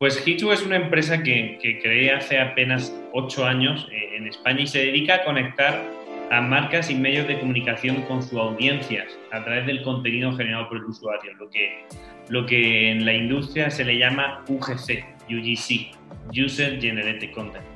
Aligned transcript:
Pues 0.00 0.26
Hitchu 0.26 0.50
es 0.50 0.64
una 0.64 0.76
empresa 0.76 1.22
que, 1.22 1.58
creé 1.82 2.10
hace 2.12 2.40
apenas 2.40 2.90
ocho 3.12 3.44
años 3.44 3.86
eh, 3.92 4.16
en 4.16 4.28
España 4.28 4.62
y 4.62 4.66
se 4.66 4.78
dedica 4.78 5.16
a 5.16 5.24
conectar 5.24 5.84
a 6.30 6.40
marcas 6.40 6.90
y 6.90 6.94
medios 6.94 7.28
de 7.28 7.38
comunicación 7.38 8.00
con 8.08 8.22
sus 8.22 8.38
audiencias 8.38 9.04
a 9.30 9.44
través 9.44 9.66
del 9.66 9.82
contenido 9.82 10.34
generado 10.34 10.70
por 10.70 10.78
el 10.78 10.84
usuario, 10.84 11.34
lo 11.34 11.50
que, 11.50 11.84
lo 12.30 12.46
que 12.46 12.90
en 12.90 13.04
la 13.04 13.12
industria 13.12 13.68
se 13.68 13.84
le 13.84 13.98
llama 13.98 14.42
UGC, 14.48 15.04
UGC, 15.28 15.94
User 16.34 16.80
Generated 16.80 17.32
Content. 17.32 17.66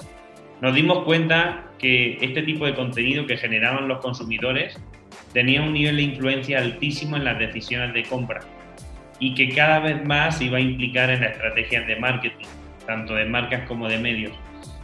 Nos 0.63 0.75
dimos 0.75 1.05
cuenta 1.05 1.73
que 1.79 2.17
este 2.23 2.41
tipo 2.41 2.65
de 2.65 2.75
contenido 2.75 3.27
que 3.27 3.37
generaban 3.37 3.87
los 3.87 3.99
consumidores 3.99 4.81
tenía 5.35 5.61
un 5.61 5.75
nivel 5.75 5.97
de 5.97 6.03
influencia 6.05 6.57
altísimo 6.57 7.19
en 7.19 7.25
las 7.25 7.39
decisiones 7.39 7.93
de 7.93 8.03
compra 8.05 8.41
y 9.19 9.35
que 9.35 9.51
cada 9.51 9.81
vez 9.81 10.05
más 10.05 10.41
iba 10.41 10.59
a 10.59 10.61
implicar 10.61 11.11
en 11.11 11.21
las 11.21 11.33
estrategias 11.33 11.87
de 11.87 11.97
marketing, 11.97 12.47
tanto 12.87 13.15
de 13.15 13.25
marcas 13.25 13.67
como 13.67 13.89
de 13.89 13.99
medios. 13.99 14.33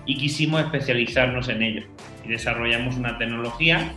Y 0.06 0.16
quisimos 0.16 0.62
especializarnos 0.62 1.48
en 1.48 1.62
ello 1.62 1.82
y 2.24 2.28
desarrollamos 2.28 2.96
una 2.96 3.18
tecnología 3.18 3.92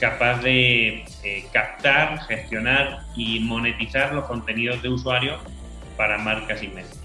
capaz 0.00 0.42
de 0.42 1.04
eh, 1.22 1.44
captar, 1.52 2.20
gestionar 2.26 3.00
y 3.16 3.40
monetizar 3.40 4.12
los 4.12 4.24
contenidos 4.24 4.82
de 4.82 4.88
usuario 4.88 5.38
para 5.96 6.18
marcas 6.18 6.62
y 6.62 6.68
medios. 6.68 6.98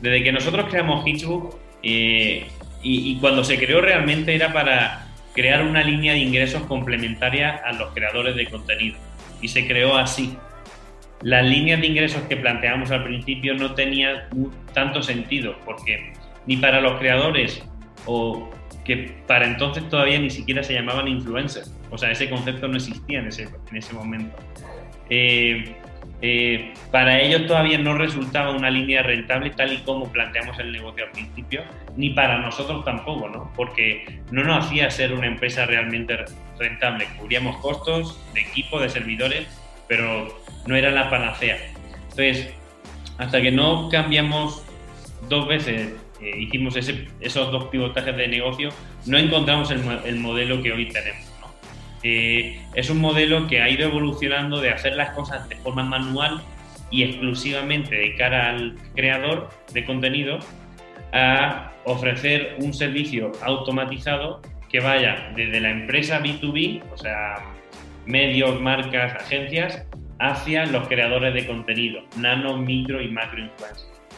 Desde 0.00 0.22
que 0.22 0.32
nosotros 0.32 0.66
creamos 0.68 1.06
Hitchbook 1.06 1.56
eh, 1.82 2.48
y, 2.82 3.12
y 3.12 3.18
cuando 3.20 3.44
se 3.44 3.58
creó 3.58 3.80
realmente 3.80 4.34
era 4.34 4.52
para 4.52 5.06
crear 5.34 5.62
una 5.62 5.82
línea 5.82 6.12
de 6.12 6.18
ingresos 6.18 6.62
complementaria 6.64 7.62
a 7.64 7.72
los 7.72 7.92
creadores 7.94 8.36
de 8.36 8.46
contenido. 8.46 8.98
Y 9.40 9.48
se 9.48 9.66
creó 9.66 9.96
así, 9.96 10.36
las 11.22 11.44
líneas 11.44 11.80
de 11.80 11.86
ingresos 11.86 12.22
que 12.22 12.36
planteamos 12.36 12.90
al 12.90 13.04
principio 13.04 13.54
no 13.54 13.74
tenían 13.74 14.22
tanto 14.72 15.02
sentido, 15.02 15.56
porque 15.64 16.12
ni 16.46 16.56
para 16.56 16.80
los 16.80 16.98
creadores 16.98 17.62
o 18.06 18.50
que 18.84 19.14
para 19.26 19.46
entonces 19.46 19.88
todavía 19.88 20.18
ni 20.18 20.30
siquiera 20.30 20.62
se 20.62 20.74
llamaban 20.74 21.06
influencers, 21.06 21.72
o 21.90 21.98
sea, 21.98 22.10
ese 22.10 22.28
concepto 22.28 22.66
no 22.66 22.76
existía 22.76 23.20
en 23.20 23.28
ese, 23.28 23.48
en 23.70 23.76
ese 23.76 23.94
momento. 23.94 24.36
Eh, 25.10 25.76
eh, 26.24 26.72
para 26.92 27.20
ellos 27.20 27.46
todavía 27.46 27.78
no 27.78 27.94
resultaba 27.94 28.52
una 28.52 28.70
línea 28.70 29.02
rentable 29.02 29.50
tal 29.50 29.72
y 29.72 29.78
como 29.78 30.10
planteamos 30.10 30.56
el 30.60 30.70
negocio 30.72 31.04
al 31.04 31.10
principio, 31.10 31.62
ni 31.96 32.10
para 32.10 32.38
nosotros 32.38 32.84
tampoco, 32.84 33.28
¿no? 33.28 33.52
Porque 33.56 34.20
no 34.30 34.44
nos 34.44 34.66
hacía 34.66 34.88
ser 34.90 35.12
una 35.12 35.26
empresa 35.26 35.66
realmente 35.66 36.16
rentable. 36.58 37.06
Cubríamos 37.18 37.56
costos 37.56 38.20
de 38.34 38.40
equipo, 38.40 38.80
de 38.80 38.88
servidores, 38.88 39.48
pero 39.88 40.41
no 40.66 40.76
era 40.76 40.90
la 40.90 41.10
panacea. 41.10 41.58
Entonces, 42.10 42.52
hasta 43.18 43.40
que 43.40 43.50
no 43.50 43.88
cambiamos 43.88 44.62
dos 45.28 45.46
veces, 45.48 45.92
eh, 46.20 46.38
hicimos 46.38 46.76
esos 46.76 47.52
dos 47.52 47.64
pivotajes 47.66 48.16
de 48.16 48.28
negocio, 48.28 48.70
no 49.06 49.18
encontramos 49.18 49.70
el, 49.70 50.16
modelo 50.16 50.62
que 50.62 50.72
hoy 50.72 50.88
tenemos. 50.88 51.26
Eh, 52.02 52.60
es 52.74 52.90
un 52.90 52.98
modelo 52.98 53.46
que 53.46 53.60
ha 53.60 53.68
ido 53.68 53.86
evolucionando 53.88 54.60
de 54.60 54.70
hacer 54.70 54.96
las 54.96 55.10
cosas 55.10 55.48
de 55.48 55.56
forma 55.56 55.84
manual 55.84 56.42
y 56.90 57.04
exclusivamente 57.04 57.94
de 57.94 58.14
cara 58.16 58.50
al 58.50 58.76
creador 58.94 59.50
de 59.72 59.84
contenido 59.84 60.38
a 61.12 61.72
ofrecer 61.84 62.56
un 62.58 62.74
servicio 62.74 63.32
automatizado 63.42 64.42
que 64.70 64.80
vaya 64.80 65.32
desde 65.36 65.60
la 65.60 65.70
empresa 65.70 66.20
B2B, 66.20 66.82
o 66.92 66.96
sea, 66.96 67.36
medios, 68.06 68.60
marcas, 68.60 69.14
agencias, 69.14 69.84
hacia 70.22 70.66
los 70.66 70.86
creadores 70.86 71.34
de 71.34 71.46
contenido, 71.46 72.00
nano, 72.16 72.56
micro 72.56 73.02
y 73.02 73.10
macro. 73.10 73.42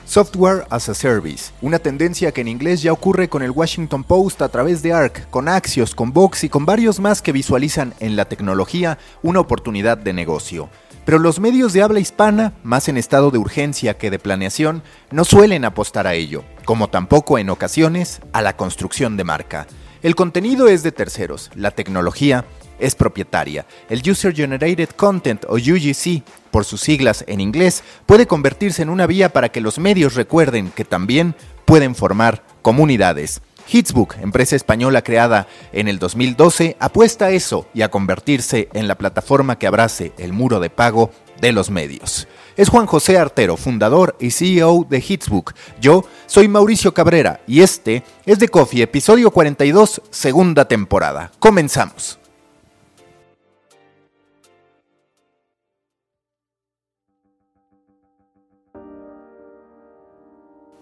Software 0.05 0.67
as 0.69 0.91
a 0.91 0.95
Service, 0.95 1.51
una 1.63 1.79
tendencia 1.79 2.31
que 2.31 2.43
en 2.43 2.49
inglés 2.49 2.83
ya 2.83 2.93
ocurre 2.93 3.31
con 3.31 3.43
el 3.43 3.51
Washington 3.51 4.05
Post 4.05 4.43
a 4.43 4.51
través 4.51 4.83
de 4.83 4.93
ARC, 4.93 5.31
con 5.31 5.49
Axios, 5.49 5.95
con 5.95 6.13
Vox 6.13 6.45
y 6.45 6.51
con 6.51 6.67
varios 6.67 7.01
más 7.01 7.23
que 7.23 7.33
visualizan 7.33 7.95
en 8.01 8.17
la 8.17 8.27
tecnología 8.27 8.99
una 9.23 9.41
oportunidad 9.41 9.97
de 9.97 10.13
negocio. 10.13 10.69
Pero 11.07 11.19
los 11.19 11.41
medios 11.41 11.73
de 11.73 11.83
habla 11.83 12.01
hispana, 12.01 12.53
más 12.63 12.89
en 12.91 12.99
estado 12.99 13.31
de 13.31 13.39
urgencia 13.39 13.97
que 13.97 14.11
de 14.11 14.19
planeación, 14.19 14.83
no 15.11 15.25
suelen 15.25 15.65
apostar 15.65 16.07
a 16.07 16.13
ello, 16.13 16.45
como 16.67 16.89
tampoco 16.89 17.39
en 17.39 17.49
ocasiones 17.49 18.21
a 18.35 18.43
la 18.43 18.57
construcción 18.57 19.17
de 19.17 19.25
marca. 19.25 19.67
El 20.03 20.15
contenido 20.15 20.69
es 20.69 20.83
de 20.83 20.93
terceros, 20.93 21.51
la 21.55 21.71
tecnología 21.71 22.45
es 22.79 22.95
propietaria. 22.95 23.67
El 23.89 24.03
User 24.09 24.35
Generated 24.35 24.91
Content 24.91 25.45
o 25.49 25.55
UGC, 25.55 26.23
por 26.51 26.65
sus 26.65 26.81
siglas 26.81 27.25
en 27.27 27.41
inglés, 27.41 27.83
puede 28.07 28.27
convertirse 28.27 28.83
en 28.83 28.91
una 28.91 29.07
vía 29.07 29.29
para 29.29 29.51
que 29.51 29.61
los 29.61 29.79
medios 29.79 30.15
recuerden 30.15 30.71
que 30.71 30.85
también 30.85 31.35
pueden 31.65 31.95
formar 31.95 32.43
comunidades. 32.63 33.43
Hitsbook, 33.67 34.17
empresa 34.21 34.57
española 34.57 35.03
creada 35.03 35.49
en 35.73 35.89
el 35.89 35.99
2012, 35.99 36.77
apuesta 36.79 37.27
a 37.27 37.31
eso 37.31 37.67
y 37.73 37.83
a 37.83 37.91
convertirse 37.91 38.69
en 38.75 38.89
la 38.89 38.97
plataforma 38.97 39.59
que 39.59 39.67
abrace 39.67 40.13
el 40.19 40.33
muro 40.33 40.61
de 40.61 40.71
pago 40.71 41.11
de 41.41 41.53
los 41.53 41.71
medios. 41.71 42.29
Es 42.57 42.69
Juan 42.69 42.87
José 42.87 43.19
Artero, 43.19 43.57
fundador 43.57 44.17
y 44.21 44.31
CEO 44.31 44.87
de 44.89 44.99
Hitsbook. 44.99 45.55
Yo 45.81 46.05
soy 46.27 46.47
Mauricio 46.47 46.95
Cabrera 46.95 47.41
y 47.47 47.63
este 47.63 48.05
es 48.27 48.39
The 48.39 48.49
Coffee, 48.49 48.83
episodio 48.83 49.31
42, 49.31 50.03
segunda 50.11 50.67
temporada. 50.67 51.33
Comenzamos. 51.41 52.19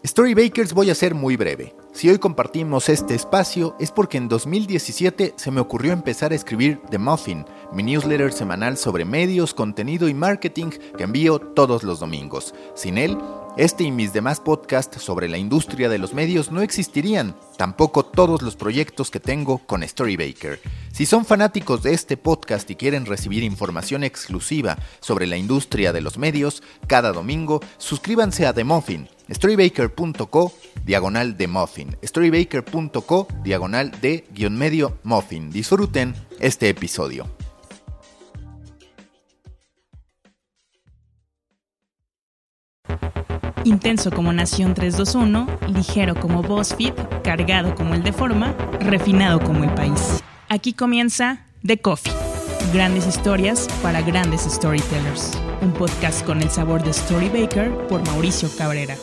Storybakers 0.04 0.72
voy 0.72 0.90
a 0.90 0.96
ser 0.96 1.14
muy 1.14 1.36
breve. 1.36 1.76
Si 1.92 2.10
hoy 2.10 2.18
compartimos 2.18 2.88
este 2.88 3.14
espacio 3.14 3.76
es 3.78 3.92
porque 3.92 4.18
en 4.18 4.28
2017 4.28 5.34
se 5.36 5.50
me 5.52 5.60
ocurrió 5.60 5.92
empezar 5.92 6.32
a 6.32 6.34
escribir 6.34 6.80
The 6.90 6.98
Muffin, 6.98 7.44
mi 7.72 7.84
newsletter 7.84 8.32
semanal 8.32 8.76
sobre 8.76 9.04
medios, 9.04 9.54
contenido 9.54 10.08
y 10.08 10.14
marketing 10.14 10.70
que 10.96 11.04
envío 11.04 11.38
todos 11.38 11.84
los 11.84 12.00
domingos. 12.00 12.52
Sin 12.74 12.98
él, 12.98 13.16
este 13.56 13.84
y 13.84 13.92
mis 13.92 14.12
demás 14.12 14.40
podcasts 14.40 15.00
sobre 15.00 15.28
la 15.28 15.38
industria 15.38 15.88
de 15.88 15.98
los 15.98 16.14
medios 16.14 16.50
no 16.50 16.62
existirían, 16.62 17.36
tampoco 17.56 18.04
todos 18.04 18.42
los 18.42 18.56
proyectos 18.56 19.08
que 19.08 19.20
tengo 19.20 19.58
con 19.58 19.86
Storybaker. 19.86 20.58
Si 20.90 21.06
son 21.06 21.24
fanáticos 21.24 21.82
de 21.82 21.92
este 21.92 22.16
podcast 22.16 22.68
y 22.70 22.76
quieren 22.76 23.06
recibir 23.06 23.44
información 23.44 24.02
exclusiva 24.02 24.78
sobre 25.00 25.26
la 25.26 25.36
industria 25.36 25.92
de 25.92 26.00
los 26.00 26.18
medios, 26.18 26.62
cada 26.88 27.12
domingo 27.12 27.60
suscríbanse 27.78 28.46
a 28.46 28.52
The 28.52 28.64
Muffin, 28.64 29.08
storybaker.co 29.32 30.52
diagonal 30.84 31.36
de 31.36 31.46
Muffin, 31.46 31.96
storybaker.co 32.02 33.28
diagonal 33.42 33.90
de 34.00 34.24
guion 34.32 34.56
medio 34.56 34.98
Muffin. 35.02 35.50
Disfruten 35.50 36.14
este 36.40 36.68
episodio. 36.68 37.26
Intenso 43.64 44.10
como 44.10 44.32
Nación 44.32 44.74
321, 44.74 45.46
ligero 45.68 46.16
como 46.16 46.42
BuzzFeed, 46.42 46.94
cargado 47.22 47.74
como 47.76 47.94
el 47.94 48.02
de 48.02 48.12
forma, 48.12 48.54
refinado 48.80 49.40
como 49.40 49.62
el 49.62 49.72
país. 49.74 50.20
Aquí 50.48 50.72
comienza 50.72 51.46
The 51.64 51.80
Coffee. 51.80 52.12
Grandes 52.72 53.06
historias 53.06 53.68
para 53.82 54.02
grandes 54.02 54.42
storytellers. 54.42 55.32
Un 55.60 55.72
podcast 55.72 56.24
con 56.26 56.42
el 56.42 56.50
sabor 56.50 56.82
de 56.82 56.92
Storybaker 56.92 57.70
por 57.86 58.04
Mauricio 58.04 58.48
Cabrera. 58.56 58.96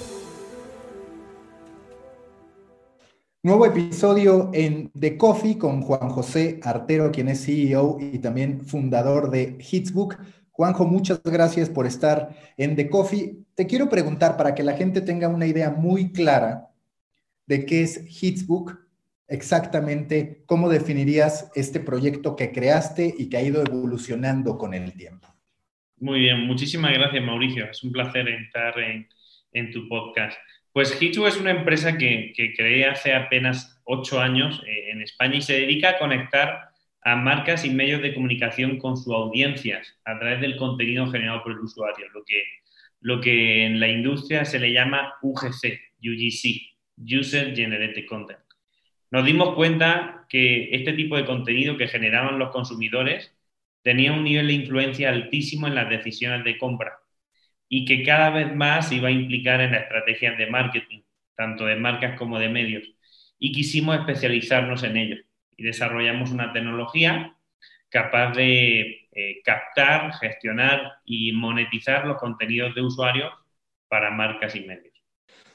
Nuevo 3.50 3.66
episodio 3.66 4.52
en 4.54 4.92
The 4.92 5.18
Coffee 5.18 5.58
con 5.58 5.82
Juan 5.82 6.10
José 6.10 6.60
Artero, 6.62 7.12
quien 7.12 7.30
es 7.30 7.44
CEO 7.44 7.98
y 8.00 8.20
también 8.20 8.62
fundador 8.62 9.32
de 9.32 9.58
Hitsbook. 9.60 10.18
Juanjo, 10.52 10.86
muchas 10.86 11.24
gracias 11.24 11.68
por 11.68 11.88
estar 11.88 12.30
en 12.58 12.76
The 12.76 12.92
Coffee. 12.92 13.38
Te 13.56 13.66
quiero 13.66 13.90
preguntar 13.90 14.38
para 14.38 14.54
que 14.54 14.62
la 14.62 14.74
gente 14.78 15.02
tenga 15.02 15.30
una 15.30 15.48
idea 15.48 15.72
muy 15.72 16.12
clara 16.12 16.68
de 17.48 17.66
qué 17.66 17.82
es 17.82 18.22
Hitsbook, 18.22 18.78
exactamente 19.28 20.44
cómo 20.46 20.70
definirías 20.70 21.50
este 21.56 21.80
proyecto 21.80 22.36
que 22.36 22.52
creaste 22.52 23.16
y 23.18 23.30
que 23.30 23.38
ha 23.38 23.42
ido 23.42 23.64
evolucionando 23.64 24.60
con 24.60 24.76
el 24.76 24.94
tiempo. 24.94 25.28
Muy 25.98 26.20
bien, 26.20 26.46
muchísimas 26.46 26.94
gracias 26.94 27.24
Mauricio. 27.24 27.66
Es 27.66 27.84
un 27.84 27.92
placer 27.94 28.28
estar 28.28 28.76
en, 28.80 29.72
tu 29.72 29.90
podcast. 29.90 30.38
Pues 30.72 31.02
Hitsbook 31.02 31.28
es 31.28 31.38
una 31.38 31.52
empresa 31.52 31.98
que, 31.98 32.32
que 32.36 32.54
creé 32.54 32.86
hace 32.86 33.14
apenas 33.14 33.82
ocho 33.86 34.20
años 34.20 34.62
eh, 34.68 34.92
en 34.92 35.02
España 35.02 35.38
y 35.38 35.42
se 35.42 35.54
dedica 35.54 35.92
a 35.92 35.98
conectar 35.98 36.70
a 37.02 37.16
marcas 37.16 37.66
y 37.66 37.72
medios 37.72 38.02
de 38.02 38.14
comunicación 38.14 38.78
con 38.78 38.96
sus 38.96 39.14
audiencias 39.14 39.98
a 40.06 40.20
través 40.20 40.42
del 40.42 40.58
contenido 40.58 41.10
generado 41.10 41.42
por 41.42 41.54
el 41.54 41.60
usuario, 41.60 42.08
lo 42.14 42.24
que, 42.24 42.44
lo 43.02 43.20
que 43.22 43.66
en 43.66 43.80
la 43.80 43.88
industria 43.88 44.46
se 44.46 44.60
le 44.60 44.72
llama 44.72 45.16
UGC, 45.22 45.80
UGC, 46.04 47.18
User 47.20 47.56
Generated 47.56 48.06
Content. 48.06 48.40
Nos 49.12 49.26
dimos 49.26 49.56
cuenta 49.56 50.26
que 50.30 50.70
este 50.72 50.94
tipo 50.94 51.18
de 51.18 51.26
contenido 51.26 51.78
que 51.78 51.88
generaban 51.88 52.38
los 52.38 52.52
consumidores 52.52 53.36
tenía 53.82 54.14
un 54.14 54.24
nivel 54.24 54.48
de 54.48 54.54
influencia 54.54 55.10
altísimo 55.10 55.68
en 55.68 55.76
las 55.76 55.90
decisiones 55.90 56.44
de 56.44 56.60
compra 56.60 56.99
y 57.70 57.86
que 57.86 58.04
cada 58.04 58.32
vez 58.32 58.54
más 58.56 58.92
iba 58.92 59.08
a 59.08 59.12
implicar 59.12 59.62
en 59.62 59.72
las 59.72 59.84
estrategias 59.84 60.38
de 60.38 60.48
marketing, 60.48 61.02
tanto 61.36 61.66
de 61.66 61.76
marcas 61.76 62.18
como 62.18 62.40
de 62.40 62.50
medios. 62.50 62.84
Y 63.38 63.52
quisimos 63.52 63.98
especializarnos 63.98 64.84
en 64.84 64.98
ello 64.98 65.16
y 65.56 65.64
desarrollamos 65.64 66.32
una 66.32 66.52
tecnología 66.52 67.36
capaz 67.90 68.34
de 68.34 69.08
eh, 69.12 69.42
captar, 69.44 70.14
gestionar 70.16 70.94
y 71.06 71.32
monetizar 71.32 72.06
los 72.06 72.18
contenidos 72.18 72.74
de 72.76 72.82
usuarios 72.82 73.32
para 73.88 74.12
marcas 74.12 74.56
y 74.56 74.62
medios. 74.62 74.94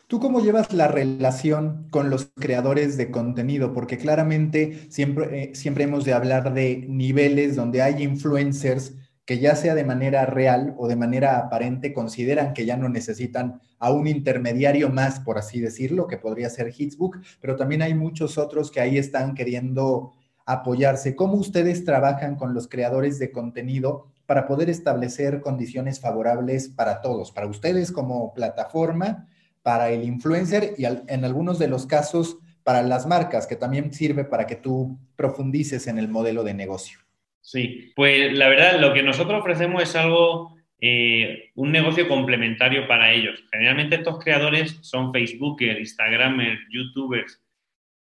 ¿Tú 0.06 0.20
cómo 0.20 0.40
llevas 0.40 0.72
la 0.72 0.86
relación 0.86 1.88
con 1.90 2.10
los 2.10 2.30
creadores 2.36 2.96
de 2.96 3.10
contenido? 3.10 3.72
Porque 3.72 3.96
claramente 3.98 4.90
siempre, 4.90 5.42
eh, 5.42 5.54
siempre 5.54 5.84
hemos 5.84 6.04
de 6.04 6.12
hablar 6.12 6.52
de 6.52 6.84
niveles 6.88 7.56
donde 7.56 7.82
hay 7.82 8.02
influencers 8.02 8.94
que 9.24 9.38
ya 9.38 9.56
sea 9.56 9.74
de 9.74 9.84
manera 9.84 10.26
real 10.26 10.74
o 10.76 10.86
de 10.86 10.96
manera 10.96 11.38
aparente 11.38 11.92
consideran 11.92 12.52
que 12.52 12.66
ya 12.66 12.76
no 12.76 12.88
necesitan 12.88 13.60
a 13.78 13.90
un 13.90 14.06
intermediario 14.06 14.90
más, 14.90 15.20
por 15.20 15.38
así 15.38 15.60
decirlo, 15.60 16.06
que 16.06 16.18
podría 16.18 16.50
ser 16.50 16.72
Hitsbook, 16.76 17.18
pero 17.40 17.56
también 17.56 17.82
hay 17.82 17.94
muchos 17.94 18.36
otros 18.36 18.70
que 18.70 18.80
ahí 18.80 18.98
están 18.98 19.34
queriendo 19.34 20.12
apoyarse. 20.46 21.16
¿Cómo 21.16 21.34
ustedes 21.34 21.84
trabajan 21.84 22.36
con 22.36 22.52
los 22.52 22.68
creadores 22.68 23.18
de 23.18 23.32
contenido 23.32 24.06
para 24.26 24.46
poder 24.46 24.68
establecer 24.70 25.40
condiciones 25.40 26.00
favorables 26.00 26.68
para 26.68 27.00
todos, 27.00 27.32
para 27.32 27.46
ustedes 27.46 27.92
como 27.92 28.34
plataforma, 28.34 29.28
para 29.62 29.90
el 29.90 30.04
influencer 30.04 30.74
y 30.76 30.84
en 30.84 31.24
algunos 31.24 31.58
de 31.58 31.68
los 31.68 31.86
casos 31.86 32.38
para 32.62 32.82
las 32.82 33.06
marcas, 33.06 33.46
que 33.46 33.56
también 33.56 33.92
sirve 33.92 34.24
para 34.24 34.46
que 34.46 34.56
tú 34.56 34.98
profundices 35.16 35.86
en 35.86 35.98
el 35.98 36.08
modelo 36.08 36.44
de 36.44 36.54
negocio? 36.54 37.03
Sí, 37.44 37.92
pues 37.94 38.32
la 38.32 38.48
verdad, 38.48 38.80
lo 38.80 38.94
que 38.94 39.02
nosotros 39.02 39.38
ofrecemos 39.38 39.82
es 39.82 39.94
algo, 39.96 40.56
eh, 40.80 41.50
un 41.56 41.72
negocio 41.72 42.08
complementario 42.08 42.88
para 42.88 43.12
ellos. 43.12 43.44
Generalmente 43.52 43.96
estos 43.96 44.18
creadores 44.18 44.78
son 44.80 45.12
Facebookers, 45.12 45.78
Instagramers, 45.78 46.58
YouTubers, 46.70 47.42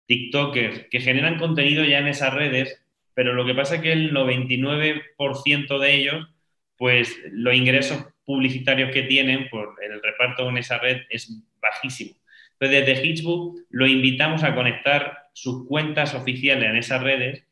TikTokers, 0.07 0.87
que 0.91 0.99
generan 0.99 1.39
contenido 1.39 1.85
ya 1.85 1.99
en 1.99 2.07
esas 2.07 2.33
redes, 2.33 2.85
pero 3.13 3.33
lo 3.33 3.45
que 3.45 3.55
pasa 3.55 3.75
es 3.75 3.81
que 3.81 3.93
el 3.93 4.11
99% 4.11 5.79
de 5.79 5.95
ellos, 5.95 6.27
pues 6.75 7.17
los 7.31 7.55
ingresos 7.55 8.07
publicitarios 8.25 8.91
que 8.91 9.03
tienen 9.03 9.47
por 9.47 9.77
el 9.81 10.03
reparto 10.03 10.49
en 10.49 10.57
esa 10.57 10.79
red 10.79 11.03
es 11.09 11.33
bajísimo. 11.61 12.13
Entonces, 12.59 12.85
desde 12.85 13.07
Hitchbook 13.07 13.57
lo 13.69 13.87
invitamos 13.87 14.43
a 14.43 14.53
conectar 14.53 15.29
sus 15.31 15.65
cuentas 15.65 16.13
oficiales 16.13 16.69
en 16.69 16.75
esas 16.75 17.01
redes. 17.01 17.45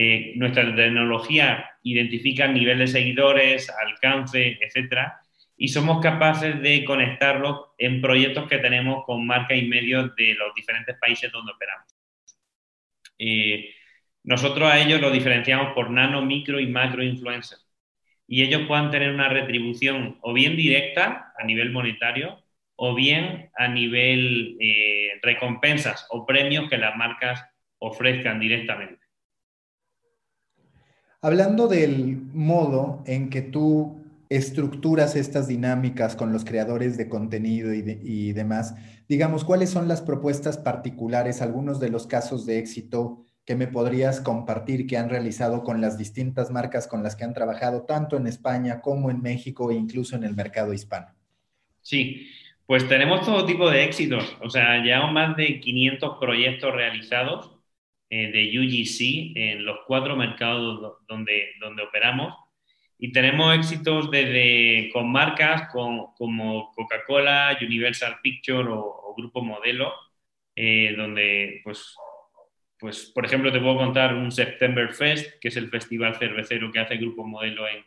Eh, 0.00 0.34
nuestra 0.36 0.62
tecnología 0.76 1.72
identifica 1.82 2.46
nivel 2.46 2.78
de 2.78 2.86
seguidores, 2.86 3.68
alcance, 3.68 4.56
etcétera, 4.60 5.18
y 5.56 5.66
somos 5.66 6.00
capaces 6.00 6.62
de 6.62 6.84
conectarlo 6.84 7.74
en 7.78 8.00
proyectos 8.00 8.48
que 8.48 8.58
tenemos 8.58 9.04
con 9.04 9.26
marcas 9.26 9.58
y 9.58 9.66
medios 9.66 10.14
de 10.14 10.34
los 10.34 10.54
diferentes 10.54 10.96
países 11.00 11.32
donde 11.32 11.50
operamos. 11.50 11.88
Eh, 13.18 13.74
nosotros 14.22 14.70
a 14.70 14.78
ellos 14.78 15.00
lo 15.00 15.10
diferenciamos 15.10 15.72
por 15.74 15.90
nano, 15.90 16.24
micro 16.24 16.60
y 16.60 16.68
macro 16.68 17.02
influencers. 17.02 17.68
Y 18.28 18.44
ellos 18.44 18.68
puedan 18.68 18.92
tener 18.92 19.10
una 19.12 19.28
retribución 19.28 20.18
o 20.20 20.32
bien 20.32 20.54
directa 20.54 21.32
a 21.36 21.42
nivel 21.42 21.72
monetario 21.72 22.44
o 22.76 22.94
bien 22.94 23.50
a 23.56 23.66
nivel 23.66 24.56
eh, 24.60 25.18
recompensas 25.22 26.06
o 26.10 26.24
premios 26.24 26.70
que 26.70 26.78
las 26.78 26.94
marcas 26.96 27.44
ofrezcan 27.78 28.38
directamente. 28.38 28.97
Hablando 31.20 31.66
del 31.66 32.22
modo 32.32 33.02
en 33.04 33.28
que 33.28 33.42
tú 33.42 33.98
estructuras 34.28 35.16
estas 35.16 35.48
dinámicas 35.48 36.14
con 36.14 36.32
los 36.32 36.44
creadores 36.44 36.96
de 36.96 37.08
contenido 37.08 37.74
y, 37.74 38.32
demás, 38.32 38.76
digamos, 39.08 39.44
¿cuáles 39.44 39.70
son 39.70 39.88
las 39.88 40.00
propuestas 40.00 40.58
particulares, 40.58 41.42
algunos 41.42 41.80
de 41.80 41.88
los 41.88 42.06
casos 42.06 42.46
de 42.46 42.58
éxito 42.58 43.24
que 43.44 43.56
me 43.56 43.66
podrías 43.66 44.20
compartir 44.20 44.86
que 44.86 44.96
han 44.96 45.08
realizado 45.08 45.64
con 45.64 45.80
las 45.80 45.98
distintas 45.98 46.52
marcas 46.52 46.86
con 46.86 47.02
las 47.02 47.16
que 47.16 47.24
han 47.24 47.34
trabajado, 47.34 47.82
tanto 47.82 48.16
en 48.16 48.28
España 48.28 48.80
como 48.80 49.10
en 49.10 49.20
México 49.20 49.72
e 49.72 49.74
incluso 49.74 50.14
en 50.14 50.22
el 50.22 50.36
mercado 50.36 50.72
hispano? 50.72 51.08
Sí, 51.80 52.28
pues 52.66 52.86
tenemos 52.86 53.24
todo 53.26 53.44
tipo 53.44 53.68
de 53.68 53.82
éxitos, 53.82 54.36
o 54.40 54.50
sea, 54.50 54.84
llevamos 54.84 55.12
más 55.12 55.36
de 55.36 55.58
500 55.58 56.18
proyectos 56.20 56.72
realizados 56.72 57.57
eh, 58.10 58.30
de 58.32 58.58
UGC 58.58 59.36
en 59.36 59.64
los 59.64 59.80
cuatro 59.86 60.16
mercados 60.16 60.98
donde, 61.06 61.50
donde 61.60 61.82
operamos. 61.82 62.34
Y 62.98 63.12
tenemos 63.12 63.54
éxitos 63.54 64.10
desde 64.10 64.90
con 64.92 65.12
marcas 65.12 65.68
como 65.72 66.72
Coca-Cola, 66.74 67.56
Universal 67.60 68.18
Picture 68.22 68.68
o, 68.70 69.14
Grupo 69.16 69.42
Modelo, 69.42 69.92
eh, 70.54 70.94
donde, 70.96 71.60
pues, 71.64 71.96
pues, 72.78 73.10
por 73.12 73.26
ejemplo, 73.26 73.52
te 73.52 73.60
puedo 73.60 73.76
contar 73.76 74.14
un 74.14 74.30
September 74.30 74.92
Fest, 74.92 75.40
que 75.40 75.48
es 75.48 75.56
el 75.56 75.68
festival 75.68 76.14
cervecero 76.16 76.70
que 76.70 76.78
hace 76.78 76.96
Grupo 76.96 77.26
Modelo 77.26 77.64
en, 77.68 77.84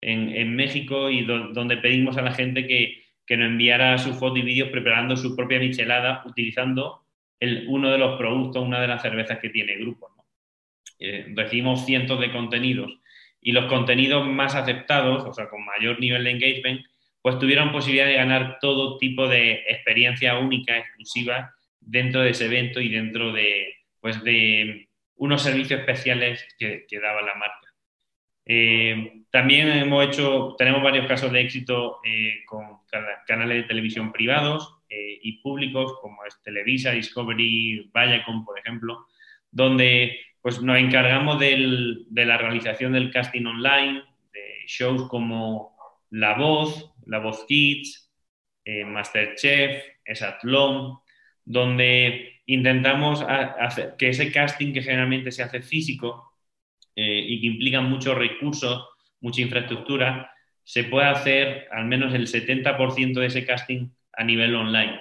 en, 0.00 0.54
México 0.54 1.10
y 1.10 1.24
donde 1.24 1.78
pedimos 1.78 2.16
a 2.18 2.22
la 2.22 2.32
gente 2.32 2.66
que, 2.66 3.02
que 3.26 3.36
nos 3.36 3.48
enviara 3.48 3.98
su 3.98 4.14
foto 4.14 4.38
y 4.38 4.42
vídeos 4.42 4.68
preparando 4.70 5.16
su 5.16 5.34
propia 5.34 5.58
michelada 5.58 6.22
utilizando 6.26 7.07
uno 7.40 7.90
de 7.90 7.98
los 7.98 8.18
productos, 8.18 8.64
una 8.64 8.80
de 8.80 8.88
las 8.88 9.02
cervezas 9.02 9.38
que 9.38 9.50
tiene 9.50 9.76
Grupo. 9.76 10.10
Eh, 10.98 11.26
recibimos 11.34 11.86
cientos 11.86 12.20
de 12.20 12.32
contenidos 12.32 12.90
y 13.40 13.52
los 13.52 13.66
contenidos 13.66 14.26
más 14.26 14.56
aceptados, 14.56 15.24
o 15.24 15.32
sea, 15.32 15.48
con 15.48 15.64
mayor 15.64 16.00
nivel 16.00 16.24
de 16.24 16.30
engagement, 16.30 16.84
pues 17.22 17.38
tuvieron 17.38 17.70
posibilidad 17.70 18.06
de 18.06 18.14
ganar 18.14 18.58
todo 18.60 18.98
tipo 18.98 19.28
de 19.28 19.64
experiencia 19.68 20.38
única, 20.38 20.76
exclusiva 20.76 21.54
dentro 21.80 22.22
de 22.22 22.30
ese 22.30 22.46
evento 22.46 22.80
y 22.80 22.88
dentro 22.88 23.32
de, 23.32 23.74
pues, 24.00 24.22
de 24.24 24.88
unos 25.16 25.42
servicios 25.42 25.80
especiales 25.80 26.44
que, 26.58 26.86
daba 27.00 27.22
la 27.22 27.34
marca. 27.34 27.68
Eh, 28.44 29.22
también 29.30 29.68
hemos 29.68 30.06
hecho, 30.06 30.56
tenemos 30.58 30.82
varios 30.82 31.06
casos 31.06 31.30
de 31.30 31.40
éxito 31.40 32.00
eh, 32.04 32.44
con 32.46 32.78
canales 33.26 33.58
de 33.58 33.68
televisión 33.68 34.10
privados 34.10 34.77
eh, 34.88 35.18
y 35.22 35.40
públicos, 35.40 35.94
como 36.00 36.24
es 36.24 36.40
Televisa, 36.42 36.92
Discovery, 36.92 37.90
Viacom, 37.92 38.44
por 38.44 38.58
ejemplo, 38.58 39.06
donde 39.50 40.18
pues 40.40 40.62
nos 40.62 40.78
encargamos 40.78 41.38
de 41.38 42.24
la 42.24 42.38
realización 42.38 42.92
del 42.92 43.10
casting 43.10 43.44
online, 43.44 44.02
de 44.32 44.64
shows 44.66 45.08
como 45.08 45.76
La 46.10 46.34
Voz, 46.34 46.94
La 47.06 47.18
Voz 47.18 47.44
Kids, 47.46 48.10
eh, 48.64 48.84
Masterchef, 48.84 49.82
Esatlón, 50.04 50.98
donde 51.44 52.40
intentamos 52.46 53.22
hacer 53.22 53.94
que 53.98 54.08
ese 54.08 54.32
casting 54.32 54.72
que 54.72 54.82
generalmente 54.82 55.32
se 55.32 55.42
hace 55.42 55.60
físico 55.60 56.32
eh, 56.94 57.24
y 57.26 57.40
que 57.40 57.46
implica 57.46 57.80
muchos 57.80 58.16
recursos, 58.16 58.86
mucha 59.20 59.42
infraestructura, 59.42 60.30
se 60.64 60.84
pueda 60.84 61.10
hacer 61.10 61.68
al 61.70 61.86
menos 61.86 62.14
el 62.14 62.26
70% 62.26 63.20
de 63.20 63.26
ese 63.26 63.46
casting 63.46 63.88
a 64.18 64.24
nivel 64.24 64.54
online. 64.54 65.00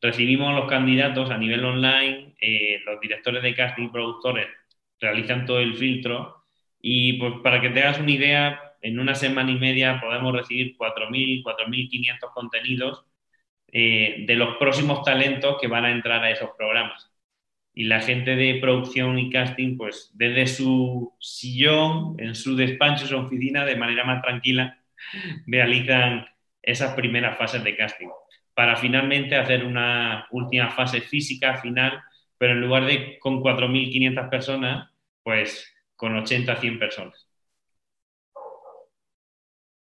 Recibimos 0.00 0.54
los 0.54 0.68
candidatos 0.68 1.30
a 1.30 1.36
nivel 1.36 1.64
online, 1.64 2.34
eh, 2.40 2.80
los 2.86 3.00
directores 3.00 3.42
de 3.42 3.54
casting 3.54 3.84
y 3.84 3.88
productores 3.88 4.46
realizan 5.00 5.44
todo 5.44 5.60
el 5.60 5.76
filtro 5.76 6.44
y 6.80 7.14
pues 7.14 7.34
para 7.42 7.60
que 7.60 7.70
te 7.70 7.82
hagas 7.82 7.98
una 7.98 8.12
idea, 8.12 8.60
en 8.80 9.00
una 9.00 9.14
semana 9.14 9.50
y 9.50 9.56
media 9.58 10.00
podemos 10.00 10.32
recibir 10.32 10.76
4.000, 10.76 11.42
4.500 11.42 12.32
contenidos 12.32 13.04
eh, 13.72 14.24
de 14.26 14.36
los 14.36 14.56
próximos 14.56 15.02
talentos 15.02 15.56
que 15.60 15.66
van 15.66 15.84
a 15.84 15.90
entrar 15.90 16.22
a 16.22 16.30
esos 16.30 16.50
programas. 16.56 17.10
Y 17.72 17.84
la 17.84 18.00
gente 18.00 18.36
de 18.36 18.60
producción 18.60 19.18
y 19.18 19.30
casting, 19.30 19.76
pues 19.76 20.12
desde 20.14 20.46
su 20.46 21.12
sillón, 21.18 22.14
en 22.18 22.36
su 22.36 22.54
despacho, 22.54 23.06
su 23.06 23.16
oficina, 23.16 23.64
de 23.64 23.76
manera 23.76 24.04
más 24.04 24.22
tranquila, 24.22 24.78
realizan 25.46 26.26
esas 26.62 26.94
primeras 26.94 27.36
fases 27.36 27.64
de 27.64 27.76
casting 27.76 28.08
para 28.54 28.76
finalmente 28.76 29.36
hacer 29.36 29.64
una 29.64 30.26
última 30.30 30.70
fase 30.70 31.00
física 31.00 31.56
final 31.58 32.02
pero 32.38 32.52
en 32.52 32.60
lugar 32.60 32.86
de 32.86 33.18
con 33.18 33.40
4.500 33.40 34.28
personas, 34.28 34.90
pues 35.22 35.72
con 35.96 36.16
80, 36.16 36.56
100 36.56 36.78
personas. 36.78 37.26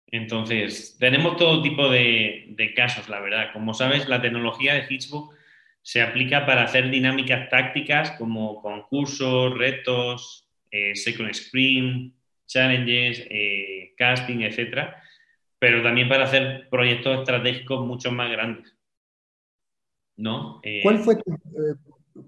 Entonces, 0.07 0.95
tenemos 0.99 1.37
todo 1.37 1.61
tipo 1.61 1.89
de, 1.89 2.55
casos, 2.75 3.09
la 3.09 3.19
verdad. 3.19 3.51
Como 3.51 3.73
sabes, 3.73 4.07
la 4.07 4.21
tecnología 4.21 4.75
de 4.75 4.85
Hitchbook 4.87 5.33
se 5.81 6.01
aplica 6.01 6.45
para 6.45 6.63
hacer 6.63 6.89
dinámicas 6.89 7.49
tácticas 7.49 8.11
como 8.11 8.61
concursos, 8.61 9.57
retos, 9.57 10.47
eh, 10.71 10.95
second 10.95 11.33
screen, 11.33 12.13
challenges, 12.47 13.25
eh, 13.29 13.93
casting, 13.97 14.41
etc. 14.41 14.93
Pero 15.63 15.81
también 15.81 16.09
para 16.09 16.25
hacer 16.25 16.67
proyectos 16.69 17.19
estratégicos 17.19 17.87
mucho 17.87 18.11
más 18.11 18.29
grandes. 18.29 18.75
¿No? 20.17 20.61
¿Cuál 20.83 20.99
fue 20.99 21.15
tu, 21.15 21.39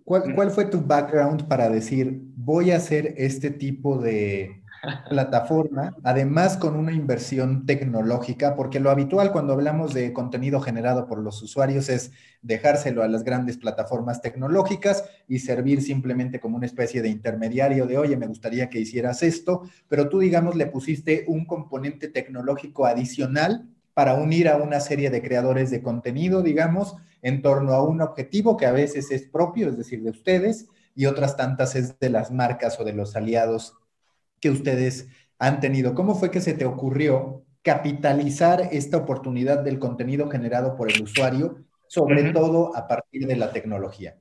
¿Cuál, 0.06 0.51
fue 0.51 0.63
tu 0.68 0.80
background 0.80 1.46
para 1.50 1.70
decir, 1.70 2.13
voy 2.38 2.72
a 2.72 2.77
hacer 2.77 3.13
este 3.18 3.51
tipo 3.51 3.98
de 3.98 4.63
plataforma, 5.10 5.96
además 6.04 6.58
con 6.58 6.75
una 6.75 6.92
inversión 6.92 7.65
tecnológica, 7.65 8.56
porque 8.56 8.80
lo 8.80 8.89
habitual 8.89 9.32
cuando 9.32 9.54
hablamos 9.54 9.94
de 9.94 10.13
contenido 10.13 10.60
generado 10.62 11.08
por 11.08 11.20
los 11.20 11.42
usuarios 11.42 11.89
es 11.89 12.12
dejárselo 12.42 13.04
a 13.04 13.08
las 13.08 13.24
grandes 13.24 13.58
plataformas 13.58 14.22
tecnológicas 14.22 15.06
y 15.27 15.39
servir 15.39 15.82
simplemente 15.82 16.39
como 16.39 16.58
una 16.58 16.65
especie 16.65 17.01
de 17.01 17.10
intermediario 17.10 17.88
de, 17.88 17.98
oye, 17.98 18.18
me 18.18 18.27
gustaría 18.27 18.70
que 18.70 18.80
hicieras 18.80 19.24
esto, 19.24 19.63
pero 19.88 20.10
tú, 20.10 20.20
digamos, 20.20 20.56
le 20.56 20.68
pusiste 20.68 21.25
un 21.27 21.46
componente 21.46 22.08
tecnológico 22.08 22.86
adicional 22.86 23.68
para 23.94 24.15
unir 24.15 24.50
a 24.50 24.58
una 24.58 24.80
serie 24.82 25.10
de 25.10 25.22
creadores 25.22 25.72
de 25.72 25.82
contenido, 25.82 26.42
digamos, 26.42 26.96
en 27.22 27.42
torno 27.42 27.74
a 27.74 27.82
un 27.82 28.01
objetivo 28.01 28.58
que 28.58 28.65
a 28.65 28.72
veces 28.72 29.10
es 29.10 29.24
propio, 29.24 29.70
es 29.70 29.77
decir, 29.77 30.04
de 30.04 30.12
ustedes, 30.12 30.68
y 30.96 31.08
otras 31.08 31.36
tantas 31.38 31.75
es 31.75 31.98
de 32.00 32.10
las 32.10 32.32
marcas 32.32 32.80
o 32.80 32.84
de 32.84 32.94
los 32.94 33.15
aliados 33.15 33.74
que 34.46 34.52
ustedes 34.52 35.10
han 35.40 35.60
tenido. 35.60 35.96
¿Cómo 35.96 36.14
fue 36.14 36.30
que 36.30 36.40
se 36.40 36.54
te 36.54 36.66
ocurrió 36.66 37.44
capitalizar 37.64 38.70
esta 38.72 38.98
oportunidad 38.98 39.64
del 39.64 39.80
contenido 39.80 40.30
generado 40.30 40.75
por 40.75 40.92
el 40.92 41.02
usuario, 41.02 41.66
sobre 41.88 42.32
todo 42.32 42.78
a 42.78 42.88
partir 42.88 43.25
de 43.25 43.38
la 43.38 43.52
tecnología? 43.52 44.18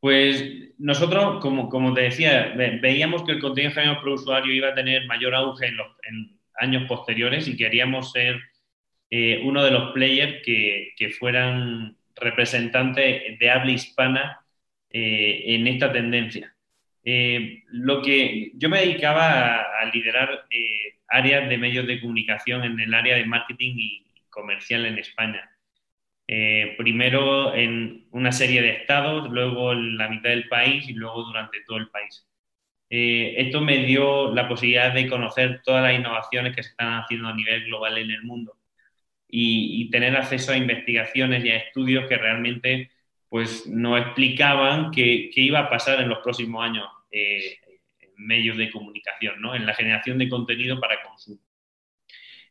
Pues 0.00 0.44
nosotros, 0.76 1.40
como, 1.40 1.70
como 1.70 1.94
te 1.94 2.02
decía, 2.02 2.52
veíamos 2.82 3.22
que 3.22 3.32
el 3.32 3.40
contenido 3.40 3.72
generado 3.72 4.00
por 4.00 4.08
el 4.08 4.14
usuario 4.16 4.52
iba 4.52 4.68
a 4.68 4.74
tener 4.74 5.06
mayor 5.06 5.34
auge 5.34 5.68
en, 5.68 5.78
los, 5.78 5.86
años 6.58 6.86
posteriores 6.86 7.48
y 7.48 7.56
queríamos 7.56 8.12
ser 8.12 8.38
eh, 9.08 9.40
uno 9.46 9.64
de 9.64 9.70
los 9.70 9.92
players 9.92 10.42
que, 10.44 10.92
que 10.98 11.08
fueran 11.08 11.96
representantes 12.16 13.38
de 13.38 13.50
habla 13.50 13.72
hispana 13.72 14.44
eh, 14.90 15.54
en 15.54 15.66
esta 15.68 15.90
tendencia. 15.90 16.54
Eh, 17.08 17.62
lo 17.68 18.02
que 18.02 18.50
yo 18.54 18.68
me 18.68 18.80
dedicaba 18.80 19.60
a, 19.80 19.84
liderar 19.94 20.46
eh, 20.50 20.98
áreas 21.08 21.48
de 21.48 21.56
medios 21.56 21.86
de 21.86 22.00
comunicación 22.00 22.64
en 22.64 22.80
el 22.80 22.92
área 22.94 23.16
de 23.16 23.24
marketing 23.24 23.74
y 23.78 24.06
comercial 24.28 24.86
en 24.86 24.98
España. 24.98 25.50
primero 26.78 27.54
en 27.54 28.06
una 28.10 28.32
serie 28.32 28.60
de 28.62 28.70
estados, 28.70 29.30
luego 29.30 29.72
en 29.72 29.96
la 29.96 30.08
mitad 30.08 30.30
del 30.30 30.48
país 30.48 30.88
y 30.88 30.92
luego 30.94 31.22
durante 31.24 31.60
todo 31.66 31.78
el 31.78 31.88
país. 31.88 32.26
esto 32.90 33.60
me 33.60 33.78
dio 33.86 34.32
la 34.34 34.48
posibilidad 34.48 34.92
de 34.92 35.08
conocer 35.08 35.62
todas 35.64 35.82
las 35.84 35.98
innovaciones 35.98 36.54
que 36.56 36.62
se 36.62 36.70
están 36.70 36.94
haciendo 36.94 37.28
a 37.28 37.34
nivel 37.34 37.64
global 37.66 37.98
en 37.98 38.10
el 38.10 38.22
mundo 38.24 38.56
y, 39.28 39.82
y 39.82 39.90
tener 39.90 40.16
acceso 40.16 40.52
a 40.52 40.56
investigaciones 40.56 41.44
y 41.44 41.50
a 41.50 41.56
estudios 41.56 42.08
que 42.08 42.16
realmente 42.16 42.90
pues 43.28 43.66
nos 43.66 44.00
explicaban 44.00 44.90
qué, 44.90 45.30
iba 45.36 45.60
a 45.60 45.70
pasar 45.70 46.00
en 46.00 46.08
los 46.08 46.18
próximos 46.18 46.64
años 46.64 46.86
eh, 47.10 47.58
medios 48.16 48.56
de 48.56 48.70
comunicación, 48.70 49.40
¿no? 49.40 49.54
en 49.54 49.66
la 49.66 49.74
generación 49.74 50.18
de 50.18 50.28
contenido 50.28 50.80
para 50.80 51.02
consumo. 51.02 51.40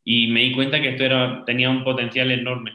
Y 0.03 0.27
me 0.27 0.41
di 0.41 0.53
cuenta 0.53 0.81
que 0.81 0.89
esto 0.89 1.43
tenía 1.45 1.69
un 1.69 1.83
potencial 1.83 2.31
enorme. 2.31 2.73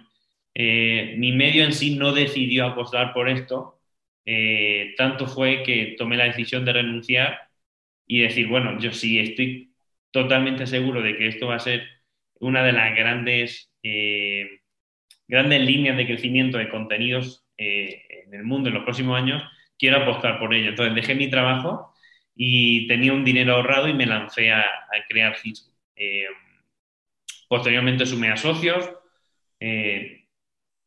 Eh, 0.54 1.14
mi 1.18 1.32
medio 1.32 1.64
en 1.64 1.72
sí 1.72 1.96
no 1.96 2.12
decidió 2.12 2.66
apostar 2.66 3.12
por 3.12 3.28
esto, 3.28 3.80
eh, 4.26 4.94
tanto 4.96 5.26
fue 5.26 5.62
que 5.62 5.94
tomé 5.96 6.16
la 6.16 6.25
decisión 6.25 6.64
de 6.64 6.72
renunciar 6.72 7.38
y 8.06 8.20
decir, 8.20 8.49
bueno, 8.49 8.78
yo 8.80 8.92
sí 8.92 9.18
estoy 9.18 9.72
totalmente 10.10 10.66
seguro 10.66 11.02
de 11.02 11.16
que 11.16 11.28
esto 11.28 11.46
va 11.49 11.56
a 11.56 11.60
ser 11.60 11.87
una 12.40 12.64
de 12.64 12.72
las 12.72 12.96
grandes, 12.96 13.70
grandes 15.28 15.60
líneas 15.62 15.96
de 15.96 16.06
crecimiento 16.06 16.58
de 16.58 16.68
contenidos 16.68 17.46
eh, 17.62 18.02
en 18.25 18.32
el 18.32 18.42
mundo 18.42 18.68
en 18.68 18.75
los 18.75 18.84
próximos 18.84 19.18
años, 19.18 19.42
quiero 19.80 20.02
apostar 20.02 20.38
por 20.38 20.54
ello. 20.54 20.68
Entonces 20.70 20.94
dejé 20.94 21.14
mi 21.14 21.30
trabajo 21.30 21.94
y 22.37 22.87
tenía 22.87 23.12
un 23.12 23.25
dinero 23.25 23.54
ahorrado 23.54 23.88
y 23.88 23.94
me 23.94 24.06
lancé 24.06 24.52
a, 24.52 24.64
crear 25.08 25.37
Facebook. 25.37 25.75
Eh, 25.96 26.26
posteriormente 27.49 28.06
sumé 28.06 28.30
a 28.30 28.37
socios, 28.37 28.92
eh, 29.58 30.26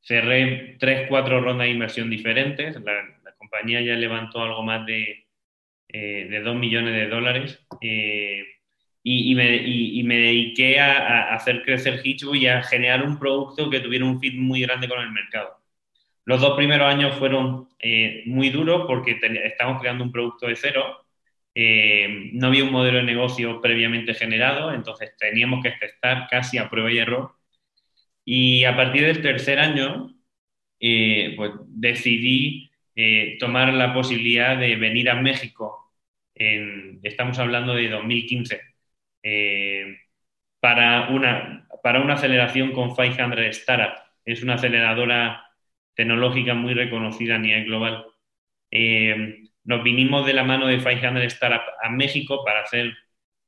cerré 0.01 0.77
tres, 0.79 1.07
cuatro 1.09 1.41
rondas 1.41 1.65
de 1.65 1.71
inversión 1.73 2.09
diferentes. 2.09 2.79
La, 2.81 3.09
compañía 3.37 3.81
ya 3.81 3.95
levantó 3.95 4.41
algo 4.41 4.63
más 4.63 4.85
de, 4.85 5.27
de 5.89 6.41
2 6.41 6.55
millones 6.55 6.93
de 6.93 7.07
dólares. 7.07 7.59
Y, 9.03 9.35
me, 9.35 10.17
dediqué 10.17 10.79
a, 10.79 11.33
hacer 11.35 11.61
crecer 11.63 11.99
Hitchbook 12.03 12.35
y 12.35 12.47
a 12.47 12.63
generar 12.63 13.03
un 13.03 13.19
producto 13.19 13.69
que 13.69 13.81
tuviera 13.81 14.05
un 14.05 14.19
fit 14.19 14.35
muy 14.35 14.61
grande 14.61 14.87
con 14.87 15.01
el 15.01 15.11
mercado. 15.11 15.62
Los 16.25 16.41
dos 16.41 16.55
primeros 16.55 16.87
años 16.87 17.15
fueron 17.17 17.69
eh, 17.79 18.23
muy 18.25 18.49
duros 18.49 18.85
porque 18.87 19.19
estamos 19.43 19.81
creando 19.81 20.03
un 20.03 20.11
producto 20.11 20.47
de 20.47 20.55
cero. 20.55 21.05
Eh, 21.55 22.29
no 22.33 22.47
había 22.47 22.63
un 22.63 22.71
modelo 22.71 22.97
de 22.97 23.03
negocio 23.03 23.61
previamente 23.61 24.13
generado, 24.13 24.73
entonces 24.73 25.15
teníamos 25.17 25.63
que 25.63 25.71
testar 25.71 26.27
casi 26.29 26.57
a 26.57 26.69
prueba 26.69 26.91
y 26.91 26.97
error. 26.99 27.35
Y 28.25 28.63
a 28.65 28.75
partir 28.75 29.05
del 29.05 29.21
tercer 29.21 29.59
año, 29.59 30.15
eh, 30.79 31.33
pues 31.37 31.51
decidí 31.67 32.69
tomar 33.39 33.73
la 33.73 33.93
posibilidad 33.93 34.55
de 34.57 34.75
venir 34.75 35.09
a 35.09 35.15
México, 35.15 35.91
estamos 36.35 37.39
hablando 37.39 37.73
de 37.73 37.89
2015, 37.89 38.61
para, 40.59 41.09
una, 41.09 41.67
para 41.81 42.01
una 42.01 42.13
aceleración 42.13 42.71
con 42.71 42.95
500 42.95 43.39
Startup. 43.57 43.95
Es 44.25 44.43
una 44.43 44.55
aceleradora 44.55 45.52
tecnológica 45.95 46.53
muy 46.53 46.73
reconocida 46.73 47.35
a 47.35 47.39
nivel 47.39 47.65
global. 47.65 48.05
Eh, 48.71 49.43
nos 49.63 49.83
vinimos 49.83 50.25
de 50.25 50.33
la 50.33 50.43
mano 50.43 50.67
de 50.67 50.77
500 50.77 51.23
Startup 51.23 51.61
a 51.81 51.89
México 51.89 52.43
para 52.43 52.61
hacer, 52.61 52.93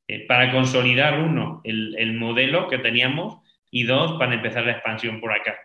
eh, 0.08 0.26
para 0.28 0.52
consolidar 0.52 1.20
uno, 1.20 1.62
el, 1.64 2.14
modelo 2.14 2.68
que 2.70 2.78
teníamos 2.78 3.42
y 3.72 3.84
dos, 3.84 4.18
para 4.20 4.36
empezar 4.36 4.66
la 4.66 4.74
expansión 4.74 5.20
por 5.20 5.34
acá. 5.34 5.58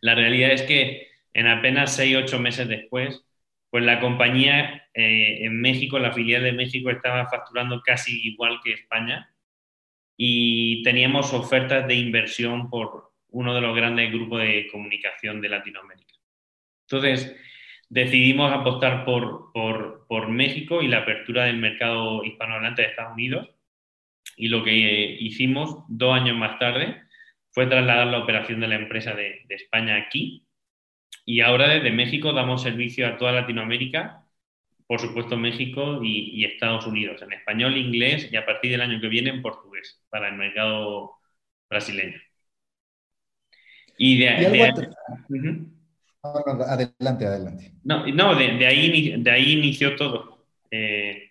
La 0.00 0.14
realidad 0.14 0.50
es 0.52 0.62
que 0.62 1.08
en 1.34 1.46
apenas 1.46 1.94
6, 1.96 2.16
8 2.24 2.38
meses 2.40 2.68
después, 2.68 3.24
pues 3.70 3.84
la 3.84 4.00
compañía 4.00 4.88
eh, 4.94 5.44
en 5.44 5.60
México, 5.60 5.98
la 5.98 6.12
filial 6.12 6.42
de 6.42 6.52
México 6.52 6.90
estaba 6.90 7.28
facturando 7.28 7.80
casi 7.82 8.20
igual 8.26 8.58
que 8.62 8.72
España 8.72 9.32
y 10.16 10.82
teníamos 10.82 11.32
ofertas 11.32 11.86
de 11.86 11.94
inversión 11.94 12.68
por 12.68 13.11
uno 13.32 13.54
de 13.54 13.60
los 13.60 13.74
grandes 13.74 14.12
grupos 14.12 14.42
de 14.42 14.68
comunicación 14.70 15.40
de 15.40 15.48
Latinoamérica. 15.48 16.14
Entonces, 16.82 17.34
decidimos 17.88 18.52
apostar 18.52 19.04
por, 19.04 19.52
por, 19.52 20.28
México 20.28 20.82
y 20.82 20.88
la 20.88 20.98
apertura 20.98 21.44
del 21.44 21.58
mercado 21.58 22.24
hispanohablante 22.24 22.82
de 22.82 22.88
Estados 22.88 23.12
Unidos. 23.14 23.50
Y 24.36 24.48
lo 24.48 24.62
que 24.64 25.16
hicimos 25.20 25.84
dos 25.88 26.14
años 26.14 26.36
más 26.36 26.58
tarde 26.58 27.02
fue 27.50 27.66
trasladar 27.66 28.06
la 28.06 28.18
operación 28.18 28.60
de 28.60 28.68
la 28.68 28.76
empresa 28.76 29.14
de, 29.14 29.44
España 29.48 29.96
aquí. 29.96 30.46
Y 31.26 31.40
ahora 31.40 31.68
desde 31.68 31.90
México 31.90 32.32
damos 32.32 32.62
servicio 32.62 33.06
a 33.06 33.18
toda 33.18 33.32
Latinoamérica, 33.32 34.24
por 34.86 35.00
supuesto 35.00 35.36
México 35.36 36.02
y, 36.02 36.30
y 36.40 36.44
Estados 36.44 36.86
Unidos, 36.86 37.22
en 37.22 37.32
español, 37.32 37.76
inglés 37.76 38.28
y 38.32 38.36
a 38.36 38.46
partir 38.46 38.70
del 38.70 38.82
año 38.82 39.00
que 39.00 39.08
viene 39.08 39.30
en 39.30 39.42
portugués, 39.42 40.02
para 40.10 40.28
el 40.28 40.36
mercado 40.36 41.12
brasileño. 41.68 42.20
Y 44.04 44.18
de, 44.18 44.30
adelante, 44.30 44.88
adelante. 47.24 47.72
No, 47.84 48.04
no 48.04 48.34
de, 48.34 48.66
ahí, 48.66 49.22
de 49.22 49.30
ahí 49.30 49.52
inició 49.52 49.94
todo. 49.94 50.44
Eh, 50.72 51.30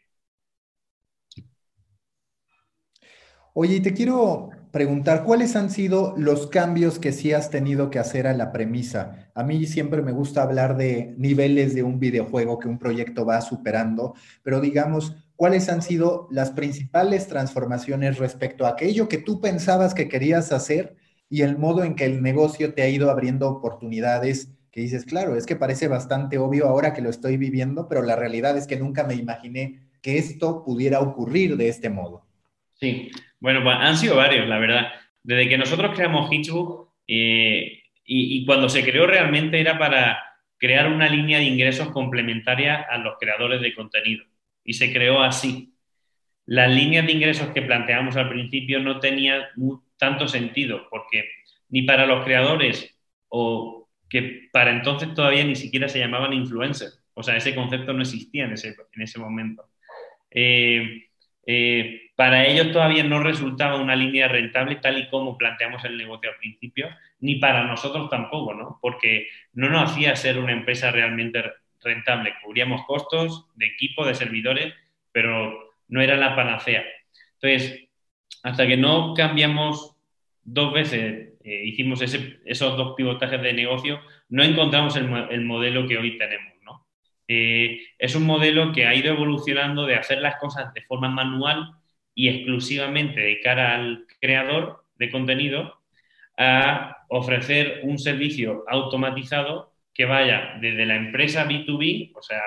Oye, 3.53 3.81
te 3.81 3.93
quiero 3.93 4.51
preguntar, 4.71 5.25
¿cuáles 5.25 5.57
han 5.57 5.69
sido 5.69 6.13
los 6.15 6.47
cambios 6.47 6.97
que 6.97 7.11
sí 7.11 7.33
has 7.33 7.49
tenido 7.49 7.89
que 7.89 7.99
hacer 7.99 8.25
a 8.25 8.33
la 8.33 8.53
premisa? 8.53 9.29
A 9.35 9.43
mí 9.43 9.65
siempre 9.65 10.01
me 10.01 10.13
gusta 10.13 10.41
hablar 10.41 10.77
de 10.77 11.13
niveles 11.17 11.75
de 11.75 11.83
un 11.83 11.99
videojuego 11.99 12.57
que 12.57 12.69
un 12.69 12.79
proyecto 12.79 13.25
va 13.25 13.41
superando, 13.41 14.15
pero 14.43 14.61
digamos, 14.61 15.17
¿cuáles 15.35 15.67
han 15.67 15.81
sido 15.81 16.29
las 16.31 16.51
principales 16.51 17.27
transformaciones 17.27 18.17
respecto 18.17 18.65
a 18.65 18.69
aquello 18.69 19.09
que 19.09 19.17
tú 19.17 19.41
pensabas 19.41 19.93
que 19.93 20.07
querías 20.07 20.53
hacer 20.53 21.00
y 21.31 21.43
el 21.43 21.57
modo 21.57 21.85
en 21.85 21.95
que 21.95 22.03
el 22.03 22.21
negocio 22.21 22.73
te 22.73 22.81
ha 22.81 22.89
ido 22.89 23.09
abriendo 23.09 23.47
oportunidades 23.47 24.53
que 24.69 24.81
dices, 24.81 25.05
claro, 25.05 25.37
es 25.37 25.45
que 25.45 25.55
parece 25.55 25.87
bastante 25.87 26.37
obvio 26.37 26.67
ahora 26.67 26.93
que 26.93 27.01
lo 27.01 27.09
estoy 27.09 27.37
viviendo, 27.37 27.87
pero 27.87 28.01
la 28.01 28.17
realidad 28.17 28.57
es 28.57 28.67
que 28.67 28.75
nunca 28.75 29.05
me 29.05 29.15
imaginé 29.15 29.79
que 30.01 30.17
esto 30.17 30.63
pudiera 30.65 30.99
ocurrir 30.99 31.55
de 31.55 31.69
este 31.69 31.89
modo. 31.89 32.25
Sí, 32.73 33.11
bueno, 33.39 33.63
pues 33.63 33.77
han 33.79 33.95
sido 33.95 34.17
varios, 34.17 34.45
la 34.47 34.59
verdad. 34.59 34.87
Desde 35.23 35.47
que 35.47 35.57
nosotros 35.57 35.95
creamos 35.95 36.29
Hitchbook 36.29 36.89
eh, 37.07 37.79
y, 38.05 38.37
y, 38.37 38.45
cuando 38.45 38.67
se 38.67 38.83
creó 38.83 39.07
realmente 39.07 39.61
era 39.61 39.79
para 39.79 40.19
crear 40.57 40.91
una 40.91 41.07
línea 41.07 41.37
de 41.37 41.45
ingresos 41.45 41.89
complementaria 41.91 42.81
a 42.89 42.97
los 42.97 43.15
creadores 43.19 43.61
de 43.61 43.73
contenido. 43.73 44.25
Y 44.65 44.73
se 44.73 44.91
creó 44.91 45.21
así. 45.21 45.75
Las 46.45 46.69
líneas 46.69 47.05
de 47.05 47.13
ingresos 47.13 47.49
que 47.49 47.61
planteamos 47.61 48.17
al 48.17 48.27
principio 48.27 48.79
no 48.79 48.99
tenían 48.99 49.43
tanto 50.01 50.27
sentido, 50.27 50.87
porque 50.89 51.29
ni 51.69 51.83
para 51.83 52.07
los 52.07 52.25
creadores 52.25 52.99
o 53.29 53.87
que 54.09 54.49
para 54.51 54.71
entonces 54.71 55.13
todavía 55.13 55.43
ni 55.43 55.55
siquiera 55.55 55.87
se 55.87 55.99
llamaban 55.99 56.33
influencers, 56.33 57.05
o 57.13 57.21
sea, 57.21 57.37
ese 57.37 57.53
concepto 57.53 57.93
no 57.93 58.01
existía 58.01 58.45
en 58.45 58.53
ese, 58.53 58.75
en 58.93 59.01
ese 59.03 59.19
momento. 59.19 59.69
Eh, 60.31 61.07
eh, 61.45 62.01
para 62.15 62.47
ellos 62.47 62.71
todavía 62.71 63.03
no 63.03 63.21
resultaba 63.21 63.79
una 63.79 63.95
línea 63.95 64.27
rentable 64.27 64.77
tal 64.77 64.97
y 64.97 65.07
como 65.07 65.37
planteamos 65.37 65.85
el 65.85 65.97
negocio 65.97 66.31
al 66.31 66.37
principio, 66.37 66.89
ni 67.19 67.35
para 67.35 67.65
nosotros 67.65 68.09
tampoco, 68.09 68.55
¿no? 68.55 68.79
Porque 68.81 69.27
no 69.53 69.69
nos 69.69 69.91
hacía 69.91 70.15
ser 70.15 70.39
una 70.39 70.53
empresa 70.53 70.89
realmente 70.89 71.43
rentable. 71.83 72.33
Cubríamos 72.43 72.85
costos 72.85 73.45
de 73.55 73.67
equipo, 73.67 74.03
de 74.05 74.15
servidores, 74.15 74.73
pero 75.11 75.73
no 75.89 76.01
era 76.01 76.17
la 76.17 76.35
panacea. 76.35 76.83
Entonces, 77.39 77.87
hasta 78.43 78.65
que 78.65 78.77
no 78.77 79.13
cambiamos 79.13 79.90
dos 80.43 80.73
veces, 80.73 81.33
eh, 81.43 81.63
hicimos 81.65 82.01
esos 82.01 82.77
dos 82.77 82.93
pivotajes 82.95 83.41
de 83.41 83.53
negocio, 83.53 84.01
no 84.29 84.43
encontramos 84.43 84.95
el, 84.95 85.41
modelo 85.41 85.87
que 85.87 85.97
hoy 85.97 86.17
tenemos. 86.17 86.51
Eh, 87.27 87.79
es 87.97 88.15
un 88.15 88.25
modelo 88.25 88.73
que 88.73 88.85
ha 88.85 88.93
ido 88.93 89.13
evolucionando 89.13 89.85
de 89.85 89.95
hacer 89.95 90.17
las 90.17 90.35
cosas 90.35 90.73
de 90.73 90.81
forma 90.81 91.07
manual 91.07 91.71
y 92.13 92.27
exclusivamente 92.27 93.21
de 93.21 93.39
cara 93.39 93.75
al 93.75 94.05
creador 94.19 94.83
de 94.95 95.09
contenido 95.09 95.79
a 96.37 97.05
ofrecer 97.07 97.81
un 97.83 97.97
servicio 97.97 98.65
automatizado 98.67 99.73
que 99.93 100.05
vaya 100.05 100.57
desde 100.59 100.85
la 100.85 100.95
empresa 100.95 101.47
B2B, 101.47 102.11
o 102.15 102.21
sea, 102.21 102.41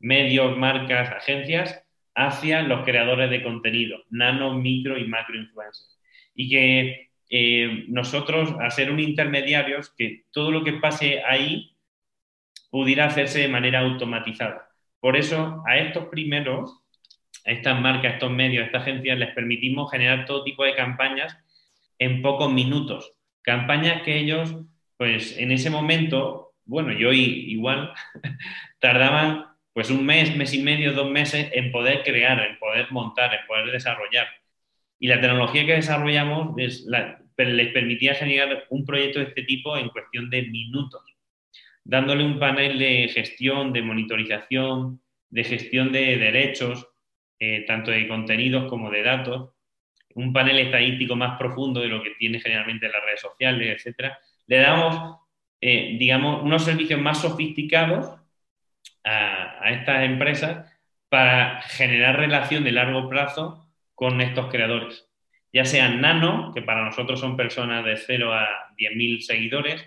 medios, 0.00 0.56
marcas, 0.56 1.10
agencias, 1.10 1.84
hacia 2.14 2.62
los 2.62 2.84
creadores 2.84 3.30
de 3.30 3.42
contenido, 3.42 3.98
nano, 4.10 4.54
micro 4.54 4.98
y 4.98 5.06
macro 5.06 5.36
influencers. 5.36 5.98
Y 6.34 6.48
que 6.48 7.10
eh, 7.30 7.84
nosotros, 7.88 8.54
a 8.60 8.70
ser 8.70 8.90
un 8.90 9.00
intermediario, 9.00 9.80
que 9.96 10.24
todo 10.30 10.50
lo 10.50 10.64
que 10.64 10.74
pase 10.74 11.22
ahí 11.24 11.76
pudiera 12.70 13.06
hacerse 13.06 13.40
de 13.40 13.48
manera 13.48 13.80
automatizada. 13.80 14.70
Por 15.00 15.16
eso, 15.16 15.62
a 15.66 15.78
estos 15.78 16.06
primeros, 16.06 16.80
a 17.44 17.50
estas 17.50 17.80
marcas, 17.80 18.12
a 18.12 18.14
estos 18.14 18.30
medios, 18.30 18.62
a 18.62 18.66
estas 18.66 18.82
agencias, 18.82 19.18
les 19.18 19.34
permitimos 19.34 19.90
generar 19.90 20.26
todo 20.26 20.44
tipo 20.44 20.64
de 20.64 20.74
campañas 20.74 21.36
en 21.98 22.22
pocos 22.22 22.52
minutos. 22.52 23.12
Campañas 23.42 24.02
que 24.02 24.18
ellos, 24.18 24.54
pues 24.96 25.36
en 25.38 25.52
ese 25.52 25.70
momento, 25.70 26.54
bueno, 26.64 26.92
yo 26.92 27.12
igual, 27.12 27.92
tardaban 28.80 29.46
pues 29.72 29.90
un 29.90 30.04
mes, 30.04 30.36
mes 30.36 30.52
y 30.54 30.62
medio, 30.62 30.92
dos 30.92 31.10
meses 31.10 31.50
en 31.52 31.72
poder 31.72 32.02
crear, 32.02 32.40
en 32.40 32.58
poder 32.58 32.90
montar, 32.90 33.32
en 33.34 33.46
poder 33.46 33.70
desarrollar. 33.70 34.26
Y 35.02 35.08
la 35.08 35.20
tecnología 35.20 35.66
que 35.66 35.74
desarrollamos 35.74 36.54
les 36.56 37.72
permitía 37.72 38.14
generar 38.14 38.66
un 38.70 38.84
proyecto 38.84 39.18
de 39.18 39.24
este 39.24 39.42
tipo 39.42 39.76
en 39.76 39.88
cuestión 39.88 40.30
de 40.30 40.42
minutos, 40.42 41.02
dándole 41.82 42.22
un 42.22 42.38
panel 42.38 42.78
de 42.78 43.08
gestión, 43.08 43.72
de 43.72 43.82
monitorización, 43.82 45.02
de 45.28 45.42
gestión 45.42 45.90
de 45.90 46.18
derechos, 46.18 46.86
eh, 47.40 47.64
tanto 47.66 47.90
de 47.90 48.06
contenidos 48.06 48.70
como 48.70 48.92
de 48.92 49.02
datos, 49.02 49.50
un 50.14 50.32
panel 50.32 50.60
estadístico 50.60 51.16
más 51.16 51.36
profundo 51.36 51.80
de 51.80 51.88
lo 51.88 52.00
que 52.00 52.10
tiene 52.16 52.38
generalmente 52.38 52.88
las 52.88 53.04
redes 53.04 53.22
sociales, 53.22 53.84
etc. 53.84 54.12
Le 54.46 54.58
damos, 54.58 55.18
eh, 55.60 55.96
digamos, 55.98 56.44
unos 56.44 56.64
servicios 56.64 57.00
más 57.00 57.20
sofisticados 57.20 58.20
a, 59.02 59.68
estas 59.68 60.04
empresas 60.04 60.72
para 61.08 61.60
generar 61.62 62.20
relación 62.20 62.62
de 62.62 62.70
largo 62.70 63.08
plazo 63.08 63.71
con 63.94 64.20
estos 64.20 64.50
creadores. 64.50 65.08
Ya 65.52 65.64
sean 65.64 66.00
nano, 66.00 66.50
que 66.54 66.62
para 66.62 66.84
nosotros 66.84 67.20
son 67.20 67.36
personas 67.36 67.84
de 67.84 67.96
0 67.96 68.32
a 68.32 68.48
10.000 68.78 69.20
seguidores, 69.20 69.84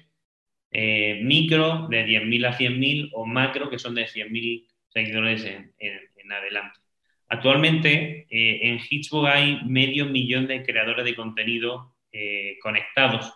eh, 0.72 1.22
micro, 1.24 1.88
de 1.88 2.06
10.000 2.06 2.46
a 2.46 2.58
100.000, 2.58 3.10
o 3.14 3.26
macro, 3.26 3.70
que 3.70 3.80
son 3.80 3.96
de 3.96 4.06
100.000 4.06 4.68
seguidores 4.90 5.46
en, 5.46 6.32
adelante. 6.32 6.80
Actualmente 7.28 8.28
eh, 8.30 8.60
en 8.64 8.80
Hitchbook 8.80 9.28
hay 9.28 9.64
medio 9.66 10.06
millón 10.06 10.48
de 10.48 10.64
creadores 10.64 11.06
de 11.06 11.16
contenido 11.16 11.96
eh, 12.12 12.58
conectados. 12.62 13.34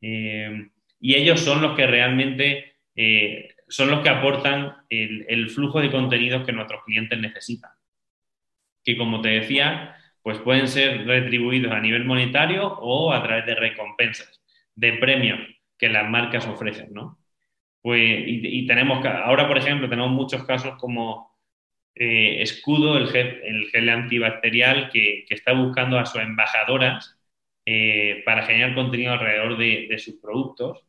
y 0.00 1.14
ellos 1.14 1.40
son 1.40 1.62
los 1.62 1.76
que 1.76 1.86
realmente 1.86 2.76
son 3.68 3.90
los 3.90 4.00
que 4.02 4.08
aportan 4.08 4.76
el, 4.88 5.50
flujo 5.50 5.80
de 5.80 5.90
contenidos 5.90 6.44
que 6.44 6.52
nuestros 6.52 6.84
clientes 6.84 7.18
necesitan. 7.18 7.70
Que 8.84 8.96
como 8.96 9.20
te 9.20 9.28
decía, 9.28 9.96
pues 10.22 10.38
pueden 10.38 10.68
ser 10.68 11.06
retribuidos 11.06 11.72
a 11.72 11.80
nivel 11.80 12.04
monetario 12.04 12.66
o 12.80 13.12
a 13.12 13.22
través 13.22 13.46
de 13.46 13.54
recompensas, 13.54 14.42
de 14.74 14.94
premios 14.94 15.40
que 15.78 15.88
las 15.88 16.08
marcas 16.08 16.46
ofrecen, 16.46 16.92
¿no? 16.92 17.18
Pues, 17.82 18.24
y, 18.26 18.66
tenemos, 18.66 19.04
ahora 19.06 19.48
por 19.48 19.56
ejemplo, 19.58 19.88
tenemos 19.88 20.10
muchos 20.10 20.44
casos 20.44 20.76
como 20.78 21.30
eh, 21.94 22.42
Escudo, 22.42 22.98
el 22.98 23.08
gel, 23.08 23.40
el 23.44 23.66
gel 23.70 23.88
antibacterial, 23.88 24.90
que, 24.90 25.24
está 25.30 25.52
buscando 25.52 25.98
a 25.98 26.06
sus 26.06 26.20
embajadoras 26.22 27.18
eh, 27.66 28.22
para 28.24 28.42
generar 28.42 28.74
contenido 28.74 29.12
alrededor 29.12 29.56
de, 29.58 29.98
sus 29.98 30.16
productos, 30.16 30.84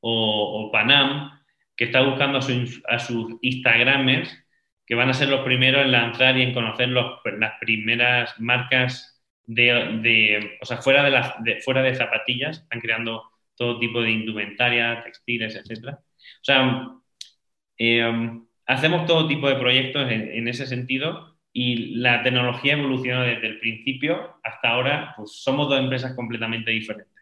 o, 0.00 0.70
Panam, 0.72 1.40
que 1.76 1.84
está 1.84 2.02
buscando 2.02 2.38
a, 2.38 2.98
sus 2.98 3.38
Instagramers, 3.42 4.43
que 4.86 4.94
van 4.94 5.08
a 5.08 5.14
ser 5.14 5.28
los 5.28 5.44
primeros 5.44 5.82
en 5.82 5.92
lanzar 5.92 6.36
y 6.36 6.42
en 6.42 6.54
conocer 6.54 6.88
las 6.90 7.52
primeras 7.60 8.38
marcas 8.40 9.22
de, 9.46 10.58
o 10.60 10.66
sea, 10.66 10.78
fuera 10.78 11.02
de, 11.04 11.10
las, 11.10 11.34
fuera 11.64 11.82
de 11.82 11.94
zapatillas, 11.94 12.62
están 12.62 12.80
creando 12.80 13.22
todo 13.56 13.78
tipo 13.78 14.02
de 14.02 14.10
indumentaria, 14.10 15.02
textiles, 15.02 15.56
etc. 15.56 15.94
O 15.94 15.98
sea, 16.42 16.88
eh, 17.78 18.40
hacemos 18.66 19.06
todo 19.06 19.28
tipo 19.28 19.48
de 19.48 19.56
proyectos 19.56 20.10
en, 20.10 20.48
ese 20.48 20.66
sentido 20.66 21.38
y 21.52 21.96
la 21.96 22.22
tecnología 22.22 22.74
evolucionó 22.74 23.22
desde 23.22 23.46
el 23.46 23.60
principio 23.60 24.38
hasta 24.42 24.70
ahora, 24.70 25.14
pues 25.16 25.42
somos 25.42 25.68
dos 25.68 25.78
empresas 25.78 26.14
completamente 26.14 26.70
diferentes. 26.70 27.12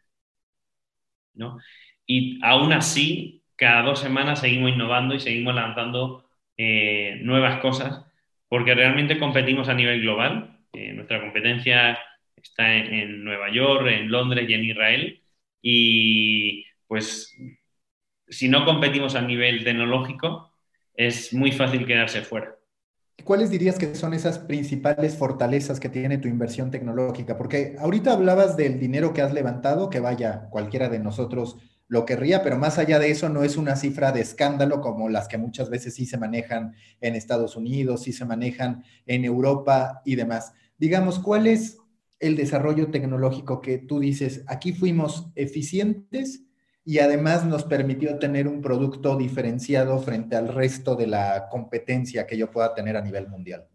¿no? 1.35 1.59
Y 2.07 2.39
aún 2.43 2.73
así, 2.73 3.43
cada 3.57 3.83
dos 3.83 4.01
semanas 4.01 4.41
seguimos 4.41 4.71
innovando 4.71 5.15
y 5.15 5.21
seguimos 5.21 5.55
lanzando 5.55 6.22
eh, 6.57 7.19
nuevas 7.23 7.61
cosas, 7.61 8.05
porque 8.49 8.75
realmente 8.75 9.19
competimos 9.19 9.69
a 9.69 9.75
nivel 9.75 10.01
global. 10.01 10.61
Eh, 10.73 10.93
nuestra 10.93 11.21
competencia 11.21 11.99
está 12.37 12.75
en, 12.75 13.25
Nueva 13.25 13.51
York, 13.53 13.87
en 13.89 14.11
Londres 14.11 14.49
y 14.49 14.55
en 14.55 14.65
Israel. 14.65 15.23
Y 15.63 16.65
pues 16.87 17.35
si 18.29 18.49
no 18.49 18.65
competimos 18.65 19.15
a 19.15 19.23
nivel 19.23 19.65
tecnológico, 19.65 20.53
es 20.95 21.33
muy 21.33 21.53
fácil 21.53 21.87
quedarse 21.87 22.23
fuera. 22.23 22.57
¿Cuáles 23.25 23.51
dirías 23.51 23.79
que 23.79 23.95
son 23.95 24.15
esas 24.15 24.39
principales 24.39 25.17
fortalezas 25.17 25.79
que 25.79 25.89
tiene 25.89 26.19
tu 26.19 26.29
inversión 26.29 26.71
tecnológica? 26.71 27.37
Porque 27.37 27.77
ahorita 27.79 28.13
hablabas 28.13 28.57
del 28.57 28.81
dinero 28.81 29.13
que 29.13 29.23
has 29.23 29.33
levantado, 29.33 29.91
que 29.91 30.01
vaya, 30.01 30.49
cualquiera 30.51 30.89
de 30.89 30.99
nosotros 30.99 31.57
lo 31.89 32.07
querría, 32.07 32.43
pero 32.43 32.59
más 32.59 32.79
allá 32.79 32.99
de 32.99 33.11
eso 33.11 33.29
no 33.29 33.45
es 33.45 33.57
una 33.57 33.77
cifra 33.77 34.13
de 34.13 34.21
escándalo 34.21 34.81
como 34.81 35.09
las 35.09 35.29
que 35.29 35.39
muchas 35.39 35.69
veces 35.69 35.95
sí 35.95 36.07
se 36.07 36.19
manejan 36.19 36.75
en 37.01 37.15
Estados 37.15 37.57
Unidos, 37.57 38.03
sí 38.03 38.13
se 38.13 38.25
manejan 38.25 38.85
en 39.07 39.25
Europa 39.25 40.01
y 40.05 40.15
demás. 40.15 40.55
Digamos, 40.79 41.19
¿cuál 41.19 41.47
es 41.47 41.79
el 42.23 42.37
desarrollo 42.37 42.91
tecnológico 42.91 43.61
que 43.61 43.79
tú 43.79 43.99
dices, 43.99 44.45
aquí 44.47 44.73
fuimos 44.73 45.27
eficientes 45.35 46.45
y 46.85 47.01
además 47.01 47.45
nos 47.45 47.65
permitió 47.65 48.19
tener 48.19 48.47
un 48.47 48.63
producto 48.63 49.17
diferenciado 49.17 49.99
frente 49.99 50.37
al 50.37 50.49
resto 50.49 50.95
de 50.95 51.09
la 51.09 51.49
competencia 51.51 52.27
que 52.27 52.39
yo 52.39 52.51
pueda 52.51 52.75
tener 52.75 52.97
a 52.97 53.03
nivel 53.03 53.29
mundial? 53.29 53.67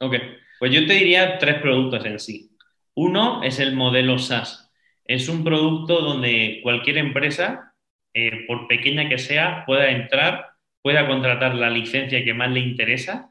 Ok, 0.00 0.14
pues 0.58 0.72
yo 0.72 0.86
te 0.86 0.92
diría 0.92 1.38
tres 1.38 1.60
productos 1.60 2.04
en 2.04 2.20
sí. 2.20 2.56
Uno 2.94 3.42
es 3.42 3.58
el 3.60 3.74
modelo 3.74 4.18
SaaS 4.18 4.65
es 5.08 5.28
un 5.28 5.44
producto 5.44 6.00
donde 6.00 6.60
cualquier 6.62 6.98
empresa, 6.98 7.74
eh, 8.14 8.44
por 8.46 8.66
pequeña 8.66 9.08
que 9.08 9.18
sea, 9.18 9.64
pueda 9.66 9.90
entrar, 9.90 10.46
pueda 10.82 11.06
contratar 11.06 11.54
la 11.54 11.70
licencia 11.70 12.24
que 12.24 12.34
más 12.34 12.50
le 12.50 12.60
interesa 12.60 13.30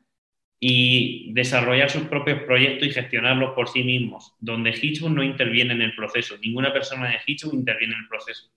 y 0.59 1.33
desarrollar 1.33 1.89
sus 1.89 2.03
propios 2.03 2.43
proyectos 2.43 2.87
y 2.87 2.91
gestionarlos 2.91 3.53
por 3.53 3.67
sí 3.67 3.83
mismos, 3.83 4.33
donde 4.39 4.71
Hitchcock 4.71 5.09
no 5.09 5.23
interviene 5.23 5.73
en 5.73 5.81
el 5.81 5.95
proceso, 5.95 6.37
ninguna 6.41 6.71
persona 6.71 7.09
de 7.09 7.19
Hitchcock 7.25 7.53
interviene 7.53 7.93
en 7.93 8.01
el 8.01 8.07
proceso. 8.07 8.49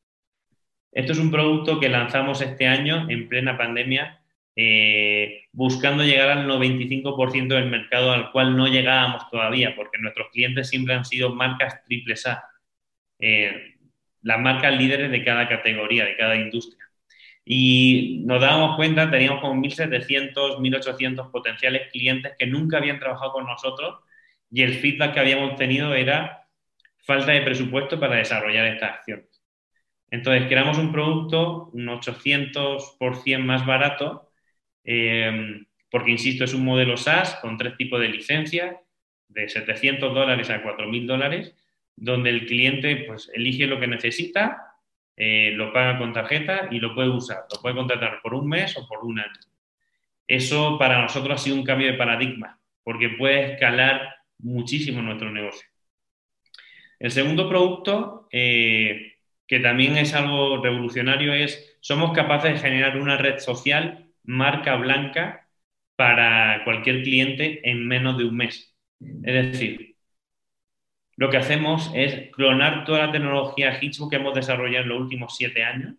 Esto 0.92 1.12
es 1.12 1.18
un 1.18 1.31
producto 1.31 1.81
que 1.81 1.88
lanzamos 1.88 2.40
este 2.40 2.66
año 2.66 3.09
en 3.11 3.28
plena 3.28 3.59
pandemia, 3.59 4.20
eh, 4.57 5.44
buscando 5.52 6.02
llegar 6.02 6.31
al 6.31 6.48
95% 6.48 7.54
del 7.54 7.70
mercado 7.70 8.11
al 8.11 8.33
cual 8.33 8.57
no 8.57 8.66
llegábamos 8.66 9.28
todavía, 9.31 9.76
porque 9.76 9.98
nuestros 9.98 10.31
clientes 10.31 10.68
siempre 10.68 10.94
han 10.94 11.04
sido 11.04 11.35
marcas 11.35 11.85
triple 11.85 12.14
A 12.26 12.42
eh, 13.18 13.74
las 14.22 14.40
marcas 14.40 14.76
líderes 14.76 15.11
de 15.11 15.24
cada 15.24 15.48
categoría, 15.48 16.04
de 16.04 16.16
cada 16.16 16.37
industria. 16.37 16.85
Y 17.44 18.22
nos 18.26 18.40
dábamos 18.40 18.76
cuenta, 18.76 19.11
teníamos 19.11 19.40
como 19.40 19.61
1.700, 19.62 20.59
1.800 20.59 21.31
potenciales 21.31 21.90
clientes 21.90 22.35
que 22.38 22.46
nunca 22.46 22.76
habían 22.78 22.98
trabajado 22.98 23.33
con 23.33 23.46
nosotros 23.46 24.00
y 24.50 24.62
el 24.62 24.74
feedback 24.74 25.14
que 25.14 25.20
habíamos 25.20 25.57
tenido 25.57 25.94
era 25.94 26.46
falta 26.98 27.33
de 27.33 27.42
presupuesto 27.42 27.98
para 27.98 28.16
desarrollar 28.16 28.66
estas 28.66 28.96
acciones. 28.96 29.42
Entonces, 30.11 30.46
creamos 30.48 30.78
un 30.78 30.92
producto 30.92 31.70
un 31.72 31.87
800% 31.87 33.38
más 33.40 33.66
barato, 33.66 34.31
eh, 34.85 35.62
porque, 35.90 36.11
insisto, 36.11 36.44
es 36.44 36.54
un 36.54 36.64
modelo 36.64 36.96
SaaS 36.96 37.37
con 37.37 37.57
tres 37.59 37.76
tipos 37.76 38.00
de 38.00 38.09
licencia, 38.09 38.81
de 39.28 39.48
700 39.48 40.14
dólares 40.14 40.50
a 40.50 40.62
4.000 40.62 41.07
dólares, 41.07 41.54
donde 42.00 42.30
el 42.30 42.46
cliente 42.46 43.04
pues, 43.06 43.30
elige 43.34 43.66
lo 43.66 43.80
que 43.80 43.87
necesita, 43.87 44.74
eh, 45.16 45.52
lo 45.54 45.72
paga 45.72 45.98
con 45.98 46.12
tarjeta 46.12 46.68
y 46.70 46.78
lo 46.78 46.94
puede 46.94 47.08
usar. 47.08 47.44
Lo 47.52 47.61
puede 47.61 47.74
contratar 47.74 48.20
por 48.22 48.34
un 48.34 48.48
mes 48.48 48.76
o 48.76 48.87
por 48.87 49.04
un 49.04 49.18
año. 49.18 49.40
Eso 50.26 50.78
para 50.78 51.02
nosotros 51.02 51.40
ha 51.40 51.42
sido 51.42 51.56
un 51.56 51.64
cambio 51.64 51.88
de 51.88 51.98
paradigma, 51.98 52.61
porque 52.84 53.08
puede 53.11 53.52
escalar 53.52 54.14
muchísimo 54.38 55.02
nuestro 55.02 55.32
negocio. 55.32 55.66
El 56.98 57.11
segundo 57.11 57.48
producto, 57.48 58.28
eh, 58.30 59.14
que 59.46 59.61
también 59.61 59.96
es 59.96 60.14
algo 60.14 60.62
revolucionario, 60.62 61.32
es 61.32 61.78
somos 61.80 62.12
capaces 62.12 62.52
de 62.52 62.58
generar 62.58 62.98
una 62.98 63.16
red 63.16 63.38
social 63.38 64.06
marca 64.24 64.76
blanca 64.76 65.48
para 65.96 66.62
cualquier 66.64 67.02
cliente 67.02 67.68
en 67.68 67.87
menos 67.88 68.18
de 68.18 68.24
un 68.24 68.37
mes. 68.37 68.76
Es 69.00 69.52
decir, 69.52 69.96
lo 71.18 71.31
que 71.31 71.37
hacemos 71.37 71.90
es 71.96 72.31
clonar 72.31 72.85
toda 72.85 73.07
la 73.07 73.12
tecnología 73.12 73.76
Hitchbook 73.81 74.09
que 74.09 74.16
hemos 74.16 74.37
desarrollado 74.37 74.85
en 74.85 74.88
los 74.90 75.00
últimos 75.00 75.37
siete 75.37 75.64
años 75.64 75.96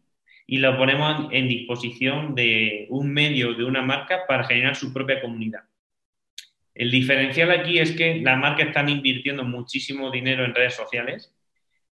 y 0.47 0.59
lo 0.59 0.77
ponemos 0.77 1.27
en 1.31 1.49
disposición 1.49 2.35
de 2.35 2.87
un 2.89 3.11
medio, 3.11 3.53
de 3.53 3.65
una 3.65 3.81
marca, 3.81 4.21
para 4.29 4.45
generar 4.45 4.77
su 4.77 4.93
propia 4.93 5.19
comunidad. 5.19 5.63
El 6.73 6.89
diferencial 6.89 7.51
aquí 7.51 7.79
es 7.79 7.91
que 7.91 8.21
las 8.21 8.37
marcas 8.37 8.67
están 8.67 8.87
invirtiendo 8.87 9.43
muchísimo 9.43 10.09
dinero 10.09 10.45
en 10.45 10.55
redes 10.55 10.75
sociales 10.75 11.35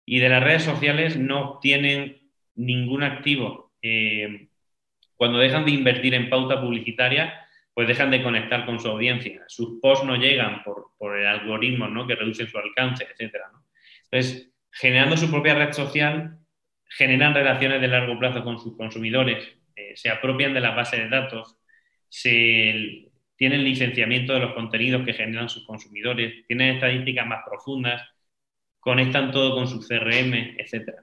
y 0.05 0.19
de 0.19 0.29
las 0.29 0.41
redes 0.41 0.63
sociales 0.63 1.17
no 1.17 1.51
obtienen 1.51 2.21
ningún 2.55 3.03
activo. 3.03 3.73
Eh, 3.81 4.47
cuando 5.17 5.39
dejan 5.39 5.65
de 5.65 5.71
invertir 5.71 6.13
en 6.13 6.29
pauta 6.29 6.61
publicitaria, 6.61 7.45
pues 7.77 7.87
dejan 7.87 8.09
de 8.09 8.23
conectar 8.23 8.65
con 8.65 8.79
su 8.79 8.87
audiencia. 8.87 9.43
Sus 9.47 9.79
posts 9.79 10.03
no 10.03 10.15
llegan 10.15 10.63
por, 10.63 11.15
el 11.15 11.27
algoritmo 11.27 11.87
¿no? 11.87 12.07
que 12.07 12.15
reduce 12.15 12.47
su 12.47 12.57
alcance, 12.57 13.03
etc. 13.03 13.35
Entonces, 14.09 14.51
generando 14.71 15.15
su 15.15 15.29
propia 15.29 15.53
red 15.53 15.71
social, 15.73 16.39
generan 16.89 17.35
relaciones 17.35 17.79
de 17.79 17.87
largo 17.87 18.17
plazo 18.17 18.43
con 18.43 18.57
sus 18.57 18.75
consumidores, 18.75 19.59
eh, 19.75 19.91
se 19.95 20.09
apropian 20.09 20.55
de 20.55 20.61
las 20.61 20.75
bases 20.75 21.01
de 21.01 21.09
datos, 21.09 21.55
se, 22.09 23.11
tienen 23.35 23.63
licenciamiento 23.63 24.33
de 24.33 24.39
los 24.39 24.55
contenidos 24.55 25.05
que 25.05 25.13
generan 25.13 25.47
sus 25.47 25.63
consumidores, 25.63 26.47
tienen 26.47 26.77
estadísticas 26.77 27.27
más 27.27 27.43
profundas, 27.45 28.01
conectan 28.79 29.29
todo 29.29 29.53
con 29.53 29.67
su 29.67 29.87
CRM, 29.87 30.55
etc. 30.57 30.95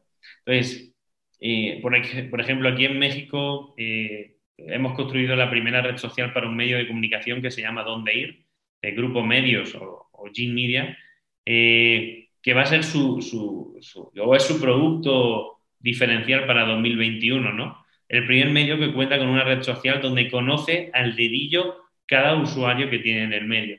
Entonces, 0.45 0.93
eh, 1.39 1.79
por, 1.81 1.95
ejemplo, 1.95 2.69
aquí 2.69 2.85
en 2.85 2.99
México 2.99 3.77
eh, 3.79 4.34
hemos 4.57 4.95
construido 4.95 5.37
la 5.37 5.51
primera 5.51 5.83
red 5.83 5.97
social 5.97 6.33
para 6.33 6.49
un 6.49 6.57
medio 6.57 6.77
de 6.77 6.87
comunicación 6.87 7.43
que 7.43 7.51
se 7.51 7.62
llama 7.62 7.83
Dónde 7.83 8.14
Ir, 8.14 8.45
el 8.83 8.95
Grupo 8.95 9.23
Medios 9.23 9.75
o, 9.75 10.09
o 10.12 10.25
Media, 10.27 10.97
eh, 11.45 12.29
que 12.43 12.55
va 12.55 12.62
a 12.62 12.67
ser 12.67 12.85
su, 12.85 13.79
o 14.21 14.37
es 14.37 14.43
su 14.43 14.61
producto 14.61 15.61
diferencial 15.79 16.47
para 16.47 16.67
2021, 16.67 17.53
¿no? 17.53 17.85
El 18.09 18.27
primer 18.27 18.51
medio 18.51 18.79
que 18.79 18.93
cuenta 18.93 19.19
con 19.19 19.29
una 19.29 19.45
red 19.45 19.62
social 19.62 20.01
donde 20.01 20.31
conoce 20.31 20.90
al 20.93 21.17
dedillo 21.17 21.85
cada 22.07 22.37
usuario 22.37 22.90
que 22.90 22.99
tiene 22.99 23.25
en 23.25 23.33
el 23.33 23.47
medio, 23.47 23.79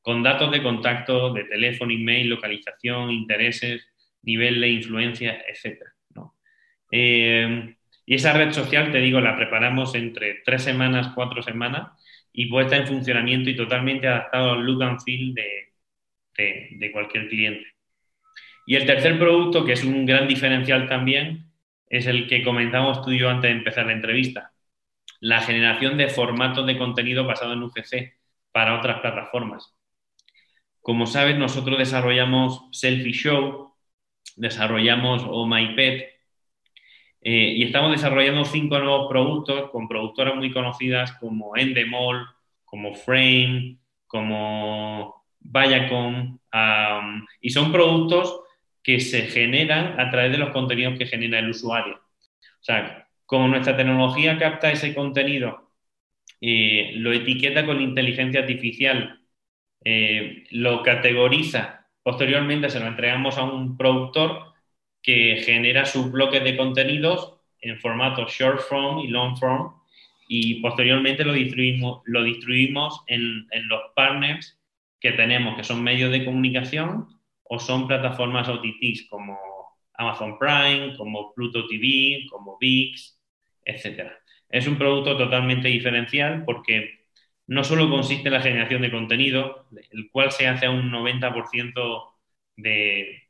con 0.00 0.22
datos 0.22 0.50
de 0.50 0.62
contacto, 0.62 1.32
de 1.32 1.44
teléfono, 1.44 1.92
email, 1.92 2.28
localización, 2.28 3.10
intereses, 3.10 3.86
nivel 4.22 4.60
de 4.60 4.68
influencia, 4.68 5.42
etc. 5.46 5.82
¿no? 6.14 6.34
Eh, 6.90 7.76
y 8.06 8.14
esa 8.14 8.32
red 8.32 8.52
social, 8.52 8.90
te 8.92 8.98
digo, 8.98 9.20
la 9.20 9.36
preparamos 9.36 9.94
entre 9.94 10.42
tres 10.44 10.62
semanas, 10.62 11.12
cuatro 11.14 11.42
semanas 11.42 11.92
y 12.32 12.46
puesta 12.46 12.76
en 12.76 12.86
funcionamiento 12.86 13.50
y 13.50 13.56
totalmente 13.56 14.06
adaptado 14.08 14.52
al 14.52 14.64
look 14.64 14.82
and 14.82 15.00
feel 15.02 15.34
de, 15.34 16.90
cualquier 16.92 17.28
cliente. 17.28 17.66
Y 18.66 18.76
el 18.76 18.86
tercer 18.86 19.18
producto, 19.18 19.64
que 19.64 19.72
es 19.72 19.84
un 19.84 20.06
gran 20.06 20.26
diferencial 20.26 20.88
también, 20.88 21.50
es 21.86 22.06
el 22.06 22.28
que 22.28 22.42
comentamos 22.42 23.02
tú 23.02 23.10
y 23.10 23.18
yo 23.18 23.28
antes 23.28 23.50
de 23.50 23.58
empezar 23.58 23.86
la 23.86 23.92
entrevista. 23.92 24.52
La 25.20 25.40
generación 25.42 25.98
de 25.98 26.08
formatos 26.08 26.66
de 26.66 26.78
contenido 26.78 27.24
basado 27.24 27.52
en 27.52 27.62
UGC 27.62 28.14
para 28.52 28.78
otras 28.78 29.00
plataformas. 29.00 29.74
Como 30.80 31.06
sabes, 31.06 31.36
nosotros 31.36 31.78
desarrollamos 31.78 32.68
Selfie 32.72 33.12
Show, 33.12 33.74
desarrollamos 34.36 35.24
Oh 35.26 35.46
My 35.46 35.74
Pet, 35.74 36.19
eh, 37.22 37.54
y 37.56 37.62
estamos 37.64 37.92
desarrollando 37.92 38.44
cinco 38.44 38.78
nuevos 38.78 39.08
productos 39.08 39.70
con 39.70 39.88
productoras 39.88 40.36
muy 40.36 40.50
conocidas 40.50 41.12
como 41.12 41.56
Endemol, 41.56 42.26
como 42.64 42.94
Frame, 42.94 43.76
como 44.06 45.24
Viacom, 45.40 46.38
y 47.40 47.50
son 47.50 47.72
productos 47.72 48.40
que 48.82 49.00
se 49.00 49.22
generan 49.22 50.00
a 50.00 50.10
través 50.10 50.32
de 50.32 50.38
los 50.38 50.50
contenidos 50.50 50.98
que 50.98 51.06
genera 51.06 51.38
el 51.38 51.50
usuario. 51.50 51.96
O 51.96 52.62
sea, 52.62 53.08
como 53.26 53.48
nuestra 53.48 53.76
tecnología 53.76 54.38
capta 54.38 54.70
ese 54.70 54.94
contenido, 54.94 55.70
eh, 56.40 56.92
lo 56.94 57.12
etiqueta 57.12 57.66
con 57.66 57.80
inteligencia 57.80 58.40
artificial, 58.40 59.20
eh, 59.84 60.44
lo 60.50 60.82
categoriza, 60.82 61.86
posteriormente 62.02 62.70
se 62.70 62.80
lo 62.80 62.86
entregamos 62.86 63.38
a 63.38 63.44
un 63.44 63.76
productor 63.76 64.49
que 65.02 65.42
genera 65.44 65.86
sus 65.86 66.10
bloques 66.10 66.42
de 66.44 66.56
contenidos 66.56 67.34
en 67.60 67.78
formato 67.78 68.26
short 68.26 68.60
form 68.60 69.00
y 69.00 69.08
long 69.08 69.36
form 69.36 69.74
y 70.28 70.60
posteriormente 70.60 71.24
lo 71.24 71.32
distribuimos, 71.32 72.02
lo 72.04 72.22
distribuimos 72.22 73.02
en, 73.06 73.46
en 73.50 73.68
los 73.68 73.80
partners 73.96 74.58
que 75.00 75.12
tenemos, 75.12 75.56
que 75.56 75.64
son 75.64 75.82
medios 75.82 76.12
de 76.12 76.24
comunicación 76.24 77.08
o 77.42 77.58
son 77.58 77.88
plataformas 77.88 78.48
OTTs 78.48 79.08
como 79.08 79.36
Amazon 79.94 80.38
Prime, 80.38 80.96
como 80.96 81.34
Pluto 81.34 81.66
TV, 81.66 82.26
como 82.30 82.56
VIX, 82.58 83.18
etc. 83.64 84.12
Es 84.48 84.66
un 84.66 84.76
producto 84.78 85.16
totalmente 85.16 85.68
diferencial 85.68 86.44
porque 86.44 87.00
no 87.46 87.64
solo 87.64 87.90
consiste 87.90 88.28
en 88.28 88.34
la 88.34 88.42
generación 88.42 88.82
de 88.82 88.90
contenido, 88.92 89.66
el 89.90 90.10
cual 90.10 90.30
se 90.30 90.46
hace 90.46 90.66
a 90.66 90.70
un 90.70 90.90
90% 90.90 92.04
de, 92.56 93.29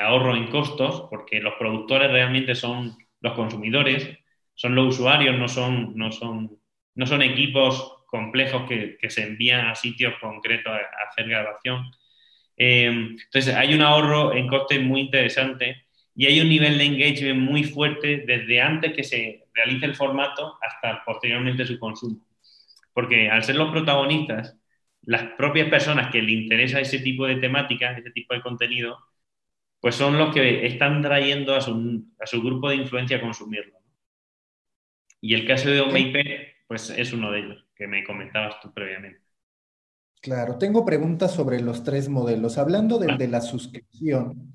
ahorro 0.00 0.36
en 0.36 0.48
costos, 0.48 1.06
porque 1.10 1.40
los 1.40 1.54
productores 1.54 2.10
realmente 2.10 2.54
son 2.54 2.96
los 3.20 3.34
consumidores, 3.34 4.18
son 4.54 4.74
los 4.74 4.94
usuarios, 4.94 5.36
no 5.36 5.48
son, 5.48 5.96
no 5.96 6.12
son, 6.12 6.58
no 6.94 7.06
son 7.06 7.22
equipos 7.22 8.04
complejos 8.06 8.68
que, 8.68 8.96
se 9.10 9.24
envían 9.24 9.66
a 9.66 9.74
sitios 9.74 10.14
concretos 10.20 10.72
a, 10.72 11.08
hacer 11.08 11.28
grabación. 11.28 11.90
Eh, 12.56 12.86
entonces, 12.86 13.54
hay 13.54 13.74
un 13.74 13.82
ahorro 13.82 14.34
en 14.34 14.46
costes 14.46 14.80
muy 14.80 15.00
interesante 15.00 15.84
y 16.14 16.26
hay 16.26 16.40
un 16.40 16.48
nivel 16.48 16.78
de 16.78 16.84
engagement 16.84 17.40
muy 17.40 17.64
fuerte 17.64 18.24
desde 18.26 18.60
antes 18.60 18.92
que 18.92 19.02
se 19.02 19.46
realice 19.52 19.86
el 19.86 19.96
formato 19.96 20.56
hasta 20.62 21.04
posteriormente 21.04 21.66
su 21.66 21.78
consumo. 21.78 22.24
Porque 22.92 23.28
al 23.28 23.42
ser 23.42 23.56
los 23.56 23.72
protagonistas, 23.72 24.56
las 25.02 25.32
propias 25.36 25.68
personas 25.68 26.12
que 26.12 26.22
le 26.22 26.32
interesa 26.32 26.80
ese 26.80 27.00
tipo 27.00 27.26
de 27.26 27.36
temática, 27.36 27.96
ese 27.96 28.12
tipo 28.12 28.34
de 28.34 28.42
contenido, 28.42 28.98
pues 29.84 29.96
son 29.96 30.16
los 30.16 30.32
que 30.32 30.64
están 30.64 31.02
trayendo 31.02 31.54
a 31.54 31.60
su, 31.60 32.06
a 32.18 32.26
su 32.26 32.40
grupo 32.40 32.70
de 32.70 32.76
influencia 32.76 33.18
a 33.18 33.20
consumirlo. 33.20 33.78
Y 35.20 35.34
el 35.34 35.46
caso 35.46 35.68
de 35.68 35.82
OMIP, 35.82 36.16
pues 36.66 36.88
es 36.88 37.12
uno 37.12 37.30
de 37.30 37.40
ellos, 37.40 37.66
que 37.76 37.86
me 37.86 38.02
comentabas 38.02 38.58
tú 38.62 38.72
previamente. 38.72 39.20
Claro, 40.22 40.56
tengo 40.56 40.86
preguntas 40.86 41.34
sobre 41.34 41.60
los 41.60 41.84
tres 41.84 42.08
modelos. 42.08 42.56
Hablando 42.56 42.98
del 42.98 43.18
de 43.18 43.28
la 43.28 43.42
suscripción, 43.42 44.54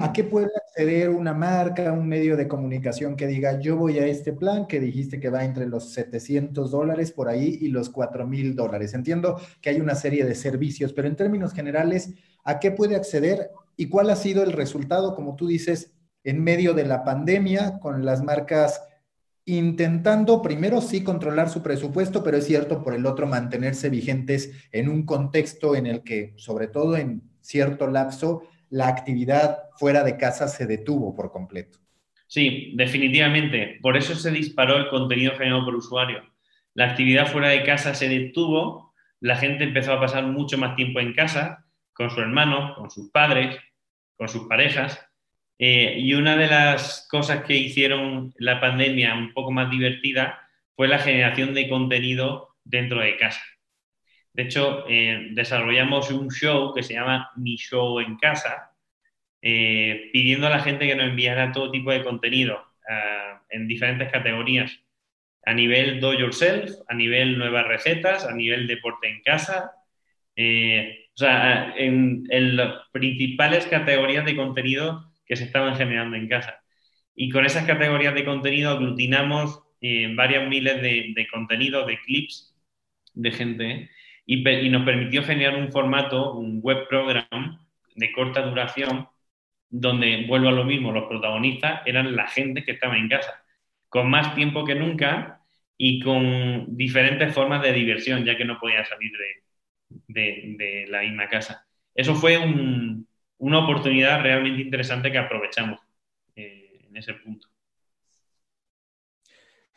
¿a 0.00 0.14
qué 0.14 0.24
puede 0.24 0.48
acceder 0.56 1.10
una 1.10 1.34
marca, 1.34 1.92
un 1.92 2.08
medio 2.08 2.38
de 2.38 2.48
comunicación 2.48 3.16
que 3.16 3.26
diga, 3.26 3.60
yo 3.60 3.76
voy 3.76 3.98
a 3.98 4.06
este 4.06 4.32
plan 4.32 4.66
que 4.66 4.80
dijiste 4.80 5.20
que 5.20 5.28
va 5.28 5.44
entre 5.44 5.66
los 5.66 5.92
700 5.92 6.70
dólares 6.70 7.12
por 7.12 7.28
ahí 7.28 7.58
y 7.60 7.68
los 7.68 7.90
4 7.90 8.26
mil 8.26 8.56
dólares? 8.56 8.94
Entiendo 8.94 9.38
que 9.60 9.68
hay 9.68 9.80
una 9.82 9.94
serie 9.94 10.24
de 10.24 10.34
servicios, 10.34 10.94
pero 10.94 11.06
en 11.06 11.16
términos 11.16 11.52
generales, 11.52 12.14
¿a 12.44 12.58
qué 12.58 12.70
puede 12.70 12.96
acceder 12.96 13.50
¿Y 13.80 13.88
cuál 13.88 14.10
ha 14.10 14.16
sido 14.16 14.42
el 14.42 14.52
resultado, 14.52 15.14
como 15.14 15.36
tú 15.36 15.46
dices, 15.46 15.96
en 16.22 16.44
medio 16.44 16.74
de 16.74 16.84
la 16.84 17.02
pandemia, 17.02 17.78
con 17.78 18.04
las 18.04 18.22
marcas 18.22 18.86
intentando 19.46 20.42
primero 20.42 20.82
sí 20.82 21.02
controlar 21.02 21.48
su 21.48 21.62
presupuesto, 21.62 22.22
pero 22.22 22.36
es 22.36 22.44
cierto, 22.44 22.82
por 22.82 22.92
el 22.92 23.06
otro, 23.06 23.26
mantenerse 23.26 23.88
vigentes 23.88 24.68
en 24.70 24.90
un 24.90 25.06
contexto 25.06 25.74
en 25.74 25.86
el 25.86 26.02
que, 26.02 26.34
sobre 26.36 26.66
todo 26.66 26.94
en 26.94 27.22
cierto 27.40 27.86
lapso, 27.86 28.42
la 28.68 28.86
actividad 28.86 29.70
fuera 29.78 30.04
de 30.04 30.18
casa 30.18 30.46
se 30.46 30.66
detuvo 30.66 31.14
por 31.14 31.32
completo. 31.32 31.78
Sí, 32.26 32.74
definitivamente. 32.76 33.78
Por 33.80 33.96
eso 33.96 34.14
se 34.14 34.30
disparó 34.30 34.76
el 34.76 34.90
contenido 34.90 35.32
generado 35.38 35.64
por 35.64 35.74
usuario. 35.74 36.20
La 36.74 36.90
actividad 36.90 37.32
fuera 37.32 37.48
de 37.48 37.64
casa 37.64 37.94
se 37.94 38.10
detuvo, 38.10 38.92
la 39.20 39.36
gente 39.36 39.64
empezó 39.64 39.94
a 39.94 40.00
pasar 40.00 40.26
mucho 40.26 40.58
más 40.58 40.76
tiempo 40.76 41.00
en 41.00 41.14
casa, 41.14 41.64
con 41.94 42.10
su 42.10 42.20
hermano, 42.20 42.74
con 42.76 42.90
sus 42.90 43.10
padres, 43.10 43.56
con 44.20 44.28
sus 44.28 44.46
parejas. 44.46 45.02
Eh, 45.58 45.94
y 45.98 46.12
una 46.12 46.36
de 46.36 46.46
las 46.46 47.08
cosas 47.10 47.42
que 47.42 47.56
hicieron 47.56 48.34
la 48.36 48.60
pandemia 48.60 49.14
un 49.14 49.32
poco 49.32 49.50
más 49.50 49.70
divertida 49.70 50.46
fue 50.76 50.88
la 50.88 50.98
generación 50.98 51.54
de 51.54 51.70
contenido 51.70 52.58
dentro 52.62 53.00
de 53.00 53.16
casa. 53.16 53.40
De 54.34 54.42
hecho, 54.42 54.84
eh, 54.90 55.28
desarrollamos 55.30 56.10
un 56.10 56.30
show 56.30 56.74
que 56.74 56.82
se 56.82 56.92
llama 56.92 57.30
Mi 57.36 57.56
Show 57.56 57.98
en 58.00 58.18
Casa, 58.18 58.72
eh, 59.40 60.10
pidiendo 60.12 60.48
a 60.48 60.50
la 60.50 60.60
gente 60.60 60.86
que 60.86 60.96
nos 60.96 61.06
enviara 61.06 61.50
todo 61.50 61.70
tipo 61.70 61.90
de 61.90 62.04
contenido 62.04 62.62
ah, 62.90 63.40
en 63.48 63.66
diferentes 63.66 64.12
categorías, 64.12 64.84
a 65.46 65.54
nivel 65.54 65.98
do 65.98 66.12
yourself, 66.12 66.70
a 66.88 66.94
nivel 66.94 67.38
nuevas 67.38 67.66
recetas, 67.66 68.26
a 68.26 68.34
nivel 68.34 68.66
deporte 68.66 69.08
en 69.08 69.22
casa, 69.22 69.72
sea, 71.20 71.74
en, 71.76 72.26
las 72.56 72.88
principales 72.92 73.66
categorías 73.66 74.24
de 74.24 74.36
contenido 74.36 75.12
que 75.26 75.36
se 75.36 75.44
estaban 75.44 75.76
generando 75.76 76.16
en 76.16 76.28
casa. 76.28 76.62
Y 77.14 77.30
con 77.30 77.44
esas 77.44 77.66
categorías 77.66 78.14
de 78.14 78.24
contenido 78.24 78.70
aglutinamos 78.70 79.62
varias 80.14 80.48
miles 80.48 80.82
de, 80.82 81.12
de 81.14 81.28
contenidos, 81.28 81.86
de 81.86 81.98
clips 82.00 82.54
de 83.14 83.32
gente 83.32 83.90
y, 84.26 84.68
nos 84.70 84.84
permitió 84.84 85.24
generar 85.24 85.56
un 85.56 85.72
formato, 85.72 86.34
un 86.34 86.60
web 86.62 86.86
program 86.88 87.58
de 87.96 88.12
corta 88.12 88.42
duración, 88.42 89.08
donde, 89.68 90.26
vuelvo 90.28 90.48
a 90.48 90.52
lo 90.52 90.64
mismo, 90.64 90.92
los 90.92 91.08
protagonistas 91.08 91.82
eran 91.86 92.14
la 92.14 92.28
gente 92.28 92.64
que 92.64 92.72
estaba 92.72 92.96
en 92.96 93.08
casa, 93.08 93.42
con 93.88 94.08
más 94.08 94.34
tiempo 94.36 94.64
que 94.64 94.76
nunca 94.76 95.40
y 95.76 96.00
con 96.00 96.76
diferentes 96.76 97.34
formas 97.34 97.62
de 97.62 97.72
diversión, 97.72 98.24
ya 98.24 98.36
que 98.36 98.44
no 98.44 98.58
podían 98.60 98.84
salir 98.86 99.10
de, 99.10 99.49
la 100.88 101.00
misma 101.02 101.28
casa. 101.28 101.66
Eso 101.94 102.14
fue 102.14 102.38
una 103.38 103.58
oportunidad 103.58 104.22
realmente 104.22 104.62
interesante 104.62 105.10
que 105.10 105.18
aprovechamos 105.18 105.80
eh, 106.36 106.86
en 106.88 106.96
ese 106.96 107.14
punto. 107.14 107.48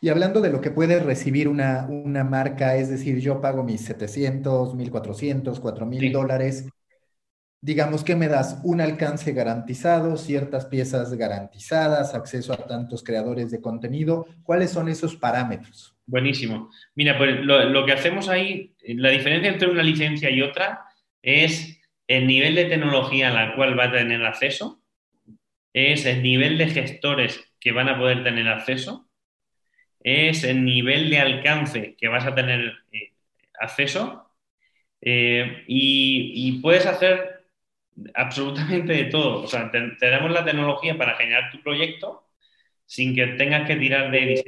Y 0.03 0.09
hablando 0.09 0.41
de 0.41 0.51
lo 0.51 0.59
que 0.59 0.69
puede 0.69 0.99
recibir 0.99 1.47
una, 1.47 1.87
marca, 2.29 2.75
es 2.75 2.89
decir, 2.89 3.19
yo 3.19 3.39
pago 3.39 3.63
mis 3.63 3.85
700, 3.85 4.75
1400, 4.75 5.61
4000 5.61 6.11
dólares, 6.11 6.67
digamos 7.63 8.03
que 8.03 8.15
me 8.15 8.27
das 8.27 8.59
un 8.63 8.81
alcance 8.81 9.31
garantizado, 9.31 10.17
ciertas 10.17 10.65
piezas 10.65 11.13
garantizadas, 11.15 12.13
acceso 12.13 12.53
a 12.53 12.57
tantos 12.57 13.03
creadores 13.03 13.49
de 13.49 13.61
contenido. 13.61 14.27
¿Cuáles 14.43 14.71
son 14.71 14.89
esos 14.89 15.15
parámetros? 15.15 15.95
Buenísimo. 16.05 16.69
Mira, 16.93 17.17
pues 17.17 17.39
lo, 17.39 17.85
que 17.85 17.93
hacemos 17.93 18.29
ahí, 18.29 18.75
la 18.85 19.09
diferencia 19.09 19.49
entre 19.49 19.69
una 19.69 19.81
licencia 19.81 20.29
y 20.29 20.41
otra 20.41 20.81
es 21.21 21.79
el 22.07 22.27
nivel 22.27 22.55
de 22.55 22.65
tecnología 22.65 23.29
a 23.29 23.33
la 23.33 23.55
cual 23.55 23.79
va 23.79 23.85
a 23.85 23.91
tener 23.91 24.23
acceso, 24.25 24.81
es 25.71 26.05
el 26.05 26.21
nivel 26.21 26.57
de 26.57 26.67
gestores 26.67 27.39
que 27.59 27.71
van 27.71 27.87
a 27.89 27.97
poder 27.97 28.23
tener 28.23 28.47
acceso 28.47 29.07
es 30.03 30.43
el 30.43 30.65
nivel 30.65 31.09
de 31.09 31.19
alcance 31.19 31.95
que 31.97 32.07
vas 32.09 32.25
a 32.25 32.35
tener 32.35 32.73
eh, 32.91 33.13
acceso 33.59 34.29
eh, 35.01 35.63
y, 35.67 36.59
puedes 36.61 36.85
hacer 36.85 37.32
absolutamente 38.13 38.93
de 38.93 39.05
todo. 39.05 39.43
O 39.43 39.47
sea, 39.47 39.71
te, 39.71 40.09
damos 40.09 40.31
la 40.31 40.45
tecnología 40.45 40.97
para 40.97 41.15
generar 41.15 41.51
tu 41.51 41.61
proyecto 41.61 42.23
sin 42.85 43.15
que 43.15 43.25
tengas 43.27 43.65
que 43.65 43.75
tirar 43.77 44.11
de, 44.11 44.43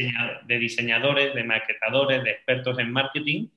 de 0.46 0.60
diseñadores, 0.60 1.34
de 1.34 1.44
maquetadores, 1.44 2.24
de 2.24 2.32
expertos 2.32 2.78
en 2.80 2.92
marketing, 2.92 3.48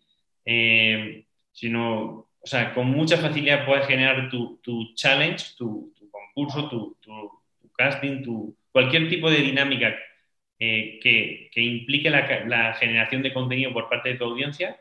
eh, 0.45 1.27
sino, 1.53 2.29
o 2.41 2.47
sea, 2.47 2.73
con 2.73 2.87
mucha 2.87 3.19
facilidad 3.19 3.67
puedes 3.67 3.87
generar 3.87 4.31
tu, 4.31 4.95
challenge, 4.95 5.57
tu, 5.59 5.93
concurso, 6.11 6.69
tu, 6.69 6.97
casting, 7.77 8.23
tu, 8.23 8.57
cualquier 8.73 9.09
tipo 9.11 9.31
de 9.31 9.39
dinámica 9.39 9.95
eh, 10.59 10.99
que, 11.03 11.51
implique 11.61 12.09
la, 12.09 12.75
generación 12.75 13.23
de 13.23 13.35
contenido 13.35 13.73
por 13.73 13.89
parte 13.89 14.11
de 14.11 14.15
tu 14.15 14.25
audiencia. 14.25 14.81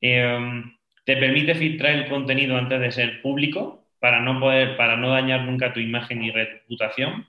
Em, 0.00 0.75
te 1.06 1.16
permite 1.16 1.54
filtrar 1.54 1.94
el 1.94 2.08
contenido 2.08 2.56
antes 2.56 2.80
de 2.80 2.90
ser 2.92 3.22
público 3.22 3.86
para 4.00 4.20
no, 4.20 4.40
poder, 4.40 4.76
para 4.76 4.96
no 4.96 5.10
dañar 5.10 5.42
nunca 5.44 5.72
tu 5.72 5.80
imagen 5.80 6.22
y 6.24 6.32
reputación. 6.32 7.26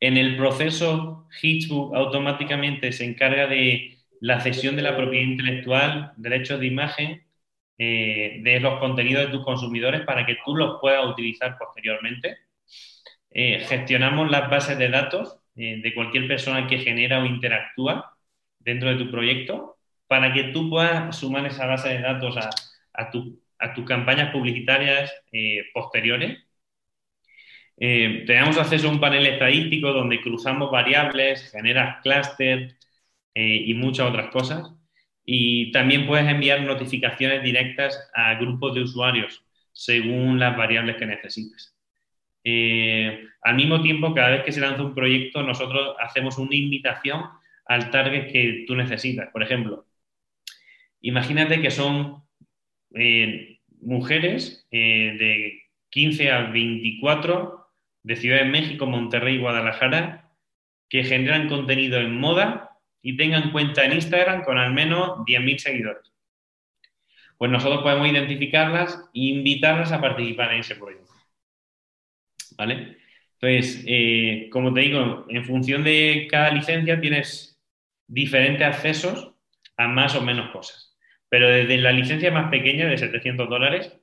En 0.00 0.16
el 0.16 0.36
proceso, 0.38 1.28
Hitchbook 1.42 1.94
automáticamente 1.94 2.92
se 2.92 3.04
encarga 3.04 3.46
de 3.46 3.98
la 4.20 4.40
cesión 4.40 4.74
de 4.76 4.82
la 4.82 4.96
propiedad 4.96 5.24
intelectual, 5.26 6.12
derechos 6.16 6.60
de 6.60 6.66
imagen, 6.66 7.26
eh, 7.78 8.40
de 8.42 8.60
los 8.60 8.78
contenidos 8.80 9.26
de 9.26 9.32
tus 9.32 9.44
consumidores 9.44 10.02
para 10.02 10.24
que 10.24 10.38
tú 10.44 10.56
los 10.56 10.80
puedas 10.80 11.04
utilizar 11.06 11.58
posteriormente. 11.58 12.38
Eh, 13.30 13.60
gestionamos 13.68 14.30
las 14.30 14.48
bases 14.50 14.78
de 14.78 14.88
datos 14.88 15.38
eh, 15.56 15.80
de 15.82 15.94
cualquier 15.94 16.26
persona 16.26 16.66
que 16.66 16.78
genera 16.78 17.22
o 17.22 17.26
interactúa 17.26 18.16
dentro 18.58 18.88
de 18.90 19.04
tu 19.04 19.10
proyecto 19.10 19.79
para 20.10 20.32
que 20.32 20.44
tú 20.52 20.68
puedas 20.68 21.16
sumar 21.16 21.46
esa 21.46 21.66
base 21.66 21.90
de 21.90 22.00
datos 22.00 22.36
a, 22.36 23.10
tus 23.12 23.84
campañas 23.86 24.32
publicitarias 24.32 25.14
eh, 25.30 25.66
posteriores. 25.72 26.36
Eh, 27.76 28.24
tenemos 28.26 28.58
acceso 28.58 28.88
a 28.88 28.90
un 28.90 28.98
panel 28.98 29.24
estadístico 29.28 29.92
donde 29.92 30.20
cruzamos 30.20 30.68
variables, 30.72 31.52
generas 31.52 32.02
clúster 32.02 32.76
y 33.36 33.72
muchas 33.74 34.08
otras 34.08 34.32
cosas. 34.32 34.72
Y 35.24 35.70
también 35.70 36.08
puedes 36.08 36.28
enviar 36.28 36.62
notificaciones 36.62 37.44
directas 37.44 38.10
a 38.12 38.34
grupos 38.34 38.74
de 38.74 38.82
usuarios 38.82 39.44
según 39.72 40.40
las 40.40 40.56
variables 40.56 40.96
que 40.96 41.06
necesites. 41.06 41.76
Eh, 42.42 43.28
al 43.42 43.54
mismo 43.54 43.80
tiempo, 43.80 44.12
cada 44.12 44.30
vez 44.30 44.42
que 44.42 44.50
se 44.50 44.60
lanza 44.60 44.82
un 44.82 44.94
proyecto, 44.94 45.44
nosotros 45.44 45.94
hacemos 46.00 46.36
una 46.36 46.56
invitación 46.56 47.26
al 47.66 47.90
target 47.92 48.32
que 48.32 48.64
tú 48.66 48.74
necesitas. 48.74 49.30
Por 49.30 49.44
ejemplo, 49.44 49.86
imagínate 51.00 51.60
que 51.60 51.70
son 51.70 52.22
eh, 52.94 53.58
mujeres 53.80 54.66
eh, 54.70 55.16
de 55.18 55.62
15 55.90 56.30
a 56.30 56.42
24 56.50 57.66
de 58.02 58.16
Ciudad 58.16 58.38
de 58.38 58.50
México, 58.50 58.86
Monterrey 58.86 59.36
y 59.36 59.40
Guadalajara 59.40 60.30
que 60.88 61.04
generan 61.04 61.48
contenido 61.48 61.98
en 61.98 62.18
moda 62.18 62.70
y 63.02 63.16
tengan 63.16 63.52
cuenta 63.52 63.84
en 63.84 63.92
Instagram 63.92 64.44
con 64.44 64.58
al 64.58 64.72
menos 64.72 65.20
10.000 65.20 65.58
seguidores. 65.58 66.12
Pues 67.38 67.50
nosotros 67.50 67.82
podemos 67.82 68.08
identificarlas 68.08 69.08
e 69.14 69.20
invitarlas 69.20 69.92
a 69.92 70.00
participar 70.00 70.52
en 70.52 70.60
ese 70.60 70.76
proyecto. 70.76 71.10
¿vale? 72.58 72.98
Entonces, 73.40 73.84
eh, 73.86 74.50
como 74.52 74.74
te 74.74 74.80
digo, 74.80 75.24
en 75.28 75.44
función 75.46 75.82
de 75.82 76.28
cada 76.30 76.50
licencia 76.50 77.00
tienes 77.00 77.58
diferentes 78.06 78.66
accesos 78.66 79.32
a 79.76 79.88
más 79.88 80.14
o 80.14 80.20
menos 80.20 80.50
cosas. 80.50 80.89
Pero 81.30 81.48
desde 81.48 81.78
la 81.78 81.92
licencia 81.92 82.30
más 82.30 82.50
pequeña, 82.50 82.86
de 82.86 82.98
700 82.98 83.48
dólares, 83.48 83.96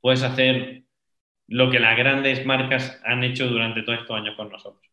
puedes 0.00 0.22
hacer 0.22 0.84
lo 1.48 1.70
que 1.70 1.80
las 1.80 1.98
grandes 1.98 2.46
marcas 2.46 3.00
han 3.04 3.22
hecho 3.24 3.48
durante 3.48 3.82
todos 3.82 3.98
estos 3.98 4.16
años 4.16 4.36
con 4.36 4.48
nosotros. 4.48 4.90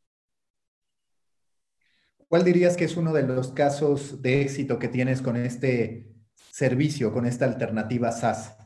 ¿Cuál 2.27 2.43
dirías 2.43 2.75
que 2.75 2.83
es 2.83 2.97
uno 2.97 3.13
de 3.13 3.23
los 3.23 3.53
casos 3.53 4.21
de 4.21 4.41
éxito 4.41 4.79
que 4.79 4.89
tienes 4.89 5.21
con 5.21 5.37
este 5.37 6.07
servicio, 6.35 7.13
con 7.13 7.25
esta 7.25 7.45
alternativa 7.45 8.11
SaaS? 8.11 8.57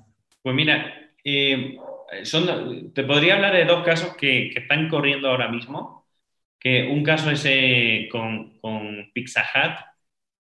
Pues 0.42 0.56
mira, 0.56 1.12
eh, 1.24 1.78
son, 2.24 2.92
te 2.94 3.04
podría 3.04 3.36
hablar 3.36 3.54
de 3.54 3.66
dos 3.66 3.84
casos 3.84 4.16
que, 4.16 4.48
están 4.48 4.90
corriendo 4.90 5.30
ahora 5.30 5.50
mismo. 5.50 6.08
Que 6.60 6.88
un 6.88 7.04
caso 7.04 7.32
es 7.32 7.44
eh, 7.46 8.08
con, 8.12 8.60
Pizza 9.14 9.42
Hut, 9.42 9.78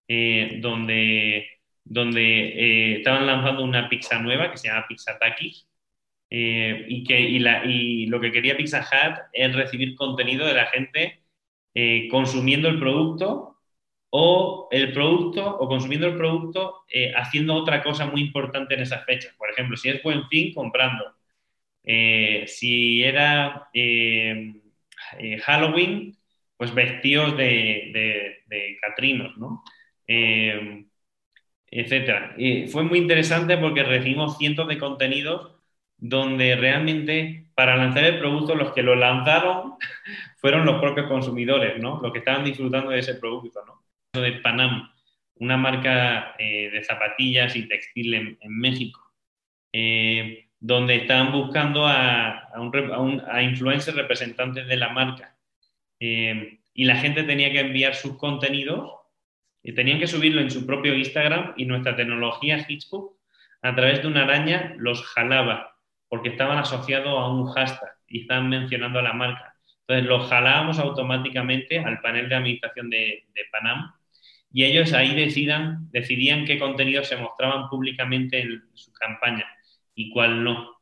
eh, 0.07 0.57
donde, 0.61 1.60
donde 1.93 2.21
eh, 2.21 2.97
estaban 2.97 3.25
lanzando 3.25 3.63
una 3.63 3.89
pizza 3.89 4.19
nueva 4.19 4.51
que 4.51 4.57
se 4.57 4.67
llama 4.69 4.85
Pizza 4.87 5.17
Takis. 5.19 5.67
y, 6.29 7.03
que, 7.03 7.19
y, 7.19 8.05
lo 8.07 8.19
que 8.21 8.31
quería 8.31 8.55
Pizza 8.57 8.79
Hut 8.79 9.17
es 9.33 9.53
recibir 9.53 9.95
contenido 9.95 10.45
de 10.47 10.53
la 10.53 10.67
gente 10.67 11.23
consumiendo 12.09 12.69
el 12.69 12.79
producto 12.79 13.57
o 14.11 14.69
el 14.71 14.93
producto 14.93 15.57
o 15.57 15.67
consumiendo 15.67 16.07
el 16.07 16.17
producto 16.17 16.85
haciendo 17.15 17.55
otra 17.55 17.83
cosa 17.83 18.05
muy 18.05 18.21
importante 18.21 18.75
en 18.75 18.81
esas 18.81 19.05
fechas. 19.05 19.33
Por 19.37 19.49
ejemplo, 19.51 19.77
si 19.77 19.89
es 19.89 20.01
buen 20.03 20.27
fin, 20.29 20.53
comprando. 20.53 21.15
Eh, 21.83 22.45
si 22.47 23.03
era 23.03 23.69
eh, 23.73 24.53
eh, 25.19 25.37
Halloween, 25.39 26.15
pues 26.57 26.73
vestidos 26.73 27.35
de, 27.37 27.91
de, 28.47 28.77
catrinos, 28.81 29.37
¿no? 29.37 29.63
Etcétera. 31.71 32.35
Y 32.37 32.67
fue 32.67 32.83
muy 32.83 32.99
interesante 32.99 33.57
porque 33.57 33.83
recibimos 33.83 34.37
cientos 34.37 34.67
de 34.67 34.77
contenidos 34.77 35.55
donde 35.97 36.55
realmente 36.55 37.47
para 37.55 37.77
lanzar 37.77 38.03
el 38.03 38.19
producto 38.19 38.55
los 38.55 38.73
que 38.73 38.83
lo 38.83 38.95
lanzaron 38.95 39.75
fueron 40.37 40.65
los 40.65 40.81
propios 40.81 41.07
consumidores, 41.07 41.81
¿no? 41.81 41.99
Los 42.01 42.11
que 42.11 42.19
estaban 42.19 42.43
disfrutando 42.43 42.91
de 42.91 42.99
ese 42.99 43.15
producto, 43.15 43.61
¿no? 43.65 43.81
De 44.21 44.33
Panam, 44.33 44.91
una 45.35 45.57
marca 45.57 46.35
de 46.37 46.83
zapatillas 46.83 47.55
y 47.55 47.67
textil 47.67 48.13
en, 48.13 48.37
en 48.41 48.59
México 48.59 48.99
donde 50.61 50.95
estaban 50.95 51.31
buscando 51.31 51.87
a, 51.87 52.49
a, 52.53 53.41
influencers 53.41 53.97
representantes 53.97 54.67
de 54.67 54.77
la 54.77 54.89
marca. 54.89 55.35
Eh, 55.99 56.59
y 56.73 56.85
la 56.85 56.95
gente 56.97 57.23
tenía 57.23 57.51
que 57.51 57.59
enviar 57.59 57.95
sus 57.95 58.15
contenidos 58.17 58.91
Y 59.63 59.73
tenían 59.73 59.99
que 59.99 60.07
subirlo 60.07 60.41
en 60.41 60.51
su 60.51 60.65
propio 60.65 60.95
Instagram 60.95 61.53
y 61.57 61.65
nuestra 61.65 61.95
tecnología 61.95 62.65
Hitchbook 62.67 63.17
a 63.61 63.75
través 63.75 64.01
de 64.01 64.07
una 64.07 64.23
araña 64.23 64.73
los 64.77 65.03
jalaba 65.05 65.77
porque 66.09 66.29
estaban 66.29 66.57
asociados 66.57 67.17
a 67.17 67.27
un 67.29 67.45
hashtag 67.51 67.89
y 68.07 68.21
estaban 68.21 68.49
mencionando 68.49 68.99
a 68.99 69.03
la 69.03 69.13
marca. 69.13 69.55
Entonces 69.81 70.09
los 70.09 70.29
jalábamos 70.29 70.79
automáticamente 70.79 71.79
al 71.79 72.01
panel 72.01 72.27
de 72.27 72.35
administración 72.35 72.89
de, 72.89 73.23
Panam 73.51 73.93
y 74.53 74.65
ellos 74.65 74.93
ahí 74.93 75.15
decidan, 75.15 75.89
decidían 75.91 76.45
qué 76.45 76.59
contenidos 76.59 77.07
se 77.07 77.17
mostraban 77.17 77.69
públicamente 77.69 78.41
en 78.41 78.61
su 78.73 78.91
campaña 78.91 79.45
y 79.95 80.11
cuál 80.11 80.43
no. 80.43 80.81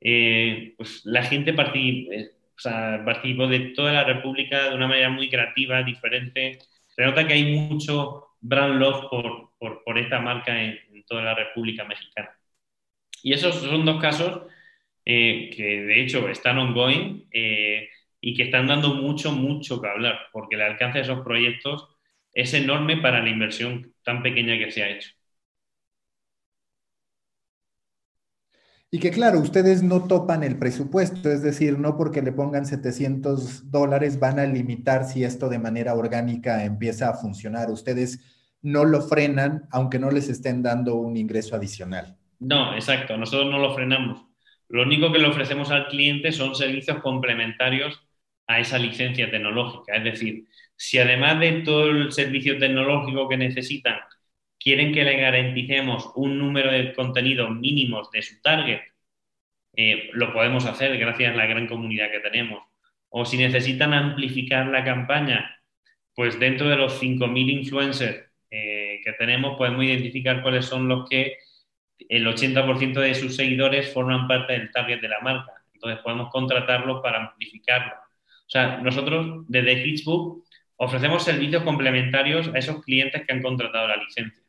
Eh, 0.00 0.74
pues 0.76 1.02
la 1.04 1.22
gente 1.22 1.52
participó, 1.54 2.12
eh, 2.12 2.30
participó 3.04 3.46
de 3.46 3.60
toda 3.74 3.92
la 3.92 4.04
República 4.04 4.68
de 4.68 4.76
una 4.76 4.86
manera 4.86 5.08
muy 5.08 5.28
creativa, 5.28 5.82
diferente. 5.82 6.58
Se 6.98 7.04
nota 7.04 7.28
que 7.28 7.34
hay 7.34 7.54
mucho 7.54 8.30
brand 8.40 8.80
love 8.80 9.08
por, 9.08 9.84
por, 9.84 9.98
esta 9.98 10.18
marca 10.18 10.60
en, 10.60 10.80
toda 11.06 11.22
la 11.22 11.34
República 11.36 11.84
Mexicana. 11.84 12.36
Y 13.22 13.32
esos 13.32 13.54
son 13.54 13.84
dos 13.84 14.00
casos 14.00 14.42
eh, 15.04 15.48
que 15.56 15.82
de 15.82 16.02
hecho 16.02 16.28
están 16.28 16.58
ongoing 16.58 17.28
eh, 17.32 17.88
y 18.20 18.34
que 18.34 18.42
están 18.42 18.66
dando 18.66 18.94
mucho, 18.94 19.30
mucho 19.30 19.80
que 19.80 19.88
hablar, 19.88 20.26
porque 20.32 20.56
el 20.56 20.62
alcance 20.62 20.98
de 20.98 21.04
esos 21.04 21.20
proyectos 21.20 21.88
es 22.34 22.52
enorme 22.52 22.96
para 22.96 23.22
la 23.22 23.28
inversión 23.28 23.94
tan 24.02 24.20
pequeña 24.20 24.58
que 24.58 24.72
se 24.72 24.82
ha 24.82 24.90
hecho. 24.90 25.10
Y 28.90 29.00
que 29.00 29.10
claro, 29.10 29.38
ustedes 29.40 29.82
no 29.82 30.06
topan 30.06 30.42
el 30.42 30.58
presupuesto, 30.58 31.30
es 31.30 31.42
decir, 31.42 31.78
no 31.78 31.98
porque 31.98 32.22
le 32.22 32.32
pongan 32.32 32.64
700 32.64 33.70
dólares 33.70 34.18
van 34.18 34.38
a 34.38 34.46
limitar 34.46 35.04
si 35.04 35.24
esto 35.24 35.50
de 35.50 35.58
manera 35.58 35.94
orgánica 35.94 36.64
empieza 36.64 37.10
a 37.10 37.14
funcionar. 37.14 37.70
Ustedes 37.70 38.20
no 38.62 38.86
lo 38.86 39.02
frenan, 39.02 39.68
aunque 39.72 39.98
no 39.98 40.10
les 40.10 40.30
estén 40.30 40.62
dando 40.62 40.94
un 40.94 41.18
ingreso 41.18 41.54
adicional. 41.54 42.16
No, 42.38 42.74
exacto, 42.74 43.18
nosotros 43.18 43.50
no 43.50 43.58
lo 43.58 43.74
frenamos. 43.74 44.24
Lo 44.68 44.82
único 44.82 45.12
que 45.12 45.18
le 45.18 45.28
ofrecemos 45.28 45.70
al 45.70 45.88
cliente 45.88 46.32
son 46.32 46.54
servicios 46.54 46.98
complementarios 47.02 48.00
a 48.46 48.58
esa 48.58 48.78
licencia 48.78 49.30
tecnológica. 49.30 49.96
Es 49.96 50.04
decir, 50.04 50.46
si 50.76 50.98
además 50.98 51.40
de 51.40 51.60
todo 51.60 51.90
el 51.90 52.12
servicio 52.12 52.58
tecnológico 52.58 53.28
que 53.28 53.36
necesitan, 53.36 53.98
quieren 54.68 54.92
que 54.92 55.02
le 55.02 55.16
garanticemos 55.16 56.12
un 56.14 56.38
número 56.38 56.70
de 56.70 56.92
contenidos 56.92 57.48
mínimos 57.56 58.10
de 58.10 58.20
su 58.20 58.38
target, 58.42 58.80
eh, 59.74 60.10
lo 60.12 60.30
podemos 60.34 60.66
hacer 60.66 60.98
gracias 60.98 61.32
a 61.32 61.36
la 61.36 61.46
gran 61.46 61.66
comunidad 61.66 62.10
que 62.10 62.20
tenemos. 62.20 62.62
O 63.08 63.24
si 63.24 63.38
necesitan 63.38 63.94
amplificar 63.94 64.66
la 64.66 64.84
campaña, 64.84 65.58
pues 66.14 66.38
dentro 66.38 66.68
de 66.68 66.76
los 66.76 67.02
5.000 67.02 67.50
influencers 67.50 68.30
eh, 68.50 69.00
que 69.02 69.12
tenemos 69.14 69.56
podemos 69.56 69.82
identificar 69.82 70.42
cuáles 70.42 70.66
son 70.66 70.86
los 70.86 71.08
que 71.08 71.38
el 72.06 72.26
80% 72.26 73.00
de 73.00 73.14
sus 73.14 73.36
seguidores 73.36 73.90
forman 73.94 74.28
parte 74.28 74.52
del 74.52 74.70
target 74.70 75.00
de 75.00 75.08
la 75.08 75.20
marca. 75.20 75.52
Entonces 75.72 76.00
podemos 76.02 76.28
contratarlos 76.30 77.00
para 77.00 77.24
amplificarlo. 77.24 77.94
O 77.94 78.50
sea, 78.50 78.82
nosotros 78.82 79.46
desde 79.48 79.82
Hitchbook 79.82 80.44
ofrecemos 80.76 81.24
servicios 81.24 81.62
complementarios 81.62 82.48
a 82.48 82.58
esos 82.58 82.84
clientes 82.84 83.24
que 83.26 83.32
han 83.32 83.40
contratado 83.40 83.88
la 83.88 83.96
licencia. 83.96 84.44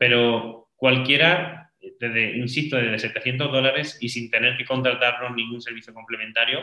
Pero 0.00 0.70
cualquiera, 0.76 1.70
desde, 2.00 2.38
insisto, 2.38 2.78
desde 2.78 2.98
700 3.00 3.52
dólares 3.52 3.98
y 4.00 4.08
sin 4.08 4.30
tener 4.30 4.56
que 4.56 4.64
contratarnos 4.64 5.36
ningún 5.36 5.60
servicio 5.60 5.92
complementario, 5.92 6.60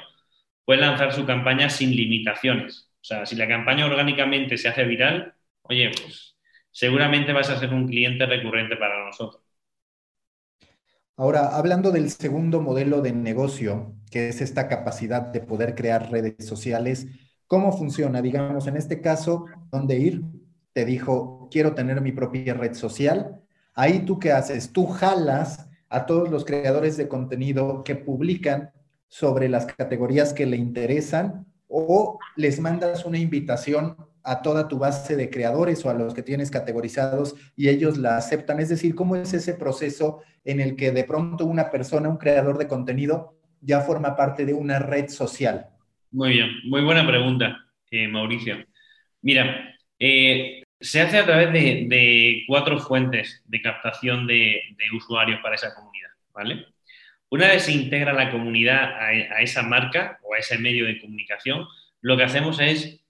puede 0.66 0.82
lanzar 0.82 1.14
su 1.14 1.24
campaña 1.24 1.70
sin 1.70 1.96
limitaciones. 1.96 2.90
O 3.00 3.04
sea, 3.04 3.28
si 3.28 3.36
la 3.36 3.48
campaña 3.48 3.86
orgánicamente 3.86 4.58
se 4.58 4.70
hace 4.70 4.86
viral, 4.86 5.36
oye, 5.62 5.92
pues 5.92 6.36
seguramente 6.72 7.32
vas 7.32 7.52
a 7.52 7.60
ser 7.60 7.72
un 7.76 7.88
cliente 7.88 8.26
recurrente 8.26 8.76
para 8.76 9.06
nosotros. 9.06 9.44
Ahora, 11.16 11.56
hablando 11.56 11.92
del 11.92 12.10
segundo 12.10 12.60
modelo 12.60 13.02
de 13.02 13.12
negocio, 13.12 13.94
que 14.10 14.30
es 14.30 14.42
esta 14.42 14.68
capacidad 14.68 15.22
de 15.22 15.42
poder 15.42 15.76
crear 15.76 16.10
redes 16.10 16.44
sociales, 16.48 17.06
¿cómo 17.46 17.72
funciona? 17.72 18.20
Digamos, 18.24 18.66
en 18.66 18.78
este 18.78 19.00
caso, 19.00 19.46
¿dónde 19.72 20.00
ir? 20.00 20.24
Te 20.78 20.86
dijo, 20.86 21.50
quiero 21.50 21.74
tener 21.74 22.02
mi 22.02 22.12
propia 22.12 22.54
red 22.54 22.76
social. 22.76 23.42
Ahí 23.74 24.06
tú 24.06 24.20
qué 24.20 24.32
haces? 24.32 24.72
Tú 24.72 24.86
jalas 24.86 25.68
a 25.90 26.06
todos 26.06 26.30
los 26.30 26.46
creadores 26.46 26.98
de 26.98 27.08
contenido 27.08 27.84
que 27.84 27.96
publican 27.96 28.70
sobre 29.08 29.50
las 29.50 29.66
categorías 29.66 30.34
que 30.34 30.46
le 30.46 30.56
interesan 30.56 31.48
o 31.68 32.20
les 32.36 32.60
mandas 32.60 33.06
una 33.06 33.18
invitación 33.18 33.98
a 34.22 34.44
toda 34.44 34.68
tu 34.68 34.78
base 34.78 35.16
de 35.16 35.32
creadores 35.32 35.84
o 35.84 35.90
a 35.90 35.96
los 35.96 36.14
que 36.14 36.22
tienes 36.22 36.52
categorizados 36.52 37.34
y 37.56 37.70
ellos 37.70 37.98
la 37.98 38.16
aceptan? 38.16 38.60
Es 38.60 38.70
decir, 38.70 38.94
¿cómo 38.94 39.16
es 39.16 39.34
ese 39.34 39.56
proceso 39.56 40.22
en 40.46 40.60
el 40.60 40.76
que 40.76 40.92
de 40.92 41.06
pronto 41.06 41.46
una 41.46 41.72
persona, 41.72 42.08
un 42.08 42.18
creador 42.18 42.60
de 42.60 42.68
contenido, 42.68 43.34
ya 43.62 43.82
forma 43.82 44.16
parte 44.16 44.46
de 44.46 44.54
una 44.54 44.78
red 44.78 45.10
social? 45.10 45.70
Muy 46.12 46.34
bien, 46.34 46.50
muy 46.66 46.84
buena 46.84 47.08
pregunta, 47.08 47.66
eh, 47.90 48.08
Mauricio. 48.08 48.58
Mira, 49.24 49.74
eh, 49.98 50.62
se 50.80 51.02
hace 51.02 51.18
a 51.18 51.26
través 51.26 51.52
de, 51.54 52.44
cuatro 52.48 52.80
fuentes 52.80 53.44
de 53.46 53.62
captación 53.62 54.28
de, 54.28 54.62
usuarios 54.96 55.40
para 55.42 55.56
esa 55.56 55.74
comunidad, 55.74 56.10
¿vale? 56.34 56.66
Una 57.30 57.48
vez 57.48 57.64
se 57.64 57.74
integra 57.74 58.14
la 58.14 58.32
comunidad 58.32 58.94
a, 58.94 59.08
a 59.08 59.42
esa 59.42 59.64
marca 59.64 60.20
o 60.24 60.34
a 60.34 60.38
ese 60.38 60.58
medio 60.58 60.86
de 60.86 61.00
comunicación, 61.00 61.68
lo 62.02 62.16
que 62.16 62.24
hacemos 62.24 62.60
es 62.60 63.02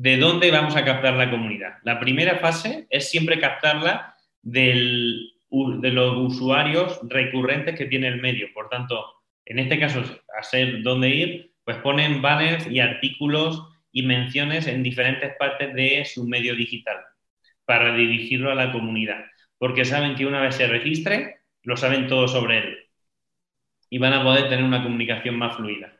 ¿de 0.00 0.16
dónde 0.16 0.52
vamos 0.52 0.76
a 0.76 0.84
captar 0.84 1.14
la 1.14 1.28
comunidad? 1.28 1.78
La 1.82 1.98
primera 1.98 2.36
fase 2.36 2.86
es 2.88 3.10
siempre 3.10 3.40
captarla 3.40 4.14
de 4.42 5.32
los 5.50 6.16
usuarios 6.16 7.00
recurrentes 7.08 7.76
que 7.76 7.86
tiene 7.86 8.06
el 8.06 8.20
medio. 8.20 8.46
Por 8.54 8.68
tanto, 8.68 9.04
en 9.44 9.58
este 9.58 9.80
caso, 9.80 10.04
hacer 10.38 10.82
dónde 10.82 11.08
ir, 11.08 11.52
pues 11.64 11.78
ponen 11.78 12.22
banners 12.22 12.68
y 12.68 12.78
artículos 12.78 13.60
y 13.98 14.02
menciones 14.02 14.68
en 14.68 14.84
diferentes 14.84 15.34
partes 15.36 15.74
de 15.74 16.04
su 16.04 16.24
medio 16.24 16.54
digital 16.54 16.98
para 17.64 17.96
dirigirlo 17.96 18.52
a 18.52 18.54
la 18.54 18.70
comunidad. 18.70 19.24
Porque 19.58 19.84
saben 19.84 20.14
que 20.14 20.24
una 20.24 20.40
vez 20.40 20.54
se 20.54 20.68
registre, 20.68 21.40
lo 21.64 21.76
saben 21.76 22.06
todo 22.06 22.28
sobre 22.28 22.58
él 22.58 22.78
y 23.90 23.98
van 23.98 24.12
a 24.12 24.22
poder 24.22 24.48
tener 24.48 24.64
una 24.64 24.84
comunicación 24.84 25.34
más 25.36 25.56
fluida. 25.56 25.92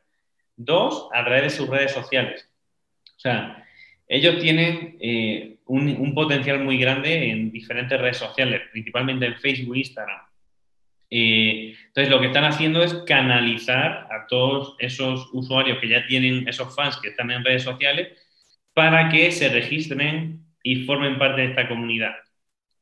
Dos, 0.54 1.08
a 1.12 1.24
través 1.24 1.42
de 1.42 1.50
sus 1.50 1.68
redes 1.68 1.90
sociales. 1.90 2.48
O 3.16 3.20
sea, 3.20 3.66
ellos 4.06 4.38
tienen 4.38 4.96
eh, 5.00 5.56
un, 5.66 6.14
potencial 6.14 6.60
muy 6.60 6.78
grande 6.78 7.30
en 7.30 7.50
diferentes 7.50 8.00
redes 8.00 8.18
sociales, 8.18 8.62
principalmente 8.70 9.26
en 9.26 9.40
Facebook 9.40 9.74
e 9.74 9.80
Instagram. 9.80 10.20
Eh, 11.10 11.74
entonces, 11.86 12.10
lo 12.10 12.20
que 12.20 12.26
están 12.26 12.44
haciendo 12.44 12.82
es 12.82 12.94
canalizar 13.06 14.08
a 14.10 14.26
todos 14.28 14.76
esos 14.78 15.28
usuarios 15.32 15.78
que 15.78 15.88
ya 15.88 16.06
tienen, 16.06 16.46
esos 16.48 16.74
fans 16.74 16.98
que 16.98 17.08
están 17.08 17.30
en 17.30 17.44
redes 17.44 17.62
sociales, 17.62 18.08
para 18.74 19.08
que 19.08 19.32
se 19.32 19.48
registren 19.48 20.44
y 20.62 20.84
formen 20.84 21.18
parte 21.18 21.42
de 21.42 21.48
esta 21.48 21.68
comunidad. 21.68 22.14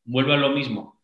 Vuelvo 0.05 0.33
a 0.33 0.37
lo 0.37 0.51
mismo. 0.51 1.01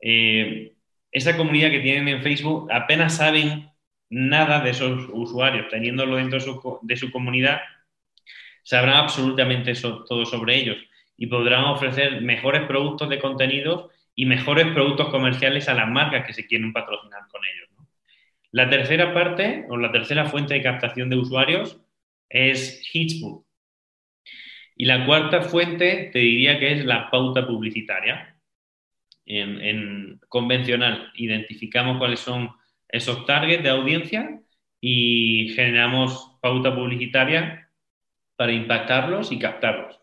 Eh, 0.00 0.74
esa 1.12 1.36
comunidad 1.36 1.70
que 1.70 1.80
tienen 1.80 2.08
en 2.08 2.22
Facebook 2.22 2.70
apenas 2.72 3.16
saben 3.16 3.68
nada 4.08 4.60
de 4.60 4.70
esos 4.70 5.08
usuarios, 5.12 5.68
teniéndolo 5.68 6.16
dentro 6.16 6.38
de 6.82 6.96
su 6.96 7.10
comunidad 7.10 7.60
sabrán 8.62 8.96
absolutamente 8.96 9.72
todo 9.74 10.24
sobre 10.24 10.56
ellos 10.56 10.76
y 11.16 11.26
podrán 11.26 11.64
ofrecer 11.64 12.20
mejores 12.22 12.62
productos 12.66 13.08
de 13.08 13.18
contenidos 13.18 13.90
y 14.14 14.26
mejores 14.26 14.66
productos 14.68 15.08
comerciales 15.08 15.68
a 15.68 15.74
las 15.74 15.88
marcas 15.88 16.26
que 16.26 16.32
se 16.32 16.46
quieren 16.46 16.72
patrocinar 16.72 17.22
con 17.28 17.40
ellos. 17.44 17.70
La 18.52 18.68
tercera 18.68 19.14
parte 19.14 19.66
o 19.68 19.76
la 19.76 19.92
tercera 19.92 20.26
fuente 20.26 20.54
de 20.54 20.62
captación 20.62 21.08
de 21.08 21.16
usuarios 21.16 21.80
es 22.28 22.82
Hitchbook. 22.92 23.46
Y 24.76 24.86
la 24.86 25.04
cuarta 25.06 25.42
fuente 25.42 26.10
te 26.12 26.18
diría 26.20 26.58
que 26.58 26.72
es 26.72 26.84
la 26.84 27.10
pauta 27.10 27.46
publicitaria. 27.46 28.36
En, 29.26 30.18
convencional 30.28 31.12
identificamos 31.14 31.98
cuáles 31.98 32.20
son 32.20 32.50
esos 32.88 33.24
targets 33.26 33.62
de 33.62 33.68
audiencia 33.68 34.40
y 34.80 35.52
generamos 35.54 36.38
pauta 36.40 36.74
publicitaria 36.74 37.70
para 38.36 38.52
impactarlos 38.52 39.30
y 39.30 39.38
captarlos. 39.38 39.99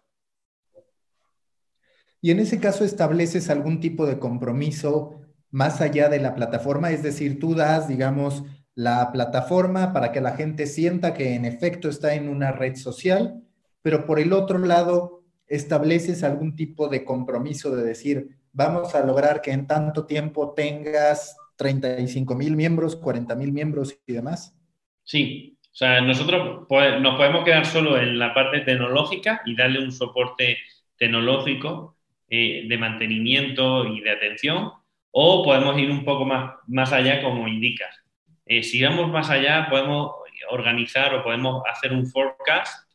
Y 2.22 2.32
en 2.32 2.40
ese 2.40 2.60
caso 2.60 2.84
estableces 2.84 3.50
algún 3.50 3.80
tipo 3.80 4.06
de 4.06 4.20
compromiso 4.20 5.22
más 5.52 5.82
allá 5.82 6.10
de 6.10 6.20
la 6.20 6.36
plataforma, 6.36 6.92
es 6.92 7.04
decir, 7.04 7.40
tú 7.40 7.56
das, 7.56 7.88
digamos, 7.88 8.44
la 8.76 9.12
plataforma 9.12 9.94
para 9.94 10.12
que 10.12 10.22
la 10.22 10.36
gente 10.36 10.68
sienta 10.68 11.14
que 11.14 11.34
en 11.34 11.46
efecto 11.46 11.90
está 11.90 12.14
en 12.14 12.30
una 12.30 12.52
red 12.52 12.76
social, 12.76 13.42
pero 13.82 14.06
por 14.06 14.20
el 14.20 14.34
otro 14.34 14.60
lado 14.60 15.24
estableces 15.48 16.24
algún 16.24 16.56
tipo 16.56 16.88
de 16.88 17.04
compromiso 17.04 17.76
de 17.76 17.84
decir, 17.84 18.38
vamos 18.52 18.94
a 18.94 19.06
lograr 19.06 19.42
que 19.42 19.52
en 19.52 19.66
tanto 19.66 20.06
tiempo 20.06 20.54
tengas 20.54 21.36
35 21.56 22.36
mil 22.36 22.56
miembros, 22.56 22.96
40 22.96 23.36
mil 23.36 23.52
miembros 23.52 23.98
y 24.06 24.14
demás. 24.14 24.56
Sí, 25.04 25.58
o 25.64 25.76
sea, 25.76 26.02
nosotros 26.02 26.68
nos 26.70 27.18
podemos 27.18 27.46
quedar 27.46 27.66
solo 27.66 27.98
en 27.98 28.20
la 28.20 28.34
parte 28.34 28.62
tecnológica 28.62 29.42
y 29.46 29.56
darle 29.56 29.84
un 29.84 29.92
soporte 29.92 30.58
tecnológico 30.98 31.97
eh, 32.30 32.66
de 32.68 32.78
mantenimiento 32.78 33.86
y 33.86 34.02
de 34.02 34.12
atención, 34.12 34.72
o 35.12 35.44
podemos 35.44 35.78
ir 35.80 35.90
un 35.90 36.04
poco 36.04 36.26
más, 36.26 36.56
más 36.68 36.92
allá, 36.92 37.22
como 37.22 37.48
indicas. 37.48 38.04
Eh, 38.46 38.64
si 38.64 38.84
vamos 38.84 39.10
más 39.10 39.30
allá, 39.30 39.68
podemos 39.70 40.12
organizar 40.50 41.14
o 41.14 41.24
podemos 41.24 41.64
hacer 41.70 41.94
un 41.94 42.06
forecast 42.08 42.88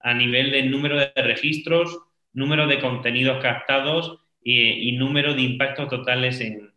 a 0.00 0.14
nivel 0.14 0.50
del 0.50 0.70
número 0.70 0.98
de 0.98 1.12
registros, 1.16 1.98
número 2.32 2.66
de 2.66 2.80
contenidos 2.80 3.42
captados 3.42 4.18
y, 4.42 4.92
número 4.92 5.34
de 5.34 5.42
impactos 5.42 5.88
totales 5.88 6.40
en, 6.40 6.72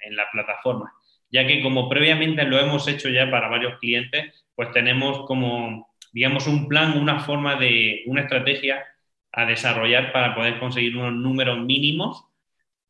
en, 0.00 0.16
la 0.16 0.24
plataforma. 0.30 0.92
Ya 1.30 1.46
que 1.46 1.62
como 1.62 1.88
previamente 1.88 2.44
lo 2.44 2.58
hemos 2.58 2.86
hecho 2.88 3.08
ya 3.08 3.30
para 3.30 3.48
varios 3.48 3.78
clientes, 3.78 4.44
pues 4.54 4.70
tenemos 4.72 5.26
como, 5.26 5.94
digamos, 6.12 6.46
un 6.46 6.68
plan, 6.68 6.98
una 6.98 7.20
forma 7.20 7.56
de, 7.56 8.02
una 8.06 8.22
estrategia 8.22 8.84
a 9.32 9.46
desarrollar 9.46 10.12
para 10.12 10.34
poder 10.34 10.58
conseguir 10.58 10.96
unos 10.96 11.14
números 11.14 11.64
mínimos 11.64 12.26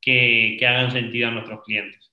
que, 0.00 0.56
que 0.58 0.66
hagan 0.66 0.90
sentido 0.90 1.28
a 1.28 1.30
nuestros 1.30 1.62
clientes. 1.64 2.12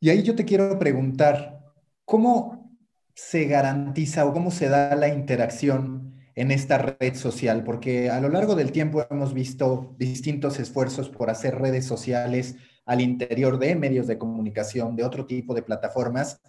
Y 0.00 0.10
ahí 0.10 0.22
yo 0.24 0.34
te 0.34 0.44
quiero 0.44 0.78
preguntar, 0.80 1.60
¿cómo 2.04 2.76
se 3.14 3.44
garantiza 3.44 4.26
o 4.26 4.32
cómo 4.32 4.50
se 4.50 4.68
da 4.68 4.96
la 4.96 5.08
interacción 5.08 6.16
en 6.34 6.50
esta 6.50 6.78
red 6.78 7.14
social? 7.14 7.62
Porque 7.62 8.10
a 8.10 8.20
lo 8.20 8.28
largo 8.28 8.56
del 8.56 8.72
tiempo 8.72 9.06
hemos 9.10 9.32
visto 9.32 9.94
distintos 9.98 10.58
esfuerzos 10.58 11.08
por 11.08 11.30
hacer 11.30 11.56
redes 11.56 11.86
sociales 11.86 12.56
al 12.84 13.00
interior 13.00 13.58
de 13.58 13.76
medios 13.76 14.06
de 14.06 14.18
comunicación, 14.18 14.96
de 14.96 15.04
otro 15.04 15.26
tipo 15.26 15.54
de 15.54 15.62
plataformas. 15.62 16.40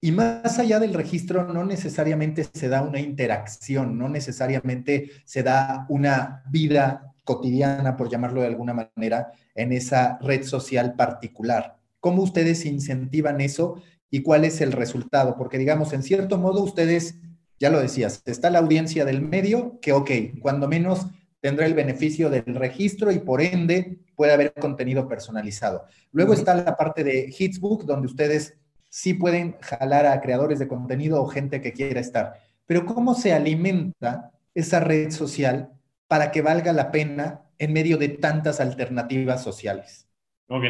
Y 0.00 0.12
más 0.12 0.58
allá 0.58 0.78
del 0.78 0.94
registro, 0.94 1.52
no 1.52 1.64
necesariamente 1.64 2.44
se 2.44 2.68
da 2.68 2.82
una 2.82 3.00
interacción, 3.00 3.98
no 3.98 4.08
necesariamente 4.08 5.10
se 5.24 5.42
da 5.42 5.86
una 5.88 6.44
vida 6.50 7.14
cotidiana, 7.24 7.96
por 7.96 8.08
llamarlo 8.08 8.40
de 8.40 8.46
alguna 8.46 8.74
manera, 8.74 9.32
en 9.54 9.72
esa 9.72 10.18
red 10.20 10.44
social 10.44 10.94
particular. 10.94 11.76
¿Cómo 12.00 12.22
ustedes 12.22 12.64
incentivan 12.64 13.40
eso 13.40 13.82
y 14.08 14.22
cuál 14.22 14.44
es 14.44 14.60
el 14.60 14.72
resultado? 14.72 15.36
Porque 15.36 15.58
digamos, 15.58 15.92
en 15.92 16.04
cierto 16.04 16.38
modo, 16.38 16.62
ustedes 16.62 17.16
ya 17.58 17.70
lo 17.70 17.80
decías, 17.80 18.22
está 18.24 18.50
la 18.50 18.60
audiencia 18.60 19.04
del 19.04 19.20
medio 19.20 19.80
que, 19.80 19.92
ok, 19.92 20.10
cuando 20.40 20.68
menos 20.68 21.06
tendrá 21.40 21.66
el 21.66 21.74
beneficio 21.74 22.30
del 22.30 22.54
registro 22.54 23.10
y 23.10 23.18
por 23.18 23.40
ende 23.40 23.98
puede 24.14 24.32
haber 24.32 24.52
contenido 24.54 25.08
personalizado. 25.08 25.84
Luego 26.12 26.34
está 26.34 26.54
la 26.54 26.76
parte 26.76 27.04
de 27.04 27.32
Hitsbook, 27.36 27.84
donde 27.84 28.06
ustedes 28.06 28.57
sí 28.88 29.14
pueden 29.14 29.56
jalar 29.60 30.06
a 30.06 30.20
creadores 30.20 30.58
de 30.58 30.68
contenido 30.68 31.22
o 31.22 31.26
gente 31.26 31.60
que 31.60 31.72
quiera 31.72 32.00
estar. 32.00 32.34
Pero 32.66 32.84
¿cómo 32.84 33.14
se 33.14 33.32
alimenta 33.32 34.32
esa 34.54 34.80
red 34.80 35.10
social 35.10 35.70
para 36.06 36.30
que 36.30 36.42
valga 36.42 36.72
la 36.72 36.90
pena 36.90 37.42
en 37.58 37.72
medio 37.72 37.98
de 37.98 38.08
tantas 38.08 38.60
alternativas 38.60 39.42
sociales? 39.42 40.08
Ok, 40.48 40.64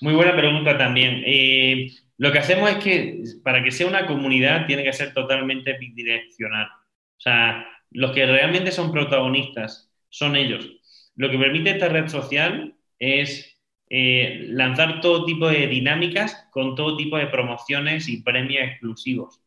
muy 0.00 0.14
buena 0.14 0.36
pregunta 0.36 0.76
también. 0.78 1.22
Eh, 1.26 1.88
lo 2.18 2.32
que 2.32 2.38
hacemos 2.38 2.70
es 2.70 2.76
que 2.78 3.22
para 3.42 3.62
que 3.62 3.70
sea 3.70 3.86
una 3.86 4.06
comunidad 4.06 4.66
tiene 4.66 4.84
que 4.84 4.92
ser 4.92 5.12
totalmente 5.12 5.76
bidireccional. 5.78 6.66
O 6.66 7.20
sea, 7.20 7.66
los 7.90 8.12
que 8.12 8.26
realmente 8.26 8.72
son 8.72 8.92
protagonistas 8.92 9.90
son 10.08 10.36
ellos. 10.36 10.70
Lo 11.16 11.30
que 11.30 11.38
permite 11.38 11.70
esta 11.70 11.88
red 11.88 12.08
social 12.08 12.74
es 12.98 13.59
eh, 13.90 14.46
lanzar 14.48 15.00
todo 15.02 15.26
tipo 15.26 15.48
de 15.48 15.66
dinámicas 15.66 16.48
con 16.50 16.74
todo 16.74 16.96
tipo 16.96 17.18
de 17.18 17.26
promociones 17.26 18.08
y 18.08 18.22
premios 18.22 18.64
exclusivos. 18.64 19.42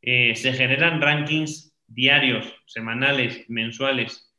Eh, 0.00 0.34
se 0.36 0.52
generan 0.54 1.00
rankings 1.02 1.74
diarios, 1.86 2.54
semanales, 2.66 3.44
mensuales. 3.48 4.32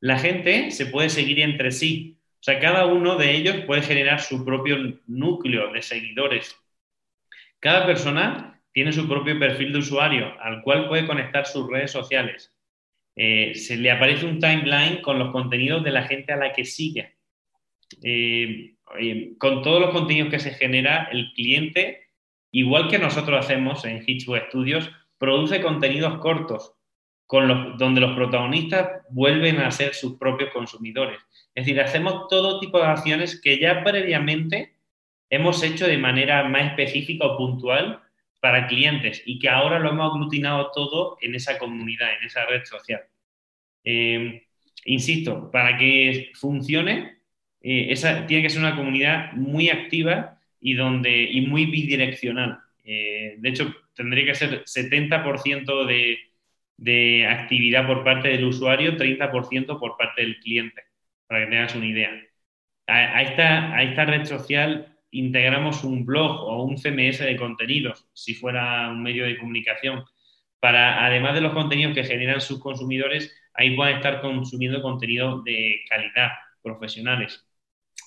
La 0.00 0.18
gente 0.18 0.70
se 0.70 0.86
puede 0.86 1.10
seguir 1.10 1.40
entre 1.40 1.72
sí. 1.72 2.18
O 2.40 2.42
sea, 2.42 2.58
cada 2.60 2.86
uno 2.86 3.16
de 3.16 3.36
ellos 3.36 3.64
puede 3.66 3.82
generar 3.82 4.20
su 4.20 4.44
propio 4.44 4.98
núcleo 5.06 5.72
de 5.72 5.82
seguidores 5.82 6.56
cada 7.60 7.86
persona 7.86 8.60
tiene 8.72 8.92
su 8.92 9.08
propio 9.08 9.38
perfil 9.38 9.72
de 9.72 9.78
usuario 9.80 10.40
al 10.40 10.62
cual 10.62 10.88
puede 10.88 11.06
conectar 11.06 11.46
sus 11.46 11.68
redes 11.68 11.90
sociales. 11.90 12.54
Eh, 13.16 13.54
se 13.54 13.76
le 13.76 13.90
aparece 13.90 14.26
un 14.26 14.38
timeline 14.38 15.02
con 15.02 15.18
los 15.18 15.32
contenidos 15.32 15.82
de 15.82 15.90
la 15.90 16.04
gente 16.04 16.32
a 16.32 16.36
la 16.36 16.52
que 16.52 16.64
sigue. 16.64 17.16
Eh, 18.02 18.74
con 19.38 19.62
todos 19.62 19.80
los 19.80 19.90
contenidos 19.90 20.30
que 20.30 20.38
se 20.38 20.52
genera, 20.52 21.08
el 21.12 21.32
cliente, 21.32 22.08
igual 22.50 22.88
que 22.88 22.98
nosotros 22.98 23.44
hacemos 23.44 23.84
en 23.84 24.02
Hitchbook 24.06 24.48
Studios, 24.48 24.90
produce 25.18 25.60
contenidos 25.60 26.18
cortos, 26.18 26.74
con 27.26 27.76
donde 27.76 28.00
los 28.00 28.14
protagonistas 28.14 29.02
vuelven 29.10 29.60
a 29.60 29.70
ser 29.70 29.94
sus 29.94 30.16
propios 30.16 30.50
consumidores. 30.50 31.18
Es 31.54 31.66
decir, 31.66 31.80
hacemos 31.80 32.28
todo 32.28 32.60
tipo 32.60 32.78
de 32.78 32.86
acciones 32.86 33.40
que 33.40 33.58
ya 33.58 33.84
previamente 33.84 34.76
hemos 35.28 35.62
hecho 35.62 35.86
de 35.86 35.98
manera 35.98 36.48
más 36.48 36.66
específica 36.70 37.26
o 37.26 37.36
puntual 37.36 38.00
para 38.40 38.66
clientes 38.66 39.22
y 39.26 39.38
que 39.38 39.48
ahora 39.48 39.78
lo 39.78 39.90
hemos 39.90 40.12
aglutinado 40.12 40.70
todo 40.72 41.18
en 41.20 41.34
esa 41.34 41.58
comunidad, 41.58 42.08
en 42.18 42.26
esa 42.26 42.46
red 42.46 42.64
social. 42.64 43.02
Em, 43.84 44.40
insisto, 44.84 45.50
para 45.50 45.76
que 45.76 46.30
funcione, 46.34 47.17
eh, 47.60 47.88
esa 47.90 48.26
tiene 48.26 48.42
que 48.42 48.50
ser 48.50 48.60
una 48.60 48.76
comunidad 48.76 49.32
muy 49.32 49.70
activa 49.70 50.40
y, 50.60 50.74
donde, 50.74 51.22
y 51.22 51.42
muy 51.42 51.66
bidireccional. 51.66 52.58
Eh, 52.84 53.36
de 53.38 53.48
hecho, 53.48 53.74
tendría 53.94 54.24
que 54.24 54.34
ser 54.34 54.64
70% 54.64 55.86
de, 55.86 56.18
de 56.76 57.26
actividad 57.26 57.86
por 57.86 58.04
parte 58.04 58.28
del 58.28 58.44
usuario, 58.44 58.96
30% 58.96 59.78
por 59.78 59.96
parte 59.96 60.22
del 60.22 60.38
cliente, 60.40 60.82
para 61.26 61.44
que 61.44 61.50
tengas 61.50 61.74
una 61.74 61.86
idea. 61.86 62.10
A, 62.86 62.94
a, 63.18 63.22
esta, 63.22 63.74
a 63.74 63.82
esta 63.82 64.04
red 64.04 64.24
social 64.24 64.96
integramos 65.10 65.84
un 65.84 66.04
blog 66.04 66.42
o 66.42 66.64
un 66.64 66.76
CMS 66.78 67.18
de 67.20 67.36
contenidos, 67.36 68.06
si 68.12 68.34
fuera 68.34 68.90
un 68.90 69.02
medio 69.02 69.24
de 69.24 69.38
comunicación, 69.38 70.04
para, 70.60 71.04
además 71.06 71.34
de 71.34 71.40
los 71.40 71.52
contenidos 71.52 71.94
que 71.94 72.04
generan 72.04 72.40
sus 72.40 72.60
consumidores, 72.60 73.34
ahí 73.54 73.76
puedan 73.76 73.96
estar 73.96 74.20
consumiendo 74.20 74.82
contenidos 74.82 75.44
de 75.44 75.80
calidad, 75.88 76.30
profesionales. 76.62 77.47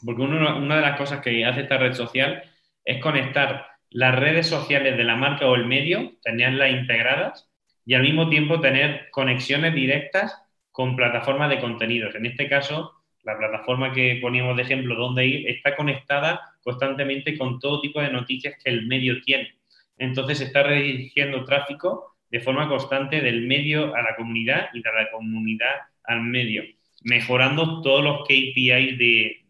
Porque 0.05 0.21
una 0.21 0.75
de 0.75 0.81
las 0.81 0.97
cosas 0.97 1.21
que 1.21 1.45
hace 1.45 1.61
esta 1.61 1.77
red 1.77 1.93
social 1.93 2.43
es 2.83 3.01
conectar 3.01 3.67
las 3.91 4.15
redes 4.15 4.47
sociales 4.47 4.97
de 4.97 5.03
la 5.03 5.15
marca 5.15 5.47
o 5.47 5.55
el 5.55 5.65
medio, 5.65 6.13
tenerlas 6.23 6.71
integradas 6.71 7.49
y 7.85 7.93
al 7.93 8.03
mismo 8.03 8.29
tiempo 8.29 8.61
tener 8.61 9.09
conexiones 9.11 9.75
directas 9.75 10.41
con 10.71 10.95
plataformas 10.95 11.49
de 11.49 11.59
contenidos. 11.59 12.15
En 12.15 12.25
este 12.25 12.47
caso, 12.47 12.93
la 13.23 13.37
plataforma 13.37 13.91
que 13.91 14.19
poníamos 14.21 14.55
de 14.55 14.63
ejemplo, 14.63 14.95
donde 14.95 15.27
ir, 15.27 15.49
está 15.49 15.75
conectada 15.75 16.41
constantemente 16.63 17.37
con 17.37 17.59
todo 17.59 17.81
tipo 17.81 18.01
de 18.01 18.11
noticias 18.11 18.55
que 18.63 18.69
el 18.69 18.87
medio 18.87 19.21
tiene. 19.21 19.55
Entonces 19.97 20.37
se 20.37 20.45
está 20.45 20.63
redirigiendo 20.63 21.43
tráfico 21.43 22.15
de 22.29 22.39
forma 22.39 22.69
constante 22.69 23.19
del 23.21 23.41
medio 23.41 23.93
a 23.93 24.01
la 24.01 24.15
comunidad 24.15 24.69
y 24.73 24.81
de 24.81 24.89
la 24.89 25.11
comunidad 25.11 25.75
al 26.05 26.21
medio, 26.21 26.63
mejorando 27.03 27.81
todos 27.81 28.03
los 28.03 28.21
KPIs 28.23 28.97
de, 28.97 29.40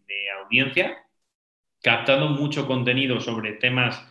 audiencia, 0.42 0.98
captando 1.82 2.28
mucho 2.30 2.66
contenido 2.66 3.20
sobre 3.20 3.54
temas 3.54 4.04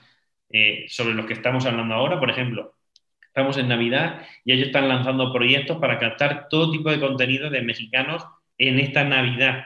eh, 0.49 0.85
sobre 0.89 1.13
los 1.13 1.25
que 1.25 1.33
estamos 1.33 1.65
hablando 1.65 1.95
ahora. 1.95 2.19
Por 2.19 2.29
ejemplo, 2.29 2.75
estamos 3.27 3.57
en 3.57 3.69
Navidad 3.69 4.27
y 4.45 4.53
ellos 4.53 4.67
están 4.67 4.89
lanzando 4.89 5.31
proyectos 5.33 5.77
para 5.79 5.99
captar 5.99 6.49
todo 6.49 6.71
tipo 6.71 6.91
de 6.91 6.99
contenido 6.99 7.49
de 7.49 7.61
mexicanos 7.61 8.25
en 8.57 8.79
esta 8.79 9.03
Navidad 9.03 9.65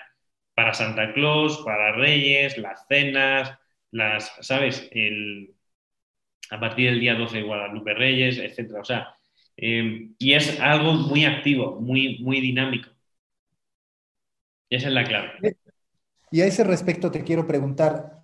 para 0.53 0.73
Santa 0.73 1.13
Claus, 1.13 1.59
para 1.65 1.93
Reyes, 1.93 2.57
las 2.57 2.86
cenas, 2.88 3.57
las, 3.91 4.36
¿sabes? 4.41 4.88
El, 4.91 5.55
a 6.49 6.59
partir 6.59 6.89
del 6.89 6.99
día 6.99 7.15
12 7.15 7.38
de 7.38 7.43
Guadalupe 7.43 7.93
Reyes, 7.93 8.38
etcétera. 8.38 8.81
O 8.81 8.86
sea, 8.86 9.15
em, 9.57 10.15
y 10.19 10.33
es 10.33 10.59
algo 10.59 10.93
muy 10.93 11.25
activo, 11.25 11.79
muy, 11.81 12.19
muy 12.19 12.41
dinámico. 12.41 12.89
esa 14.69 14.88
es 14.88 14.93
la 14.93 15.03
clave. 15.03 15.55
Y 16.32 16.41
a 16.41 16.45
ese 16.45 16.63
respecto 16.63 17.11
te 17.11 17.23
quiero 17.23 17.47
preguntar, 17.47 18.21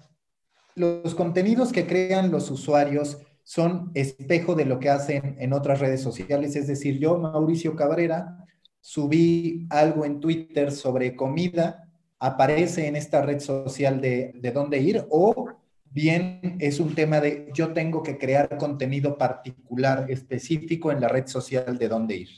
los 0.76 1.16
contenidos 1.16 1.72
que 1.72 1.88
crean 1.88 2.32
los 2.32 2.50
usuarios 2.50 3.18
son 3.44 3.92
espejo 3.94 4.56
de 4.56 4.66
lo 4.66 4.80
que 4.80 4.90
hacen 4.90 5.36
en 5.40 5.54
otras 5.54 5.80
redes 5.80 6.02
sociales. 6.02 6.56
Es 6.56 6.68
decir, 6.68 7.00
yo, 7.00 7.18
Mauricio 7.18 7.76
Cabrera, 7.76 8.46
subí 8.80 9.68
algo 9.70 10.06
en 10.06 10.20
Twitter 10.20 10.72
sobre 10.72 11.16
comida 11.16 11.88
aparece 12.22 12.88
en 12.88 12.96
esta 12.96 13.24
red 13.24 13.40
social 13.40 14.00
de, 14.00 14.52
dónde 14.54 14.80
ir 14.80 15.04
o 15.10 15.50
bien 15.90 16.58
es 16.60 16.80
un 16.80 16.94
tema 16.94 17.20
de 17.20 17.50
yo 17.54 17.74
tengo 17.74 18.04
que 18.04 18.18
crear 18.18 18.58
contenido 18.58 19.18
particular 19.18 20.06
específico 20.10 20.92
en 20.92 21.02
la 21.02 21.08
red 21.08 21.26
social 21.26 21.78
de 21.80 21.90
dónde 21.90 22.16
ir? 22.18 22.30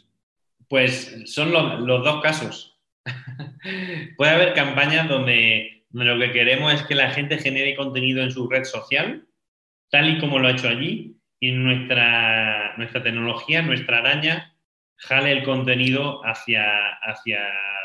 Pues 0.70 1.14
son 1.26 1.52
los 1.52 2.04
dos 2.04 2.24
casos. 2.24 2.73
Puede 4.18 4.32
haber 4.32 4.54
campañas 4.54 5.08
donde, 5.08 5.86
lo 5.92 6.20
que 6.20 6.32
queremos 6.32 6.74
es 6.74 6.84
que 6.84 6.96
la 6.96 7.12
gente 7.12 7.38
genere 7.38 7.76
contenido 7.76 8.24
en 8.24 8.32
su 8.32 8.50
red 8.50 8.64
social, 8.64 9.28
tal 9.90 10.10
y 10.10 10.20
como 10.20 10.40
lo 10.40 10.48
ha 10.48 10.52
hecho 10.52 10.70
allí, 10.70 11.18
y 11.40 11.52
nuestra, 11.52 12.76
nuestra 12.78 13.04
tecnología, 13.04 13.62
nuestra 13.62 13.98
araña, 13.98 14.56
jale 14.96 15.32
el 15.32 15.44
contenido 15.44 16.22
hacia, 16.26 16.90
hacia 17.02 17.40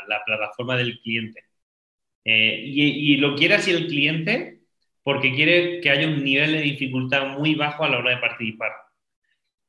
la 0.07 0.23
plataforma 0.25 0.77
del 0.77 0.99
cliente. 1.01 1.43
Eh, 2.25 2.63
y, 2.65 3.17
lo 3.17 3.35
quiere 3.35 3.55
así 3.55 3.71
el 3.71 3.87
cliente 3.87 4.59
porque 5.03 5.33
quiere 5.33 5.81
que 5.81 5.89
haya 5.89 6.07
un 6.07 6.23
nivel 6.23 6.51
de 6.51 6.61
dificultad 6.61 7.37
muy 7.37 7.55
bajo 7.55 7.83
a 7.83 7.89
la 7.89 7.97
hora 7.97 8.11
de 8.11 8.21
participar. 8.21 8.71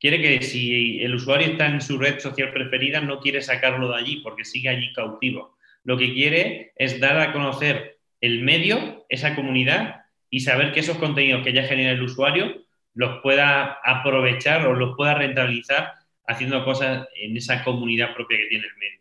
Quiere 0.01 0.23
que 0.23 0.43
si 0.43 1.03
el 1.03 1.15
usuario 1.15 1.49
está 1.49 1.67
en 1.67 1.83
su 1.83 1.99
red 1.99 2.19
social 2.21 2.53
preferida, 2.53 3.03
no 3.03 3.21
quiere 3.21 3.43
sacarlo 3.43 3.91
de 3.91 3.99
allí 3.99 4.17
porque 4.23 4.47
sigue 4.47 4.71
allí 4.71 4.93
cautivo. 4.95 5.59
Lo 5.85 5.99
que 5.99 6.15
quiere 6.15 6.73
es 6.77 6.99
dar 7.01 7.21
a 7.21 7.33
conocer 7.35 7.99
el 8.23 8.43
medio, 8.43 9.05
esa 9.11 9.37
comunidad, 9.37 10.07
y 10.31 10.41
saber 10.41 10.73
que 10.73 10.81
esos 10.81 10.97
contenidos 10.97 11.45
que 11.45 11.53
ya 11.53 11.65
genera 11.65 11.91
el 11.91 12.03
usuario 12.03 12.65
los 12.95 13.21
pueda 13.21 13.79
aprovechar 13.85 14.67
o 14.67 14.75
los 14.75 14.97
pueda 14.97 15.15
rentabilizar 15.15 15.93
haciendo 16.27 16.65
cosas 16.65 17.07
en 17.15 17.37
esa 17.37 17.63
comunidad 17.63 18.15
propia 18.15 18.39
que 18.39 18.47
tiene 18.47 18.67
el 18.67 18.77
medio. 18.79 19.01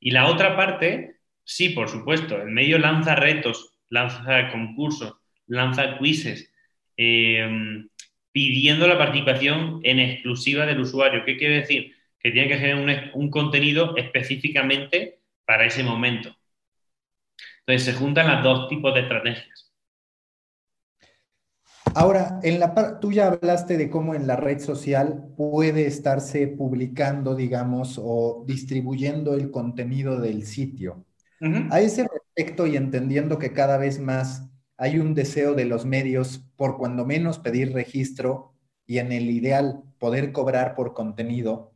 Y 0.00 0.10
la 0.10 0.26
otra 0.26 0.54
parte, 0.54 1.16
sí, 1.44 1.70
por 1.70 1.88
supuesto, 1.88 2.42
el 2.42 2.50
medio 2.50 2.78
lanza 2.78 3.14
retos, 3.14 3.78
lanza 3.88 4.50
concursos, 4.50 5.14
lanza 5.46 5.98
quizzes, 5.98 6.52
eh, 6.96 7.86
pidiendo 8.36 8.86
la 8.86 8.98
participación 8.98 9.80
en 9.82 9.98
exclusiva 9.98 10.66
del 10.66 10.80
usuario. 10.80 11.24
¿Qué 11.24 11.38
quiere 11.38 11.60
decir? 11.60 11.94
Que 12.20 12.32
tiene 12.32 12.48
que 12.48 12.58
generar 12.58 13.10
un, 13.14 13.22
un 13.22 13.30
contenido 13.30 13.96
específicamente 13.96 15.22
para 15.46 15.64
ese 15.64 15.82
momento. 15.82 16.36
Entonces 17.60 17.94
se 17.94 17.98
juntan 17.98 18.30
los 18.30 18.44
dos 18.44 18.68
tipos 18.68 18.92
de 18.92 19.00
estrategias. 19.00 19.72
Ahora, 21.94 22.38
en 22.42 22.60
la 22.60 23.00
tú 23.00 23.10
ya 23.10 23.28
hablaste 23.28 23.78
de 23.78 23.88
cómo 23.88 24.14
en 24.14 24.26
la 24.26 24.36
red 24.36 24.58
social 24.58 25.28
puede 25.34 25.86
estarse 25.86 26.46
publicando, 26.46 27.36
digamos, 27.36 27.98
o 27.98 28.44
distribuyendo 28.46 29.32
el 29.32 29.50
contenido 29.50 30.20
del 30.20 30.44
sitio. 30.44 31.06
A 31.70 31.80
ese 31.80 32.06
respecto 32.06 32.66
y 32.66 32.76
entendiendo 32.76 33.38
que 33.38 33.54
cada 33.54 33.78
vez 33.78 33.98
más 33.98 34.50
hay 34.76 34.98
un 34.98 35.14
deseo 35.14 35.54
de 35.54 35.64
los 35.64 35.84
medios 35.86 36.44
por 36.56 36.76
cuando 36.76 37.04
menos 37.04 37.38
pedir 37.38 37.72
registro 37.72 38.52
y 38.86 38.98
en 38.98 39.12
el 39.12 39.30
ideal 39.30 39.82
poder 39.98 40.32
cobrar 40.32 40.74
por 40.74 40.94
contenido, 40.94 41.72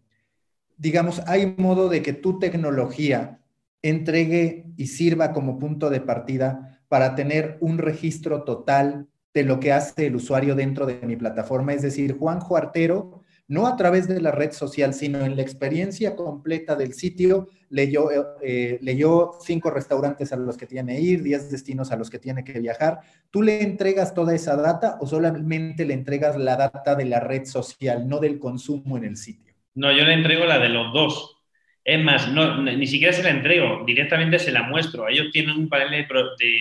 digamos, 0.77 1.21
hay 1.27 1.55
modo 1.57 1.89
de 1.89 2.03
que 2.03 2.13
tu 2.13 2.39
tecnología 2.39 3.41
entregue 3.83 4.67
y 4.77 4.87
sirva 4.87 5.33
como 5.33 5.59
punto 5.59 5.91
de 5.91 6.01
partida 6.01 6.81
para 6.89 7.15
tener 7.15 7.59
un 7.61 7.79
registro 7.79 8.45
total 8.45 9.09
de 9.33 9.45
lo 9.45 9.61
que 9.61 9.73
hace 9.73 10.07
el 10.07 10.17
usuario 10.17 10.55
dentro 10.55 10.87
de 10.87 11.07
mi 11.07 11.17
plataforma. 11.17 11.73
Es 11.73 11.83
decir, 11.83 12.17
Juanjo 12.19 12.57
Artero, 12.57 13.20
no 13.51 13.67
a 13.67 13.77
través 13.77 14.07
de 14.07 14.21
la 14.21 14.31
red 14.31 14.53
social, 14.53 14.95
sino 14.95 15.25
en 15.25 15.35
la 15.35 15.43
experiencia 15.43 16.15
completa 16.15 16.77
del 16.77 16.95
sitio, 16.95 17.49
leyó, 17.69 18.09
eh, 18.41 18.79
leyó 18.81 19.33
cinco 19.45 19.71
restaurantes 19.71 20.33
a 20.33 20.37
los 20.37 20.57
que 20.57 20.67
tiene 20.67 20.95
que 20.95 21.01
ir, 21.01 21.23
diez 21.25 21.51
destinos 21.51 21.91
a 21.91 21.97
los 21.97 22.11
que 22.11 22.21
tiene 22.21 22.45
que 22.45 22.61
viajar. 22.61 23.01
¿Tú 23.29 23.43
le 23.43 23.61
entregas 23.61 24.15
toda 24.15 24.37
esa 24.37 24.55
data 24.55 24.99
o 25.01 25.07
solamente 25.09 25.85
le 25.85 25.95
entregas 25.95 26.37
la 26.37 26.57
data 26.57 26.95
de 26.95 27.07
la 27.07 27.19
red 27.19 27.45
social, 27.45 28.09
no 28.09 28.21
del 28.21 28.39
consumo 28.39 28.97
en 28.97 29.05
el 29.05 29.17
sitio? 29.17 29.53
No, 29.75 29.91
yo 29.91 30.05
le 30.05 30.15
entrego 30.15 30.45
la 30.45 30.61
de 30.61 30.69
los 30.69 30.93
dos. 30.93 31.43
Es 31.83 32.01
más, 32.05 32.33
ni 32.33 32.87
siquiera 32.87 33.13
se 33.13 33.25
la 33.25 33.31
entrego, 33.31 33.85
directamente 33.85 34.39
se 34.39 34.53
la 34.53 34.63
muestro. 34.63 35.09
Ellos 35.09 35.27
tienen 35.33 35.57
un 35.57 35.69
panel, 35.69 36.07
de 36.07 36.61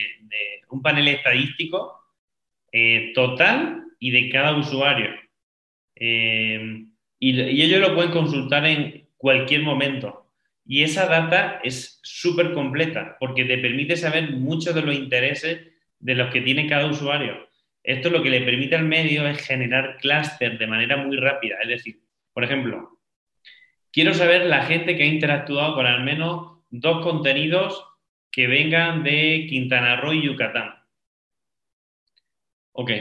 un 0.71 0.81
panel 0.81 1.07
estadístico 1.07 1.99
eh, 2.71 3.11
total 3.13 3.83
y 3.99 4.09
de 4.09 4.31
cada 4.31 4.57
usuario. 4.57 5.28
Eh, 5.99 6.85
y, 7.19 7.39
ellos 7.39 7.81
lo 7.81 7.93
pueden 7.93 8.11
consultar 8.11 8.65
en 8.65 9.07
cualquier 9.17 9.61
momento. 9.61 10.25
Y 10.65 10.83
esa 10.83 11.07
data 11.07 11.59
es 11.63 11.99
súper 12.03 12.53
completa 12.53 13.17
porque 13.19 13.45
te 13.45 13.57
permite 13.57 13.97
saber 13.97 14.31
muchos 14.31 14.73
de 14.75 14.81
los 14.81 14.95
intereses 14.95 15.67
de 15.99 16.15
los 16.15 16.31
que 16.31 16.41
tiene 16.41 16.67
cada 16.67 16.87
usuario. 16.87 17.49
Esto 17.83 18.09
lo 18.09 18.23
que 18.23 18.29
le 18.29 18.41
permite 18.41 18.75
al 18.75 18.85
medio 18.85 19.27
es 19.27 19.45
generar 19.45 19.97
clúster 19.97 20.57
de 20.57 20.67
manera 20.67 20.97
muy 20.97 21.17
rápida. 21.17 21.57
Es 21.61 21.69
decir, 21.69 21.99
por 22.33 22.43
ejemplo, 22.43 22.99
quiero 23.91 24.13
saber 24.13 24.45
la 24.45 24.63
gente 24.63 24.95
que 24.95 25.03
ha 25.03 25.07
interactuado 25.07 25.75
con 25.75 25.85
al 25.85 26.03
menos 26.03 26.59
dos 26.69 27.03
contenidos 27.03 27.85
que 28.31 28.47
vengan 28.47 29.03
de 29.03 29.47
Quintana 29.49 29.95
Roo 29.95 30.13
y 30.13 30.23
Yucatán 30.23 30.79
ok, 32.79 32.91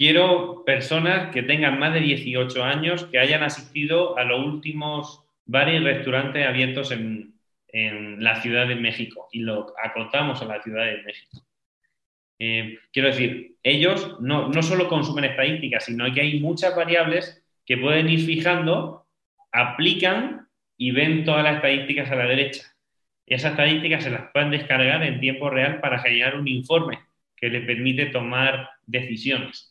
quiero 0.00 0.64
personas 0.64 1.30
que 1.30 1.42
tengan 1.42 1.78
más 1.78 1.92
de 1.92 2.00
18 2.00 2.64
años, 2.64 3.04
que 3.04 3.18
hayan 3.18 3.42
asistido 3.42 4.16
a 4.16 4.24
los 4.24 4.46
últimos 4.46 5.26
bares 5.44 5.78
y 5.78 5.84
restaurantes 5.84 6.46
abiertos 6.46 6.90
en, 6.90 7.28
la 7.72 8.40
Ciudad 8.40 8.66
de 8.66 8.74
México 8.74 9.28
y 9.30 9.40
lo 9.40 9.74
acotamos 9.84 10.42
a 10.42 10.46
la 10.46 10.60
Ciudad 10.60 10.86
de 10.86 11.02
México. 11.02 11.46
Eh, 12.38 12.78
quiero 12.92 13.08
decir, 13.08 13.58
ellos 13.62 14.16
no, 14.20 14.48
no 14.48 14.62
solo 14.62 14.88
consumen 14.88 15.26
estadísticas, 15.26 15.84
sino 15.84 16.12
que 16.12 16.22
hay 16.22 16.40
muchas 16.40 16.74
variables 16.74 17.44
que 17.64 17.76
pueden 17.76 18.08
ir 18.08 18.24
fijando, 18.26 19.06
aplican 19.52 20.48
y 20.76 20.90
ven 20.90 21.24
todas 21.24 21.44
las 21.44 21.56
estadísticas 21.56 22.10
a 22.10 22.16
la 22.16 22.26
derecha. 22.26 22.62
Esas 23.26 23.52
estadísticas 23.52 24.02
se 24.02 24.10
las 24.10 24.32
pueden 24.32 24.50
descargar 24.50 25.04
en 25.04 25.20
tiempo 25.20 25.48
real 25.50 25.78
para 25.80 26.00
generar 26.00 26.36
un 26.36 26.48
informe 26.48 26.98
que 27.36 27.50
le 27.50 27.60
permite 27.60 28.06
tomar 28.06 28.68
decisiones. 28.86 29.69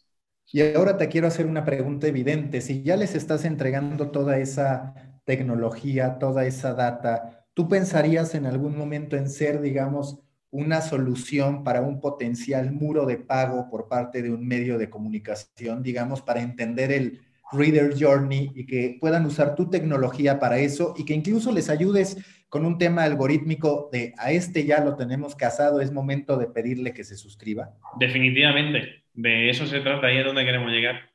Y 0.51 0.61
ahora 0.73 0.97
te 0.97 1.09
quiero 1.09 1.27
hacer 1.27 1.45
una 1.45 1.63
pregunta 1.63 2.07
evidente. 2.07 2.61
Si 2.61 2.81
ya 2.81 2.97
les 2.97 3.13
estás 3.13 3.45
entregando 3.45 4.09
toda 4.09 4.39
esa 4.39 4.95
tecnología, 5.23 6.17
toda 6.17 6.45
esa 6.45 6.73
data, 6.73 7.45
¿tú 7.53 7.67
pensarías 7.67 8.33
en 8.33 8.47
algún 8.47 8.75
momento 8.75 9.15
en 9.15 9.29
ser, 9.29 9.61
digamos, 9.61 10.19
una 10.51 10.81
solución 10.81 11.63
para 11.63 11.81
un 11.81 12.01
potencial 12.01 12.71
muro 12.71 13.05
de 13.05 13.17
pago 13.17 13.69
por 13.69 13.87
parte 13.87 14.23
de 14.23 14.31
un 14.31 14.47
medio 14.47 14.79
de 14.79 14.89
comunicación, 14.89 15.83
digamos, 15.83 16.23
para 16.23 16.41
entender 16.41 16.91
el 16.91 17.19
Reader 17.51 17.93
Journey 17.99 18.51
y 18.55 18.65
que 18.65 18.97
puedan 18.99 19.25
usar 19.25 19.55
tu 19.55 19.69
tecnología 19.69 20.39
para 20.39 20.59
eso 20.59 20.93
y 20.97 21.05
que 21.05 21.13
incluso 21.13 21.51
les 21.51 21.69
ayudes 21.69 22.17
con 22.47 22.65
un 22.65 22.79
tema 22.79 23.03
algorítmico 23.03 23.89
de 23.91 24.13
a 24.17 24.31
este 24.31 24.65
ya 24.65 24.83
lo 24.83 24.95
tenemos 24.95 25.35
casado, 25.35 25.81
es 25.81 25.91
momento 25.91 26.37
de 26.37 26.47
pedirle 26.47 26.93
que 26.93 27.03
se 27.03 27.15
suscriba? 27.15 27.71
Definitivamente, 27.99 29.03
de 29.13 29.49
eso 29.49 29.65
se 29.65 29.79
trata, 29.81 30.07
ahí 30.07 30.17
es 30.17 30.25
donde 30.25 30.45
queremos 30.45 30.71
llegar. 30.71 31.09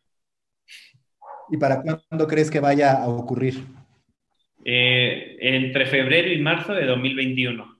¿Y 1.50 1.56
para 1.56 1.82
cuándo 1.82 2.26
crees 2.26 2.50
que 2.50 2.60
vaya 2.60 3.02
a 3.02 3.08
ocurrir? 3.08 3.64
Eh, 4.64 5.36
entre 5.40 5.86
febrero 5.86 6.32
y 6.32 6.40
marzo 6.40 6.72
de 6.74 6.86
2021. 6.86 7.74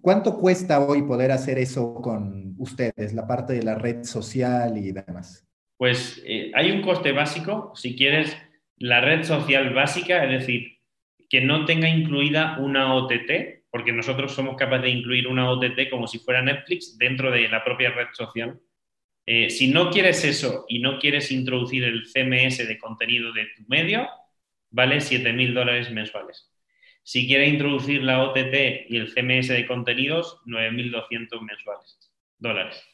¿Cuánto 0.00 0.38
cuesta 0.38 0.80
hoy 0.80 1.02
poder 1.02 1.32
hacer 1.32 1.58
eso 1.58 1.94
con 1.94 2.54
ustedes, 2.58 3.12
la 3.12 3.26
parte 3.26 3.52
de 3.52 3.62
la 3.62 3.74
red 3.74 4.04
social 4.04 4.76
y 4.78 4.92
demás? 4.92 5.46
Pues 5.76 6.22
eh, 6.24 6.52
hay 6.54 6.70
un 6.70 6.82
coste 6.82 7.12
básico, 7.12 7.72
si 7.74 7.96
quieres, 7.96 8.36
la 8.76 9.00
red 9.00 9.24
social 9.24 9.74
básica, 9.74 10.24
es 10.24 10.40
decir, 10.40 10.78
que 11.28 11.40
no 11.40 11.64
tenga 11.64 11.88
incluida 11.88 12.58
una 12.58 12.94
OTT, 12.94 13.61
porque 13.72 13.90
nosotros 13.90 14.34
somos 14.34 14.56
capaces 14.56 14.82
de 14.82 14.90
incluir 14.90 15.26
una 15.26 15.50
OTT 15.50 15.88
como 15.90 16.06
si 16.06 16.18
fuera 16.18 16.42
Netflix 16.42 16.98
dentro 16.98 17.30
de 17.30 17.48
la 17.48 17.64
propia 17.64 17.90
red 17.90 18.08
social. 18.12 18.60
Eh, 19.24 19.48
si 19.48 19.68
no 19.68 19.90
quieres 19.90 20.22
eso 20.26 20.66
y 20.68 20.80
no 20.80 20.98
quieres 20.98 21.32
introducir 21.32 21.84
el 21.84 22.04
CMS 22.04 22.68
de 22.68 22.78
contenido 22.78 23.32
de 23.32 23.46
tu 23.56 23.62
medio, 23.68 24.06
vale 24.70 24.98
7.000 24.98 25.54
dólares 25.54 25.90
mensuales. 25.90 26.52
Si 27.02 27.26
quieres 27.26 27.48
introducir 27.48 28.02
la 28.02 28.22
OTT 28.22 28.90
y 28.90 28.98
el 28.98 29.08
CMS 29.08 29.48
de 29.48 29.66
contenidos, 29.66 30.42
9.200 30.44 31.40
mensuales, 31.40 31.98
dólares. 32.38 32.84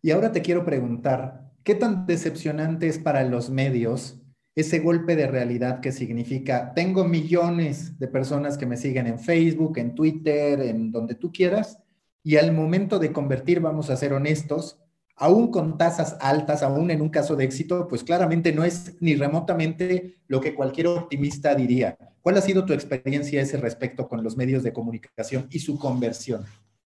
Y 0.00 0.12
ahora 0.12 0.30
te 0.30 0.42
quiero 0.42 0.64
preguntar, 0.64 1.50
¿qué 1.64 1.74
tan 1.74 2.06
decepcionante 2.06 2.86
es 2.86 3.00
para 3.00 3.24
los 3.24 3.50
medios 3.50 4.21
ese 4.54 4.80
golpe 4.80 5.16
de 5.16 5.26
realidad 5.26 5.80
que 5.80 5.92
significa, 5.92 6.72
tengo 6.74 7.04
millones 7.04 7.98
de 7.98 8.08
personas 8.08 8.58
que 8.58 8.66
me 8.66 8.76
siguen 8.76 9.06
en 9.06 9.18
Facebook, 9.18 9.78
en 9.78 9.94
Twitter, 9.94 10.60
en 10.60 10.92
donde 10.92 11.14
tú 11.14 11.32
quieras, 11.32 11.78
y 12.22 12.36
al 12.36 12.52
momento 12.52 12.98
de 12.98 13.12
convertir, 13.12 13.60
vamos 13.60 13.90
a 13.90 13.96
ser 13.96 14.12
honestos, 14.12 14.78
aún 15.16 15.50
con 15.50 15.78
tasas 15.78 16.16
altas, 16.20 16.62
aún 16.62 16.90
en 16.90 17.00
un 17.00 17.08
caso 17.08 17.34
de 17.34 17.44
éxito, 17.44 17.88
pues 17.88 18.04
claramente 18.04 18.52
no 18.52 18.64
es 18.64 18.96
ni 19.00 19.14
remotamente 19.14 20.16
lo 20.28 20.40
que 20.40 20.54
cualquier 20.54 20.88
optimista 20.88 21.54
diría. 21.54 21.96
¿Cuál 22.20 22.36
ha 22.36 22.40
sido 22.40 22.64
tu 22.64 22.72
experiencia 22.72 23.40
a 23.40 23.42
ese 23.42 23.56
respecto 23.56 24.08
con 24.08 24.22
los 24.22 24.36
medios 24.36 24.62
de 24.62 24.72
comunicación 24.72 25.48
y 25.50 25.58
su 25.58 25.78
conversión? 25.78 26.44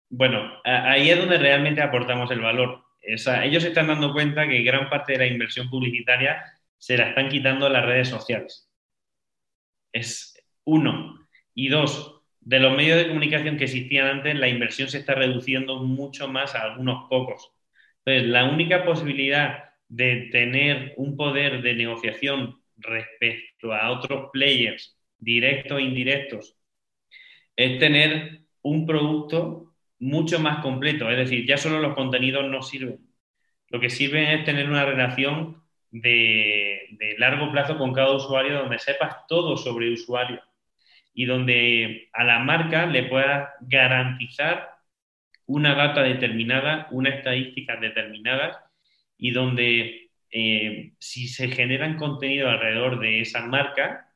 Bueno, 0.09 0.40
ahí 0.64 1.11
es 1.11 1.18
donde 1.18 1.38
realmente 1.38 1.82
aportamos 1.82 2.30
el 2.30 2.40
valor. 2.40 2.82
ellos 3.02 3.62
se 3.62 3.70
están 3.70 3.88
dando 3.88 4.12
cuenta 4.12 4.46
que 4.46 4.62
gran 4.62 4.88
parte 4.88 5.12
de 5.12 5.18
la 5.18 5.26
inversión 5.26 5.68
publicitaria 5.68 6.44
se 6.78 6.96
la 6.96 7.08
están 7.08 7.28
quitando 7.28 7.68
las 7.68 7.84
redes 7.84 8.08
sociales. 8.08 8.70
Es 9.92 10.36
uno. 10.64 11.26
Y 11.54 11.68
dos, 11.68 12.22
de 12.40 12.60
los 12.60 12.76
medios 12.76 12.98
de 12.98 13.08
comunicación 13.08 13.56
que 13.56 13.64
existían 13.64 14.06
antes, 14.06 14.36
la 14.36 14.48
inversión 14.48 14.88
se 14.88 14.98
está 14.98 15.14
reduciendo 15.14 15.82
mucho 15.82 16.28
más 16.28 16.54
a 16.54 16.62
algunos 16.62 17.08
pocos. 17.08 17.52
Entonces, 18.04 18.30
la 18.30 18.44
única 18.44 18.84
posibilidad 18.84 19.64
de 19.88 20.28
tener 20.32 20.94
un 20.96 21.16
poder 21.16 21.62
de 21.62 21.74
negociación 21.74 22.60
respecto 22.76 23.72
a 23.72 23.90
otros 23.90 24.30
players, 24.32 24.98
directos 25.18 25.78
e 25.78 25.82
indirectos, 25.82 26.56
es 27.56 27.78
tener 27.78 28.42
un 28.62 28.86
producto 28.86 29.74
mucho 29.98 30.38
más 30.38 30.60
completo. 30.62 31.10
Es 31.10 31.16
decir, 31.16 31.46
ya 31.46 31.56
solo 31.56 31.80
los 31.80 31.94
contenidos 31.94 32.48
no 32.48 32.62
sirven. 32.62 33.00
Lo 33.68 33.80
que 33.80 33.90
sirve 33.90 34.34
es 34.34 34.44
tener 34.44 34.68
una 34.68 34.84
relación 34.84 35.62
de, 36.01 36.88
de 36.90 37.18
largo 37.18 37.51
plazo 37.53 37.78
con 37.78 37.92
cada 37.92 38.12
usuario 38.12 38.59
donde 38.59 38.78
sepas 38.78 39.26
todo 39.26 39.57
sobre 39.57 39.86
el 39.86 39.94
usuario 39.94 40.40
y 41.14 41.24
donde 41.24 42.11
a 42.12 42.24
la 42.24 42.40
marca 42.40 42.86
le 42.86 43.05
puedas 43.05 43.51
garantizar 43.61 44.76
una 45.47 45.74
data 45.74 46.03
determinada, 46.03 46.88
una 46.90 47.11
estadística 47.11 47.76
determinada 47.76 48.70
y 49.16 49.30
donde 49.30 50.11
eh, 50.30 50.92
si 50.99 51.28
se 51.28 51.49
generan 51.49 51.97
contenido 51.97 52.51
alrededor 52.51 53.01
de 53.01 53.20
esa 53.20 53.47
marca, 53.47 54.12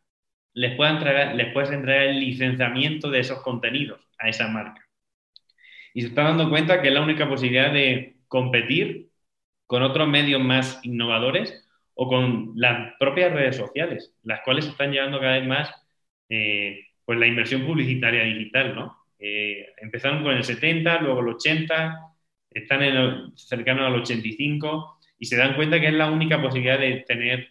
les, 0.53 0.73
entregar, 0.79 1.35
les 1.35 1.53
puedes 1.53 1.71
entregar 1.71 2.03
el 2.03 2.21
licenciamiento 2.21 3.11
de 3.11 3.21
esos 3.21 3.41
contenidos 3.43 4.01
a 4.19 4.29
esa 4.29 4.49
marca. 4.49 4.87
Y 5.95 6.03
se 6.03 6.09
está 6.09 6.25
dando 6.25 6.51
cuenta 6.51 6.83
que 6.83 6.89
es 6.89 6.95
la 6.95 7.03
única 7.03 7.29
posibilidad 7.29 7.73
de 7.73 8.19
competir 8.29 9.09
con 9.67 9.83
otros 9.83 10.09
medios 10.09 10.43
más 10.43 10.81
innovadores 10.85 11.67
o 11.95 12.09
con 12.09 12.53
las 12.57 12.95
propias 12.99 13.33
redes 13.33 13.57
sociales, 13.57 14.15
las 14.23 14.41
cuales 14.43 14.67
están 14.67 14.93
llevando 14.93 15.21
cada 15.21 15.39
vez 15.39 15.47
más 15.47 15.71
eh, 16.29 16.79
pues 17.05 17.19
la 17.19 17.27
inversión 17.27 17.67
publicitaria 17.67 18.23
digital, 18.23 18.75
¿no? 18.75 18.97
Eh, 19.19 19.67
empezaron 19.79 20.23
con 20.23 20.35
el 20.35 20.45
70, 20.45 21.03
luego 21.03 21.21
el 21.21 21.29
80, 21.29 22.11
están 22.51 22.83
en 22.83 23.37
cercanos 23.37 23.87
al 23.87 24.01
85 24.01 24.99
y 25.19 25.27
se 25.27 25.37
dan 25.37 25.55
cuenta 25.55 25.81
que 25.81 25.89
es 25.89 25.95
la 25.95 26.11
única 26.11 26.41
posibilidad 26.41 26.79
de 26.79 27.05
tener 27.07 27.49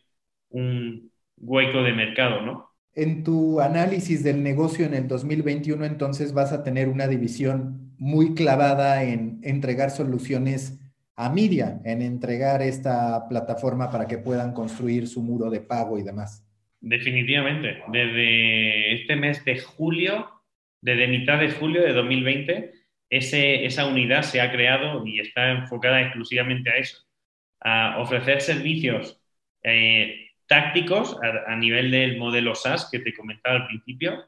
un 0.49 1.11
hueco 1.37 1.83
de 1.83 1.93
mercado, 1.93 2.41
¿no? 2.41 2.69
En 2.95 3.23
tu 3.23 3.61
análisis 3.61 4.23
del 4.23 4.41
negocio 4.41 4.85
en 4.85 4.93
el 4.93 5.07
2021, 5.07 5.85
entonces 5.85 6.33
vas 6.33 6.51
a 6.51 6.63
tener 6.63 6.89
una 6.89 7.07
división 7.07 7.93
muy 7.97 8.33
clavada 8.33 9.03
en 9.03 9.39
entregar 9.43 9.91
soluciones 9.91 10.79
a 11.19 11.29
media, 11.29 11.81
en 11.83 12.01
entregar 12.01 12.61
esta 12.61 13.27
plataforma 13.27 13.91
para 13.91 14.07
que 14.07 14.17
puedan 14.17 14.53
construir 14.53 15.05
su 15.05 15.21
muro 15.21 15.49
de 15.49 15.59
pago 15.59 15.99
y 15.99 16.03
demás. 16.03 16.47
Definitivamente. 16.79 17.83
Desde 17.89 18.93
este 18.93 19.17
mes 19.17 19.43
de 19.43 19.59
julio, 19.59 20.29
desde 20.79 21.07
mitad 21.07 21.37
de 21.37 21.51
julio 21.51 21.81
de 21.81 21.91
2020, 21.91 22.71
ese, 23.09 23.65
esa 23.65 23.85
unidad 23.87 24.21
se 24.21 24.39
ha 24.39 24.49
creado 24.49 25.05
y 25.05 25.19
está 25.19 25.51
enfocada 25.51 25.99
exclusivamente 25.99 26.69
a 26.69 26.77
eso, 26.77 27.05
a 27.59 27.99
ofrecer 27.99 28.39
servicios 28.39 29.21
eh, 29.63 30.29
tácticos 30.47 31.17
a, 31.21 31.53
nivel 31.57 31.91
del 31.91 32.17
modelo 32.17 32.55
SaaS 32.55 32.87
que 32.89 32.99
te 32.99 33.13
comentaba 33.13 33.57
al 33.57 33.67
principio, 33.67 34.23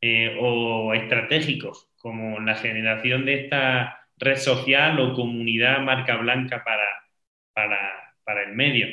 eh, 0.00 0.36
o 0.40 0.92
estratégicos, 0.94 1.90
como 1.96 2.40
la 2.40 2.56
generación 2.56 3.24
de 3.24 3.44
esta 3.44 4.03
red 4.18 4.36
social 4.36 4.98
o 5.00 5.14
comunidad 5.14 5.80
marca 5.80 6.16
blanca 6.16 6.62
para, 6.64 6.86
para, 7.52 7.78
para 8.24 8.42
el 8.44 8.54
medio. 8.54 8.86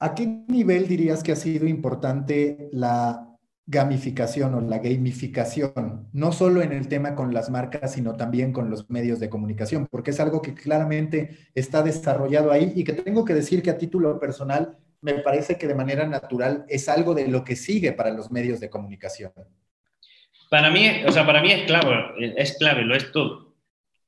¿A 0.00 0.14
qué 0.14 0.26
nivel 0.48 0.86
dirías 0.86 1.22
que 1.22 1.32
ha 1.32 1.36
sido 1.36 1.66
importante 1.66 2.68
la 2.72 3.28
gamificación 3.70 4.54
o 4.54 4.62
la 4.62 4.78
gamificación, 4.78 6.08
no 6.14 6.32
solo 6.32 6.62
en 6.62 6.72
el 6.72 6.88
tema 6.88 7.14
con 7.14 7.34
las 7.34 7.50
marcas, 7.50 7.92
sino 7.92 8.16
también 8.16 8.50
con 8.50 8.70
los 8.70 8.88
medios 8.88 9.20
de 9.20 9.28
comunicación, 9.28 9.86
porque 9.90 10.12
es 10.12 10.20
algo 10.20 10.40
que 10.40 10.54
claramente 10.54 11.50
está 11.54 11.82
desarrollado 11.82 12.50
ahí 12.50 12.72
y 12.74 12.82
que 12.82 12.94
tengo 12.94 13.26
que 13.26 13.34
decir 13.34 13.62
que 13.62 13.68
a 13.68 13.76
título 13.76 14.18
personal 14.18 14.78
me 15.02 15.14
parece 15.16 15.58
que 15.58 15.68
de 15.68 15.74
manera 15.74 16.06
natural 16.06 16.64
es 16.68 16.88
algo 16.88 17.14
de 17.14 17.28
lo 17.28 17.44
que 17.44 17.56
sigue 17.56 17.92
para 17.92 18.10
los 18.10 18.30
medios 18.30 18.58
de 18.58 18.70
comunicación. 18.70 19.32
Para 20.50 20.70
mí, 20.70 20.88
o 21.06 21.12
sea, 21.12 21.26
para 21.26 21.42
mí 21.42 21.52
es 21.52 21.64
clave, 21.64 22.34
es 22.36 22.56
clave, 22.58 22.84
lo 22.84 22.94
es 22.94 23.12
todo. 23.12 23.54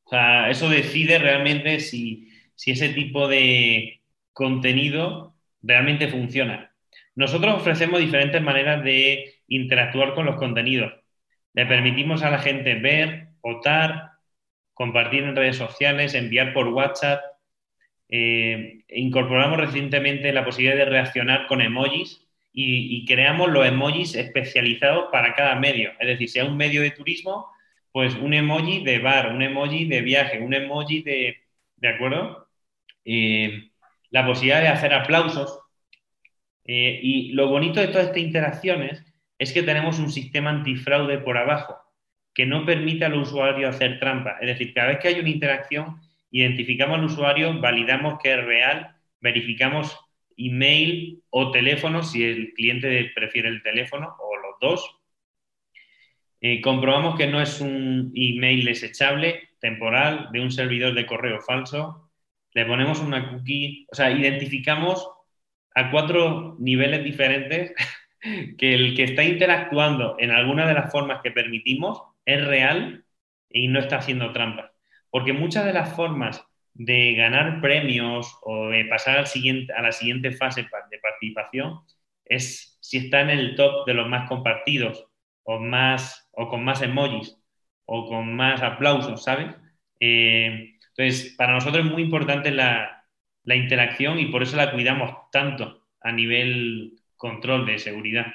O 0.05 0.11
sea, 0.11 0.51
eso 0.51 0.69
decide 0.69 1.19
realmente 1.19 1.81
si, 1.81 2.29
si 2.55 2.73
ese 2.73 2.91
tipo 2.91 3.29
de 3.29 4.01
contenido 4.33 5.35
realmente 5.63 6.09
funciona. 6.09 6.73
Nosotros 7.15 7.57
ofrecemos 7.57 8.01
diferentes 8.01 8.41
maneras 8.43 8.83
de 8.83 9.35
interactuar 9.49 10.15
con 10.15 10.27
los 10.27 10.37
contenidos. 10.37 10.93
Le 11.53 11.67
permitimos 11.67 12.23
a 12.23 12.31
la 12.31 12.39
gente 12.39 12.75
ver, 12.75 13.29
votar, 13.43 14.13
compartir 14.73 15.25
en 15.25 15.37
redes 15.37 15.57
sociales, 15.57 16.15
enviar 16.15 16.55
por 16.55 16.69
WhatsApp. 16.69 17.21
Eh, 18.09 18.85
incorporamos 18.89 19.59
recientemente 19.59 20.33
la 20.33 20.45
posibilidad 20.45 20.77
de 20.77 20.91
reaccionar 20.91 21.47
con 21.47 21.61
emojis 21.61 22.27
y, 22.53 23.05
creamos 23.07 23.51
los 23.51 23.67
emojis 23.67 24.15
especializados 24.15 25.09
para 25.13 25.35
cada 25.35 25.55
medio. 25.57 25.93
Es 26.01 26.09
decir, 26.09 26.29
sea 26.31 26.45
un 26.45 26.57
medio 26.57 26.83
de 26.83 26.91
turismo, 26.91 27.47
pues 27.93 28.15
un 28.15 28.35
emoji 28.35 28.85
de 28.85 28.99
bar, 28.99 29.33
un 29.33 29.43
emoji 29.43 29.87
de 29.87 30.01
viaje, 30.03 30.41
un 30.41 30.55
emoji 30.55 31.03
de... 31.03 31.39
¿De 31.77 31.89
acuerdo? 31.89 32.49
Eh, 33.05 33.71
la 34.11 34.27
posibilidad 34.27 34.61
de 34.61 34.69
hacer 34.69 34.93
aplausos. 34.93 35.61
Eh, 36.65 37.01
y 37.03 37.33
lo 37.33 37.49
bonito 37.49 37.81
de 37.81 37.89
todas 37.89 38.07
estas 38.07 38.23
interacciones 38.23 39.05
es 39.39 39.53
que 39.53 39.63
tenemos 39.63 39.99
un 39.99 40.11
sistema 40.11 40.51
antifraude 40.51 41.19
por 41.19 41.39
abajo 41.39 41.81
que 42.35 42.47
no 42.47 42.65
permite 42.65 43.05
al 43.05 43.15
usuario 43.15 43.69
hacer 43.69 43.99
trampa. 43.99 44.39
Es 44.41 44.47
decir, 44.47 44.73
cada 44.75 44.89
vez 44.89 44.99
que 44.99 45.09
hay 45.09 45.21
una 45.21 45.29
interacción, 45.29 46.01
identificamos 46.31 46.99
al 46.99 47.05
usuario, 47.05 47.61
validamos 47.61 48.19
que 48.23 48.33
es 48.33 48.45
real, 48.45 48.97
verificamos 49.21 49.99
email 50.47 51.23
o 51.31 51.51
teléfono 51.51 52.03
si 52.03 52.25
el 52.25 52.53
cliente 52.55 53.11
prefiere 53.15 53.49
el 53.49 53.63
teléfono 53.63 54.17
o 54.19 54.37
los 54.37 54.59
dos. 54.61 54.97
Eh, 56.41 56.61
comprobamos 56.61 57.17
que 57.17 57.27
no 57.27 57.41
es 57.41 57.61
un 57.61 58.13
email 58.15 58.65
desechable, 58.65 59.51
temporal, 59.61 60.29
de 60.33 60.41
un 60.41 60.51
servidor 60.51 60.95
de 60.95 61.07
correo 61.07 61.41
falso 61.41 62.11
le 62.53 62.67
ponemos 62.67 63.01
una 63.01 63.31
cookie, 63.31 63.87
o 63.91 63.95
sea, 63.95 64.11
identificamos 64.11 65.09
a 65.75 65.91
cuatro 65.91 66.57
niveles 66.59 67.05
diferentes 67.05 67.73
que 68.59 68.75
el 68.75 68.97
que 68.97 69.05
está 69.05 69.23
interactuando 69.23 70.17
en 70.19 70.31
alguna 70.31 70.67
de 70.67 70.75
las 70.75 70.91
formas 70.91 71.21
que 71.23 71.31
permitimos 71.31 72.03
es 72.25 72.45
real 72.45 73.05
y 73.49 73.69
no 73.69 73.79
está 73.79 73.99
haciendo 73.99 74.33
trampas. 74.33 74.71
Porque 75.11 75.33
muchas 75.33 75.65
de 75.65 75.73
las 75.73 75.95
formas 75.95 76.45
de 76.83 77.13
ganar 77.15 77.61
premios 77.61 78.39
o 78.41 78.71
de 78.71 78.87
pasar 78.87 79.19
al 79.19 79.27
siguiente, 79.27 79.71
a 79.71 79.83
la 79.83 79.93
siguiente 79.93 80.33
fase 80.33 80.63
de 80.63 80.99
participación 80.99 81.81
es 82.25 82.79
si 82.81 82.97
está 82.97 83.21
en 83.21 83.29
el 83.29 83.55
top 83.55 83.87
de 83.87 83.93
los 83.93 84.09
más 84.09 84.27
compartidos 84.27 85.07
o, 85.43 85.59
más, 85.59 86.31
o 86.33 86.49
con 86.49 86.65
más 86.65 86.81
emojis 86.81 87.37
o 87.85 88.09
con 88.09 88.35
más 88.35 88.63
aplausos, 88.63 89.23
¿sabes? 89.23 89.55
Eh, 90.01 90.71
entonces, 90.97 91.35
para 91.37 91.53
nosotros 91.53 91.85
es 91.85 91.93
muy 91.93 92.03
importante 92.03 92.51
la, 92.51 92.97
interacción 93.45 94.19
y 94.19 94.27
por 94.27 94.43
eso 94.43 94.57
la 94.57 94.73
cuidamos 94.73 95.11
tanto 95.33 95.87
a 96.01 96.13
nivel 96.13 96.99
control 97.17 97.67
de 97.67 97.79
seguridad. 97.79 98.27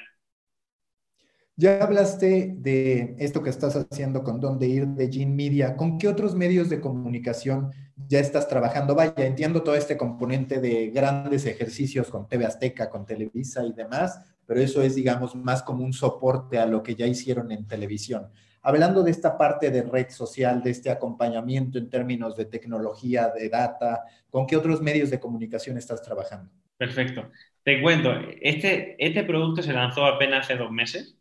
Ya 1.56 1.82
hablaste 1.82 2.54
de 2.58 3.16
esto 3.18 3.42
que 3.42 3.50
estás 3.50 3.74
haciendo 3.74 4.22
con 4.22 4.40
Dónde 4.40 4.68
Ir, 4.68 4.86
de 4.88 5.10
Gene 5.10 5.34
Media. 5.34 5.74
¿Con 5.74 5.98
qué 5.98 6.06
otros 6.06 6.34
medios 6.36 6.68
de 6.68 6.82
comunicación 6.82 7.72
ya 8.08 8.20
estás 8.20 8.48
trabajando? 8.48 8.94
Vaya, 8.94 9.14
entiendo 9.18 9.62
todo 9.62 9.74
este 9.74 9.96
componente 9.96 10.60
de 10.60 10.90
grandes 10.90 11.46
ejercicios 11.46 12.08
con 12.08 12.28
TV 12.28 12.46
Azteca, 12.46 12.90
con 12.90 13.06
Televisa 13.06 13.64
y 13.64 13.72
demás, 13.72 14.20
pero 14.46 14.60
eso 14.60 14.82
es, 14.82 14.94
digamos, 14.94 15.34
más 15.34 15.62
como 15.62 15.84
un 15.84 15.92
soporte 15.92 16.58
a 16.58 16.66
lo 16.66 16.82
que 16.82 16.94
ya 16.94 17.06
hicieron 17.06 17.50
en 17.52 17.66
televisión 17.66 18.30
hablando 18.66 19.04
de 19.04 19.12
esta 19.12 19.38
parte 19.38 19.70
de 19.70 19.82
red 19.82 20.10
social, 20.10 20.60
de 20.60 20.72
este 20.72 20.90
acompañamiento 20.90 21.78
en 21.78 21.88
términos 21.88 22.36
de 22.36 22.46
tecnología, 22.46 23.28
de 23.28 23.48
data, 23.48 24.02
¿con 24.28 24.44
qué 24.44 24.56
otros 24.56 24.82
medios 24.82 25.08
de 25.08 25.20
comunicación 25.20 25.78
estás 25.78 26.02
trabajando? 26.02 26.50
Perfecto. 26.76 27.30
Te 27.62 27.80
cuento, 27.80 28.12
este, 28.40 28.96
este 28.98 29.22
producto 29.22 29.62
se 29.62 29.72
lanzó 29.72 30.04
apenas 30.04 30.46
hace 30.46 30.56
dos 30.56 30.72
meses. 30.72 31.16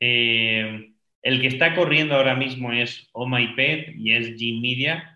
Eh, 0.00 0.92
el 1.22 1.40
que 1.40 1.46
está 1.46 1.74
corriendo 1.74 2.14
ahora 2.14 2.34
mismo 2.34 2.70
es 2.72 3.08
Oh 3.12 3.26
y 3.26 4.12
es 4.12 4.28
G 4.36 4.60
Media. 4.60 5.15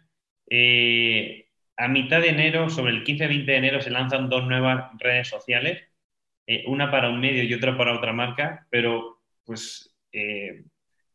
Eh, 0.51 1.47
a 1.77 1.89
mitad 1.89 2.21
de 2.21 2.29
enero, 2.29 2.69
sobre 2.69 2.93
el 2.93 3.05
15-20 3.05 3.47
de 3.47 3.57
enero, 3.57 3.81
se 3.81 3.91
lanzan 3.91 4.29
dos 4.29 4.47
nuevas 4.47 4.91
redes 4.99 5.29
sociales, 5.29 5.83
eh, 6.47 6.65
una 6.67 6.91
para 6.91 7.09
un 7.09 7.21
medio 7.21 7.43
y 7.45 7.55
otra 7.55 7.77
para 7.79 7.95
otra 7.95 8.13
marca, 8.13 8.67
pero 8.71 9.23
pues 9.45 9.87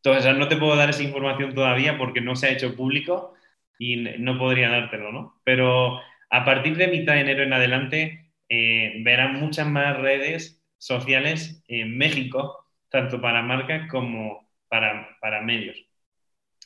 entonces, 0.05 0.37
no 0.37 0.47
te 0.47 0.57
puedo 0.57 0.75
dar 0.75 0.91
esa 0.91 1.01
información 1.01 1.55
todavía 1.55 1.97
porque 1.97 2.21
no 2.21 2.35
se 2.35 2.45
ha 2.45 2.51
hecho 2.51 2.75
público 2.75 3.33
y 3.79 3.95
no 3.95 4.37
podría 4.37 4.69
dártelo, 4.69 5.11
¿no? 5.11 5.41
Pero 5.43 5.99
a 6.29 6.45
partir 6.45 6.77
de 6.77 6.87
mitad 6.87 7.13
de 7.13 7.21
enero 7.21 7.41
en 7.41 7.53
adelante 7.53 8.31
eh, 8.47 9.01
verán 9.03 9.39
muchas 9.39 9.65
más 9.67 9.97
redes 9.97 10.63
sociales 10.77 11.63
en 11.67 11.97
México, 11.97 12.67
tanto 12.89 13.19
para 13.19 13.41
marcas 13.41 13.89
como 13.89 14.47
para, 14.67 15.17
para 15.19 15.41
medios. 15.41 15.83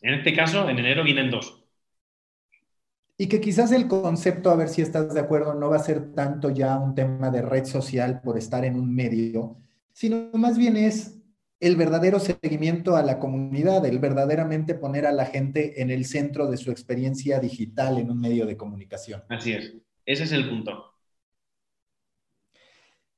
En 0.01 0.15
este 0.15 0.35
caso, 0.35 0.69
en 0.69 0.77
enero 0.77 1.03
vienen 1.05 1.29
dos. 1.29 1.58
Y 3.21 3.27
que 3.27 3.41
quizás 3.41 3.73
el 3.73 3.89
concepto, 3.89 4.49
a 4.49 4.55
ver 4.55 4.69
si 4.69 4.81
estás 4.81 5.13
de 5.13 5.19
acuerdo, 5.19 5.53
no 5.53 5.69
va 5.69 5.75
a 5.75 5.83
ser 5.83 6.13
tanto 6.13 6.51
ya 6.51 6.79
un 6.79 6.95
tema 6.95 7.29
de 7.29 7.41
red 7.41 7.65
social 7.65 8.21
por 8.21 8.37
estar 8.37 8.63
en 8.63 8.79
un 8.79 8.95
medio, 8.95 9.57
sino 9.91 10.29
más 10.35 10.57
bien 10.57 10.77
es 10.77 11.19
el 11.59 11.75
verdadero 11.75 12.21
seguimiento 12.21 12.95
a 12.95 13.03
la 13.03 13.19
comunidad, 13.19 13.85
el 13.85 13.99
verdaderamente 13.99 14.73
poner 14.73 15.05
a 15.05 15.11
la 15.11 15.25
gente 15.25 15.81
en 15.81 15.91
el 15.91 16.05
centro 16.05 16.49
de 16.49 16.55
su 16.55 16.71
experiencia 16.71 17.41
digital 17.41 17.97
en 17.97 18.09
un 18.09 18.21
medio 18.21 18.45
de 18.45 18.55
comunicación. 18.55 19.21
Así 19.27 19.51
es, 19.51 19.75
ese 20.05 20.23
es 20.23 20.31
el 20.31 20.47
punto. 20.47 20.85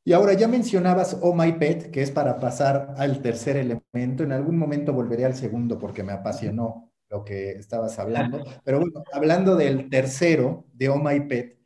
Y 0.03 0.13
ahora 0.13 0.33
ya 0.33 0.47
mencionabas 0.47 1.15
Oh 1.21 1.35
My 1.35 1.51
Pet, 1.51 1.91
que 1.91 2.01
es 2.01 2.09
para 2.09 2.39
pasar 2.39 2.95
al 2.97 3.21
tercer 3.21 3.55
elemento. 3.55 4.23
En 4.23 4.31
algún 4.31 4.57
momento 4.57 4.93
volveré 4.93 5.25
al 5.25 5.35
segundo 5.35 5.77
porque 5.77 6.01
me 6.01 6.11
apasionó 6.11 6.90
lo 7.11 7.25
que 7.25 7.51
estabas 7.51 7.99
hablando. 7.99 8.43
Pero 8.63 8.79
bueno, 8.79 9.03
hablando 9.11 9.55
del 9.55 9.89
tercero, 9.89 10.65
de 10.73 10.89
Oh 10.89 10.97
My 10.97 11.19
Pet, 11.27 11.59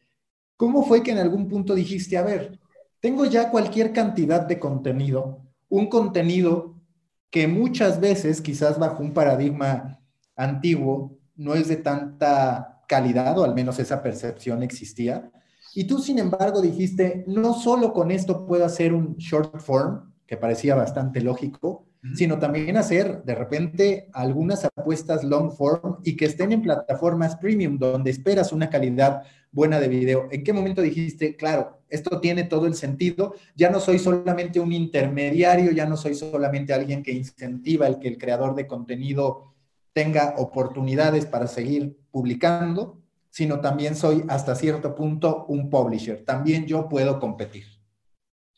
¿cómo 0.57 0.83
fue 0.83 1.03
que 1.03 1.11
en 1.11 1.19
algún 1.19 1.47
punto 1.47 1.75
dijiste, 1.75 2.17
a 2.17 2.23
ver, 2.23 2.59
tengo 2.99 3.25
ya 3.25 3.51
cualquier 3.51 3.93
cantidad 3.93 4.41
de 4.41 4.59
contenido, 4.59 5.45
un 5.69 5.87
contenido 5.87 6.81
que 7.29 7.47
muchas 7.47 7.99
veces, 7.99 8.41
quizás 8.41 8.79
bajo 8.79 9.03
un 9.03 9.13
paradigma 9.13 10.01
antiguo, 10.35 11.19
no 11.35 11.53
es 11.53 11.67
de 11.67 11.77
tanta 11.77 12.81
calidad, 12.87 13.37
o 13.37 13.43
al 13.43 13.53
menos 13.53 13.77
esa 13.77 14.01
percepción 14.01 14.63
existía. 14.63 15.31
Y 15.75 15.85
tú, 15.85 15.99
sin 15.99 16.17
embargo, 16.17 16.61
dijiste, 16.61 17.23
no 17.27 17.53
solo 17.53 17.93
con 17.93 18.09
esto 18.09 18.47
puedo 18.47 18.65
hacer 18.65 18.93
un 18.93 19.17
short 19.17 19.59
form, 19.59 20.13
que 20.25 20.37
parecía 20.37 20.73
bastante 20.73 21.21
lógico, 21.21 21.84
sino 22.13 22.37
también 22.37 22.77
hacer 22.77 23.23
de 23.23 23.35
repente 23.35 24.09
algunas 24.13 24.65
apuestas 24.65 25.23
long 25.23 25.51
form 25.51 25.97
y 26.03 26.15
que 26.15 26.25
estén 26.25 26.51
en 26.51 26.61
plataformas 26.61 27.35
premium 27.37 27.77
donde 27.77 28.11
esperas 28.11 28.51
una 28.51 28.69
calidad 28.69 29.23
buena 29.51 29.79
de 29.79 29.87
video. 29.87 30.27
¿En 30.31 30.43
qué 30.43 30.53
momento 30.53 30.81
dijiste, 30.81 31.35
claro, 31.35 31.79
esto 31.89 32.19
tiene 32.19 32.43
todo 32.43 32.67
el 32.67 32.75
sentido? 32.75 33.35
Ya 33.55 33.69
no 33.69 33.79
soy 33.79 33.99
solamente 33.99 34.59
un 34.59 34.73
intermediario, 34.73 35.71
ya 35.71 35.85
no 35.85 35.97
soy 35.97 36.13
solamente 36.13 36.73
alguien 36.73 37.01
que 37.01 37.13
incentiva 37.13 37.87
el 37.87 37.99
que 37.99 38.09
el 38.09 38.17
creador 38.17 38.53
de 38.55 38.67
contenido 38.67 39.53
tenga 39.93 40.35
oportunidades 40.37 41.25
para 41.25 41.47
seguir 41.47 41.97
publicando, 42.11 43.01
sino 43.29 43.61
también 43.61 43.95
soy 43.95 44.23
hasta 44.27 44.55
cierto 44.55 44.93
punto 44.93 45.45
un 45.47 45.69
publisher. 45.69 46.23
También 46.25 46.65
yo 46.67 46.89
puedo 46.89 47.19
competir. 47.19 47.65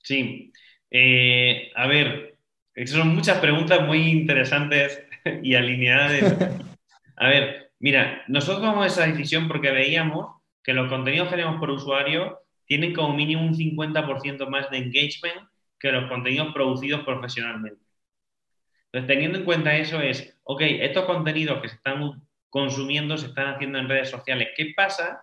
Sí. 0.01 0.51
Eh, 0.89 1.69
a 1.75 1.85
ver, 1.85 2.26
son 2.85 3.15
muchas 3.15 3.39
preguntas 3.39 3.85
muy 3.85 4.09
interesantes 4.09 5.03
y 5.43 5.55
alineadas. 5.55 6.35
A 7.15 7.27
ver, 7.27 7.71
mira, 7.79 8.23
nosotros 8.27 8.59
tomamos 8.59 8.87
esa 8.87 9.07
decisión 9.07 9.47
porque 9.47 9.71
veíamos 9.71 10.35
que 10.63 10.73
los 10.73 10.89
contenidos 10.89 11.29
tenemos 11.29 11.59
por 11.59 11.71
usuario 11.71 12.39
tienen 12.65 12.93
como 12.93 13.13
mínimo 13.13 13.43
un 13.43 13.55
50% 13.55 14.47
más 14.49 14.69
de 14.69 14.77
engagement 14.77 15.49
que 15.79 15.91
los 15.91 16.09
contenidos 16.09 16.53
producidos 16.53 17.01
profesionalmente. 17.01 17.81
Entonces, 18.91 19.07
teniendo 19.07 19.39
en 19.39 19.45
cuenta 19.45 19.75
eso 19.75 20.01
es, 20.01 20.37
ok, 20.43 20.61
estos 20.61 21.05
contenidos 21.05 21.61
que 21.61 21.69
se 21.69 21.75
están 21.75 22.21
consumiendo 22.49 23.17
se 23.17 23.27
están 23.27 23.47
haciendo 23.47 23.79
en 23.79 23.89
redes 23.89 24.09
sociales. 24.09 24.49
¿Qué 24.55 24.73
pasa 24.75 25.21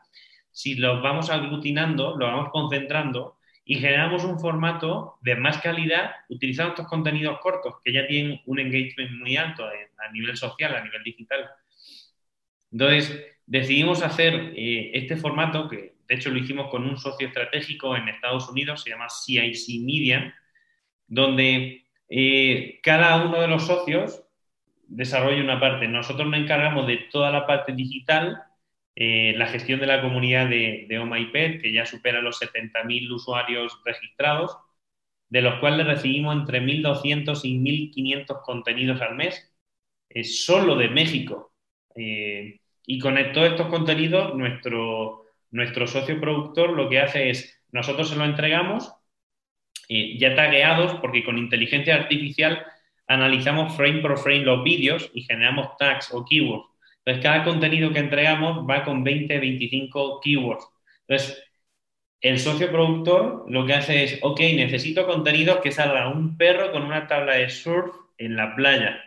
si 0.50 0.76
los 0.76 1.02
vamos 1.02 1.30
aglutinando, 1.30 2.16
los 2.16 2.30
vamos 2.30 2.50
concentrando 2.50 3.33
y 3.64 3.76
generamos 3.76 4.24
un 4.24 4.38
formato 4.38 5.18
de 5.22 5.36
más 5.36 5.58
calidad 5.58 6.12
utilizando 6.28 6.72
estos 6.72 6.86
contenidos 6.86 7.38
cortos 7.40 7.76
que 7.82 7.92
ya 7.92 8.06
tienen 8.06 8.40
un 8.46 8.58
engagement 8.58 9.12
muy 9.12 9.36
alto 9.36 9.64
a 9.64 10.12
nivel 10.12 10.36
social, 10.36 10.74
a 10.74 10.84
nivel 10.84 11.02
digital. 11.02 11.48
Entonces, 12.70 13.24
decidimos 13.46 14.02
hacer 14.02 14.52
eh, 14.56 14.90
este 14.94 15.16
formato, 15.16 15.68
que 15.68 15.94
de 16.06 16.14
hecho 16.14 16.30
lo 16.30 16.38
hicimos 16.38 16.68
con 16.70 16.84
un 16.84 16.98
socio 16.98 17.26
estratégico 17.26 17.96
en 17.96 18.08
Estados 18.08 18.48
Unidos, 18.48 18.82
se 18.82 18.90
llama 18.90 19.08
CIC 19.08 19.82
Media, 19.82 20.34
donde 21.06 21.86
eh, 22.08 22.80
cada 22.82 23.24
uno 23.24 23.40
de 23.40 23.48
los 23.48 23.66
socios 23.66 24.22
desarrolla 24.86 25.42
una 25.42 25.60
parte. 25.60 25.88
Nosotros 25.88 26.28
nos 26.28 26.40
encargamos 26.40 26.86
de 26.86 26.98
toda 27.10 27.30
la 27.30 27.46
parte 27.46 27.72
digital 27.72 28.42
eh, 28.96 29.34
la 29.36 29.48
gestión 29.48 29.80
de 29.80 29.86
la 29.86 30.00
comunidad 30.00 30.48
de, 30.48 30.86
de 30.88 31.58
que 31.60 31.72
ya 31.72 31.84
supera 31.84 32.22
los 32.22 32.40
70.000 32.40 33.10
usuarios 33.10 33.80
registrados, 33.84 34.56
de 35.28 35.42
los 35.42 35.58
cuales 35.58 35.86
recibimos 35.86 36.36
entre 36.36 36.60
1.200 36.62 37.40
y 37.44 37.58
1.500 37.58 38.42
contenidos 38.42 39.00
al 39.00 39.16
mes, 39.16 39.52
es 40.08 40.44
solo 40.44 40.76
de 40.76 40.88
México. 40.88 41.52
Eh, 41.96 42.60
y 42.86 42.98
con 43.00 43.16
todos 43.32 43.50
estos 43.50 43.66
contenidos, 43.68 44.34
nuestro, 44.34 45.24
nuestro 45.50 45.86
socio 45.86 46.20
productor 46.20 46.70
lo 46.70 46.88
que 46.88 47.00
hace 47.00 47.30
es, 47.30 47.60
nosotros 47.72 48.10
se 48.10 48.16
lo 48.16 48.24
entregamos 48.24 48.92
eh, 49.88 50.16
ya 50.18 50.36
tagueados, 50.36 50.94
porque 51.00 51.24
con 51.24 51.38
inteligencia 51.38 51.96
artificial 51.96 52.64
analizamos 53.08 53.76
frame 53.76 54.00
por 54.00 54.18
frame 54.18 54.44
los 54.44 54.62
vídeos 54.62 55.10
y 55.14 55.22
generamos 55.22 55.76
tags 55.78 56.12
o 56.12 56.24
keywords 56.24 56.73
entonces, 57.04 57.22
cada 57.22 57.44
contenido 57.44 57.92
que 57.92 57.98
entregamos 57.98 58.66
va 58.68 58.82
con 58.82 59.04
20, 59.04 59.38
25 59.38 60.20
keywords. 60.22 60.66
Entonces, 61.06 61.42
el 62.22 62.38
socio 62.38 62.70
productor 62.70 63.44
lo 63.48 63.66
que 63.66 63.74
hace 63.74 64.04
es, 64.04 64.18
ok, 64.22 64.40
necesito 64.40 65.06
contenidos 65.06 65.58
que 65.58 65.70
salga 65.70 66.08
un 66.08 66.38
perro 66.38 66.72
con 66.72 66.82
una 66.82 67.06
tabla 67.06 67.34
de 67.34 67.50
surf 67.50 67.94
en 68.16 68.36
la 68.36 68.56
playa. 68.56 69.02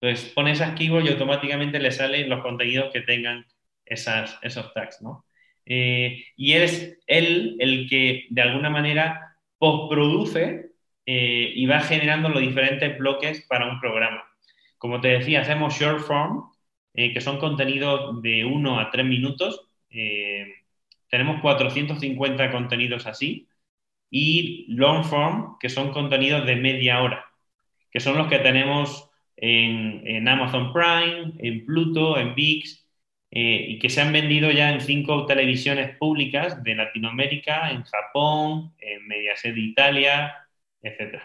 Entonces, 0.00 0.30
pone 0.32 0.52
esas 0.52 0.74
keywords 0.74 1.06
y 1.06 1.12
automáticamente 1.12 1.78
le 1.78 1.92
salen 1.92 2.30
los 2.30 2.42
contenidos 2.42 2.90
que 2.90 3.02
tengan 3.02 3.44
esas, 3.84 4.38
esos 4.42 4.72
tags, 4.72 5.02
¿no? 5.02 5.26
Eh, 5.66 6.24
y 6.36 6.54
es 6.54 6.98
él 7.06 7.56
el 7.60 7.88
que, 7.88 8.26
de 8.30 8.42
alguna 8.42 8.70
manera, 8.70 9.36
postproduce 9.58 10.70
eh, 11.04 11.52
y 11.54 11.66
va 11.66 11.80
generando 11.80 12.30
los 12.30 12.40
diferentes 12.40 12.96
bloques 12.98 13.44
para 13.46 13.68
un 13.70 13.78
programa. 13.78 14.24
Como 14.78 15.00
te 15.00 15.08
decía, 15.08 15.42
hacemos 15.42 15.78
short 15.78 16.00
form, 16.00 16.51
eh, 16.94 17.12
que 17.12 17.20
son 17.20 17.38
contenidos 17.38 18.20
de 18.22 18.44
1 18.44 18.80
a 18.80 18.90
3 18.90 19.06
minutos. 19.06 19.68
Eh, 19.90 20.46
tenemos 21.08 21.40
450 21.40 22.50
contenidos 22.52 23.06
así. 23.06 23.48
Y 24.10 24.66
long 24.68 25.04
form, 25.04 25.58
que 25.60 25.68
son 25.70 25.92
contenidos 25.92 26.46
de 26.46 26.56
media 26.56 27.02
hora, 27.02 27.24
que 27.90 28.00
son 28.00 28.18
los 28.18 28.28
que 28.28 28.38
tenemos 28.40 29.10
en, 29.36 30.28
Amazon 30.28 30.72
Prime, 30.72 31.32
en 31.38 31.66
Pluto, 31.66 32.18
en 32.18 32.34
VIX, 32.34 32.86
eh, 33.30 33.66
y 33.70 33.78
que 33.78 33.88
se 33.90 34.02
han 34.02 34.12
vendido 34.12 34.50
ya 34.50 34.72
en 34.72 34.80
cinco 34.82 35.26
televisiones 35.26 35.96
públicas 35.96 36.62
de 36.62 36.74
Latinoamérica, 36.74 37.70
en 37.70 37.82
Japón, 37.84 38.74
en 38.78 39.06
Mediaset 39.08 39.54
de 39.54 39.60
Italia, 39.60 40.34
etc. 40.82 41.22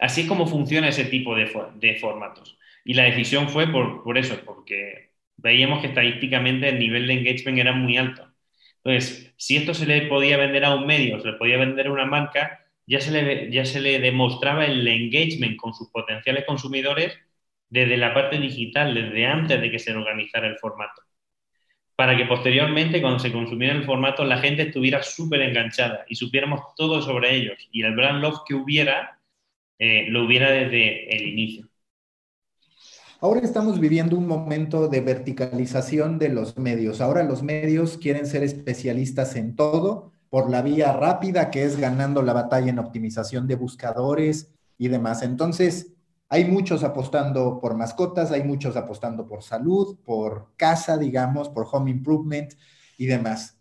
así 0.00 0.22
es 0.22 0.26
como 0.28 0.46
funciona 0.46 0.88
ese 0.88 1.04
tipo 1.04 1.34
de, 1.34 1.50
de 1.74 1.96
formatos. 1.96 2.58
Y 2.84 2.94
la 2.94 3.04
decisión 3.04 3.48
fue 3.48 3.66
por, 3.68 4.18
eso, 4.18 4.40
porque 4.44 5.10
veíamos 5.36 5.80
que 5.80 5.88
estadísticamente 5.88 6.68
el 6.68 6.78
nivel 6.78 7.06
de 7.06 7.14
engagement 7.14 7.58
era 7.58 7.72
muy 7.72 7.96
alto. 7.96 8.26
Entonces, 8.82 9.34
si 9.36 9.56
esto 9.56 9.74
se 9.74 9.86
le 9.86 10.02
podía 10.02 10.36
vender 10.36 10.64
a 10.64 10.74
un 10.74 10.86
medio, 10.86 11.20
se 11.20 11.32
le 11.32 11.38
podía 11.38 11.58
vender 11.58 11.88
a 11.88 11.92
una 11.92 12.06
marca, 12.06 12.66
ya 12.86 13.00
se 13.00 13.10
le, 13.10 13.50
ya 13.50 13.64
se 13.64 13.80
le 13.80 14.00
demostraba 14.00 14.66
el 14.66 14.86
engagement 14.86 15.56
con 15.56 15.74
sus 15.74 15.90
potenciales 15.90 16.44
consumidores 16.46 17.18
desde 17.68 17.96
la 17.96 18.12
parte 18.14 18.38
digital, 18.38 18.94
desde 18.94 19.26
antes 19.26 19.60
de 19.60 19.70
que 19.70 19.78
se 19.78 19.94
organizara 19.94 20.48
el 20.48 20.58
formato. 20.58 21.02
Para 21.94 22.16
que 22.16 22.24
posteriormente, 22.24 23.00
cuando 23.00 23.18
se 23.18 23.32
consumiera 23.32 23.74
el 23.74 23.84
formato, 23.84 24.24
la 24.24 24.38
gente 24.38 24.62
estuviera 24.62 25.02
súper 25.02 25.42
enganchada 25.42 26.04
y 26.08 26.16
supiéramos 26.16 26.74
todo 26.76 27.02
sobre 27.02 27.34
ellos 27.36 27.58
y 27.70 27.82
el 27.82 27.94
brand 27.94 28.22
love 28.22 28.40
que 28.46 28.54
hubiera, 28.54 29.20
eh, 29.78 30.06
lo 30.08 30.24
hubiera 30.24 30.50
desde 30.50 31.14
el 31.14 31.28
inicio. 31.28 31.69
Ahora 33.22 33.40
estamos 33.40 33.78
viviendo 33.78 34.16
un 34.16 34.26
momento 34.26 34.88
de 34.88 35.02
verticalización 35.02 36.18
de 36.18 36.30
los 36.30 36.56
medios. 36.56 37.02
Ahora 37.02 37.22
los 37.22 37.42
medios 37.42 37.98
quieren 37.98 38.26
ser 38.26 38.42
especialistas 38.42 39.36
en 39.36 39.56
todo 39.56 40.10
por 40.30 40.48
la 40.48 40.62
vía 40.62 40.94
rápida 40.94 41.50
que 41.50 41.64
es 41.64 41.78
ganando 41.78 42.22
la 42.22 42.32
batalla 42.32 42.70
en 42.70 42.78
optimización 42.78 43.46
de 43.46 43.56
buscadores 43.56 44.54
y 44.78 44.88
demás. 44.88 45.22
Entonces, 45.22 45.92
hay 46.30 46.46
muchos 46.46 46.82
apostando 46.82 47.60
por 47.60 47.74
mascotas, 47.74 48.30
hay 48.30 48.42
muchos 48.42 48.74
apostando 48.74 49.26
por 49.26 49.42
salud, 49.42 49.98
por 50.02 50.54
casa, 50.56 50.96
digamos, 50.96 51.50
por 51.50 51.66
home 51.70 51.90
improvement 51.90 52.54
y 52.96 53.04
demás. 53.04 53.58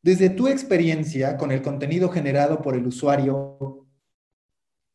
Desde 0.00 0.30
tu 0.30 0.48
experiencia 0.48 1.36
con 1.36 1.52
el 1.52 1.60
contenido 1.60 2.08
generado 2.08 2.62
por 2.62 2.76
el 2.76 2.86
usuario, 2.86 3.86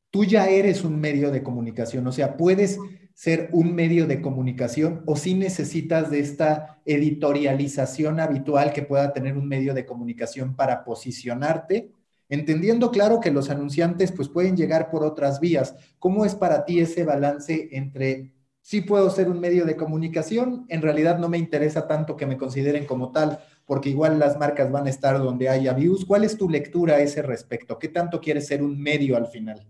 tú 0.09 0.25
ya 0.25 0.47
eres 0.49 0.83
un 0.83 0.99
medio 0.99 1.29
de 1.29 1.43
comunicación, 1.43 2.07
o 2.07 2.11
sea, 2.11 2.35
puedes 2.35 2.79
ser 3.17 3.49
un 3.51 3.73
medio 3.73 4.05
de 4.05 4.21
comunicación 4.21 5.01
o 5.07 5.15
si 5.15 5.33
necesitas 5.33 6.11
de 6.11 6.19
esta 6.19 6.77
editorialización 6.85 8.19
habitual 8.19 8.71
que 8.71 8.83
pueda 8.83 9.11
tener 9.11 9.35
un 9.35 9.47
medio 9.47 9.73
de 9.73 9.87
comunicación 9.87 10.55
para 10.55 10.83
posicionarte, 10.83 11.89
entendiendo 12.29 12.91
claro 12.91 13.19
que 13.19 13.31
los 13.31 13.49
anunciantes 13.49 14.11
pues 14.11 14.29
pueden 14.29 14.55
llegar 14.55 14.91
por 14.91 15.03
otras 15.03 15.39
vías. 15.39 15.75
¿Cómo 15.97 16.25
es 16.25 16.35
para 16.35 16.63
ti 16.63 16.79
ese 16.79 17.05
balance 17.05 17.69
entre 17.71 18.33
sí 18.61 18.81
puedo 18.81 19.09
ser 19.09 19.29
un 19.29 19.39
medio 19.39 19.65
de 19.65 19.75
comunicación, 19.75 20.67
en 20.69 20.83
realidad 20.83 21.17
no 21.17 21.27
me 21.27 21.39
interesa 21.39 21.87
tanto 21.87 22.17
que 22.17 22.27
me 22.27 22.37
consideren 22.37 22.85
como 22.85 23.11
tal, 23.11 23.39
porque 23.65 23.89
igual 23.89 24.19
las 24.19 24.37
marcas 24.37 24.71
van 24.71 24.85
a 24.85 24.91
estar 24.91 25.17
donde 25.17 25.49
haya 25.49 25.73
views. 25.73 26.05
¿Cuál 26.05 26.23
es 26.23 26.37
tu 26.37 26.47
lectura 26.47 26.97
a 26.97 26.99
ese 26.99 27.23
respecto? 27.23 27.79
¿Qué 27.79 27.87
tanto 27.87 28.21
quieres 28.21 28.45
ser 28.45 28.61
un 28.61 28.79
medio 28.79 29.17
al 29.17 29.25
final? 29.25 29.65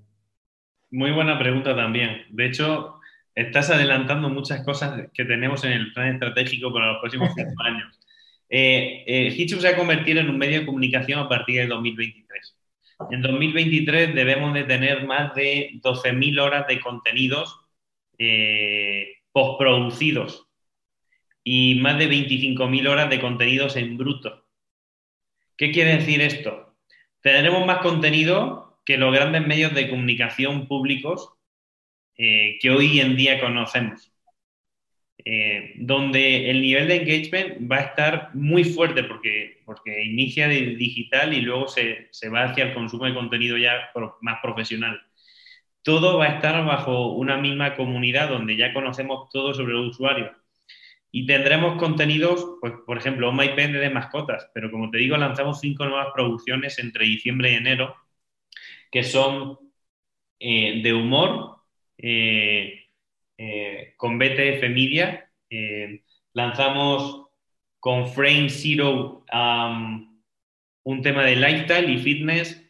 Muy 0.91 1.11
buena 1.11 1.39
pregunta 1.39 1.73
también. 1.75 2.09
De 2.31 2.47
hecho, 2.47 2.96
estás 3.37 3.69
adelantando 3.69 4.29
muchas 4.29 4.65
cosas 4.65 5.09
que 5.13 5.23
tenemos 5.23 5.63
en 5.63 5.73
el 5.73 5.93
plan 5.93 6.13
estratégico 6.13 6.73
para 6.73 6.93
los 6.93 6.99
próximos 6.99 7.29
cinco 7.35 7.53
años. 7.63 7.99
Eh, 8.49 9.03
eh, 9.05 9.47
se 9.47 9.55
va 9.61 9.69
a 9.69 9.77
convertir 9.77 10.17
en 10.17 10.29
un 10.29 10.37
medio 10.37 10.61
de 10.61 10.65
comunicación 10.65 11.19
a 11.19 11.29
partir 11.29 11.61
de 11.61 11.67
2023. 11.67 12.57
En 13.11 13.21
2023 13.21 14.15
debemos 14.15 14.55
de 14.55 14.63
tener 14.63 15.05
más 15.05 15.35
de 15.35 15.79
12.000 15.83 16.39
horas 16.41 16.67
de 16.67 16.79
contenidos 16.79 17.59
eh, 18.17 19.17
postproducidos 19.31 20.47
y 21.43 21.75
más 21.75 21.99
de 21.99 22.09
25.000 22.09 22.87
horas 22.89 23.09
de 23.11 23.21
contenidos 23.21 23.75
en 23.75 23.97
bruto. 23.97 24.45
¿Qué 25.55 25.71
quiere 25.71 25.97
decir 25.97 26.21
esto? 26.21 26.75
Tendremos 27.21 27.67
más 27.67 27.79
contenido 27.79 28.79
que 28.83 28.97
los 28.97 29.13
grandes 29.13 29.45
medios 29.45 29.75
de 29.75 29.89
comunicación 29.89 30.67
públicos 30.67 31.36
eh, 32.17 32.57
que 32.61 32.69
hoy 32.69 32.99
en 32.99 33.15
día 33.15 33.39
conocemos. 33.39 34.11
Eh, 35.25 35.73
donde 35.77 36.49
el 36.49 36.61
nivel 36.61 36.87
de 36.87 36.95
engagement 36.97 37.69
va 37.69 37.77
a 37.77 37.81
estar 37.81 38.29
muy 38.33 38.63
fuerte 38.63 39.03
porque, 39.03 39.61
porque 39.65 40.05
inicia 40.05 40.47
de 40.47 40.75
digital 40.77 41.33
y 41.33 41.41
luego 41.41 41.67
se, 41.67 42.07
se 42.11 42.29
va 42.29 42.45
hacia 42.45 42.65
el 42.65 42.73
consumo 42.73 43.05
de 43.05 43.13
contenido 43.13 43.57
ya 43.57 43.91
más 44.21 44.39
profesional 44.41 45.01
todo 45.87 46.17
va 46.17 46.25
a 46.25 46.35
estar 46.35 46.65
bajo 46.65 47.13
una 47.13 47.37
misma 47.37 47.73
comunidad 47.77 48.27
donde 48.27 48.57
ya 48.57 48.73
conocemos 48.73 49.29
todo 49.29 49.53
sobre 49.53 49.71
el 49.71 49.87
usuario. 49.87 50.35
Y 51.13 51.25
tendremos 51.25 51.79
contenidos, 51.79 52.45
pues, 52.59 52.73
por 52.85 52.97
ejemplo, 52.97 53.31
My 53.31 53.55
Pen 53.55 53.71
de 53.71 53.89
mascotas, 53.89 54.49
pero 54.53 54.69
como 54.69 54.91
te 54.91 54.97
digo, 54.97 55.15
lanzamos 55.15 55.61
cinco 55.61 55.85
nuevas 55.85 56.09
producciones 56.13 56.77
entre 56.79 57.05
diciembre 57.05 57.53
y 57.53 57.55
enero, 57.55 57.95
que 58.91 59.03
son 59.03 59.57
eh, 60.39 60.81
de 60.83 60.93
humor, 60.93 61.56
con 63.97 64.19
BTF 64.19 64.69
Media. 64.69 65.29
lanzamos 66.33 67.27
con 67.79 68.07
Frame 68.07 68.49
Zero 68.49 69.25
um, 69.31 70.07
un 70.83 71.01
tema 71.01 71.23
de 71.23 71.35
lifestyle 71.35 71.89
y 71.89 71.97
fitness. 71.99 72.63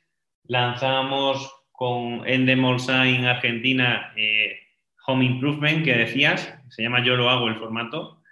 Lanzamos 0.43 1.53
con 1.71 2.27
Endemolsa 2.27 3.07
en 3.07 3.25
Argentina, 3.25 4.13
eh, 4.15 4.59
Home 5.05 5.25
Improvement, 5.25 5.85
que 5.85 5.93
decías, 5.93 6.57
se 6.69 6.81
llama 6.81 7.03
Yo 7.03 7.15
lo 7.15 7.29
hago 7.29 7.47
el 7.47 7.57
formato. 7.57 8.23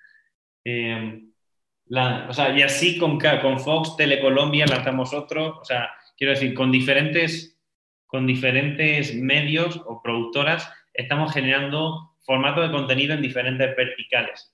Eh, 0.63 1.21
o 1.87 2.33
sea, 2.33 2.57
y 2.57 2.63
así 2.63 2.97
con, 2.97 3.19
con 3.19 3.59
Fox, 3.59 3.95
Telecolombia 3.95 4.65
lanzamos 4.65 5.13
otro, 5.13 5.59
o 5.59 5.65
sea, 5.65 5.91
quiero 6.17 6.33
decir, 6.33 6.55
con 6.55 6.71
diferentes, 6.71 7.59
con 8.07 8.25
diferentes 8.25 9.13
medios 9.15 9.79
o 9.85 10.01
productoras 10.01 10.71
estamos 10.97 11.33
generando 11.33 12.15
formatos 12.25 12.67
de 12.67 12.75
contenido 12.75 13.13
en 13.13 13.21
diferentes 13.21 13.75
verticales. 13.75 14.53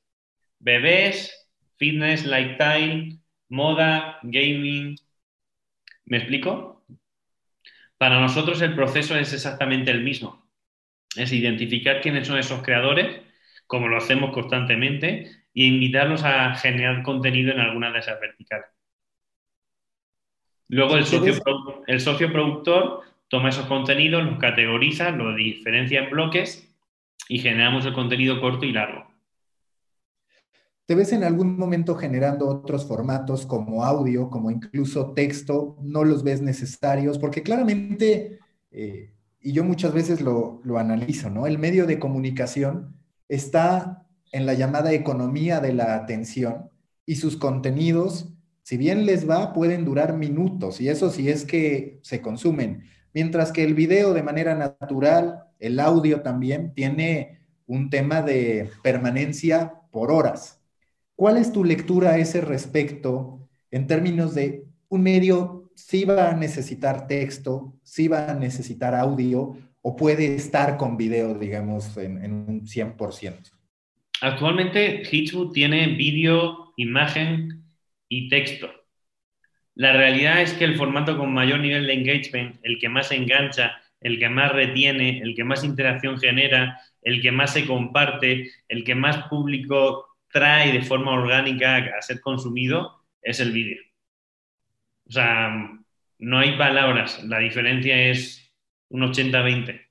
Bebés, 0.60 1.50
fitness, 1.78 2.26
lifestyle, 2.26 3.20
moda, 3.50 4.20
gaming. 4.24 4.96
¿Me 6.06 6.18
explico? 6.18 6.84
Para 7.98 8.20
nosotros 8.20 8.62
el 8.62 8.76
proceso 8.76 9.16
es 9.18 9.34
exactamente 9.34 9.92
el 9.92 10.02
mismo. 10.02 10.48
Es 11.16 11.32
identificar 11.32 12.02
quiénes 12.02 12.28
son 12.28 12.38
esos 12.38 12.62
creadores, 12.62 13.22
como 13.68 13.88
lo 13.88 13.98
hacemos 13.98 14.32
constantemente, 14.32 15.26
e 15.54 15.66
invitarlos 15.66 16.24
a 16.24 16.56
generar 16.56 17.04
contenido 17.04 17.52
en 17.52 17.60
alguna 17.60 17.92
de 17.92 18.00
esas 18.00 18.20
verticales. 18.20 18.68
Luego 20.68 20.96
el 20.96 21.06
socio, 21.06 21.34
el 21.88 22.00
socio 22.00 22.32
productor 22.32 23.11
toma 23.32 23.48
esos 23.48 23.66
contenidos, 23.66 24.24
los 24.26 24.38
categoriza, 24.38 25.10
los 25.12 25.38
diferencia 25.38 26.04
en 26.04 26.10
bloques 26.12 26.68
y 27.30 27.40
generamos 27.40 27.86
el 27.86 27.94
contenido 27.94 28.42
corto 28.42 28.66
y 28.66 28.74
largo. 28.74 29.06
¿Te 30.86 30.96
ves 30.96 31.14
en 31.14 31.24
algún 31.24 31.58
momento 31.58 31.96
generando 31.96 32.50
otros 32.50 32.86
formatos 32.86 33.46
como 33.46 33.86
audio, 33.86 34.30
como 34.30 34.52
incluso 34.52 35.14
texto? 35.14 35.78
¿No 35.82 36.04
los 36.04 36.24
ves 36.24 36.42
necesarios? 36.42 37.18
Porque 37.18 37.42
claramente, 37.42 38.40
eh, 38.70 39.14
y 39.40 39.54
yo 39.54 39.64
muchas 39.64 39.94
veces 39.94 40.20
lo, 40.20 40.60
lo 40.66 40.78
analizo, 40.78 41.30
¿no? 41.30 41.48
El 41.48 41.58
medio 41.58 41.88
de 41.88 42.00
comunicación 42.00 42.98
está 43.30 44.06
en 44.34 44.46
la 44.46 44.56
llamada 44.56 44.92
economía 44.92 45.62
de 45.62 45.72
la 45.72 45.96
atención 45.96 46.70
y 47.06 47.16
sus 47.16 47.38
contenidos, 47.38 48.34
si 48.64 48.76
bien 48.76 49.06
les 49.06 49.30
va, 49.30 49.54
pueden 49.54 49.86
durar 49.86 50.18
minutos 50.18 50.82
y 50.82 50.90
eso 50.90 51.10
sí 51.10 51.30
es 51.30 51.46
que 51.46 52.02
se 52.04 52.22
consumen. 52.22 52.84
Mientras 53.14 53.52
que 53.52 53.64
el 53.64 53.74
video 53.74 54.14
de 54.14 54.24
manera 54.24 54.56
natural, 54.56 55.44
el 55.60 55.80
audio 55.80 56.22
también 56.22 56.74
tiene 56.74 57.40
un 57.68 57.90
tema 57.90 58.22
de 58.22 58.70
permanencia 58.84 59.74
por 59.92 60.12
horas. 60.12 60.62
¿Cuál 61.16 61.38
es 61.38 61.54
tu 61.54 61.64
lectura 61.64 62.12
a 62.12 62.18
ese 62.18 62.42
respecto 62.42 63.48
en 63.70 63.88
términos 63.88 64.34
de 64.34 64.66
un 64.90 65.04
medio 65.04 65.70
si 65.76 66.04
va 66.04 66.32
a 66.32 66.36
necesitar 66.36 67.08
texto, 67.08 67.76
si 67.84 68.08
va 68.08 68.32
a 68.32 68.34
necesitar 68.34 68.96
audio 68.96 69.56
o 69.82 69.96
puede 69.96 70.36
estar 70.36 70.78
con 70.78 70.98
video, 70.98 71.34
digamos, 71.36 71.96
en, 71.98 72.34
un 72.34 72.66
100%? 72.66 73.52
Actualmente 74.22 75.04
Hitchwood 75.10 75.52
tiene 75.52 75.96
vídeo, 75.96 76.74
imagen 76.78 77.64
y 78.08 78.30
texto. 78.30 78.68
La 79.82 79.94
realidad 79.94 80.44
es 80.44 80.54
que 80.54 80.64
el 80.64 80.76
formato 80.76 81.18
con 81.18 81.34
mayor 81.34 81.60
nivel 81.60 81.88
de 81.88 81.94
engagement, 81.94 82.60
el 82.62 82.78
que 82.78 82.88
más 82.88 83.12
engancha, 83.12 83.82
el 84.00 84.20
que 84.20 84.30
más 84.30 84.52
retiene, 84.52 85.24
el 85.24 85.34
que 85.34 85.44
más 85.44 85.64
interacción 85.64 86.20
genera, 86.20 86.80
el 87.02 87.20
que 87.20 87.32
más 87.32 87.54
se 87.54 87.66
comparte, 87.66 88.52
el 88.68 88.84
que 88.84 88.94
más 88.94 89.24
público 89.24 90.06
trae 90.32 90.72
de 90.72 90.84
forma 90.84 91.14
orgánica 91.14 91.78
a 91.98 92.02
ser 92.04 92.22
consumido 92.22 93.02
es 93.24 93.40
el 93.40 93.54
vídeo. 93.54 93.82
O 95.08 95.12
sea, 95.14 95.52
no 96.20 96.38
hay 96.38 96.60
palabras, 96.60 97.24
la 97.24 97.40
diferencia 97.40 98.00
es 98.04 98.54
un 98.90 99.02
80-20. 99.02 99.82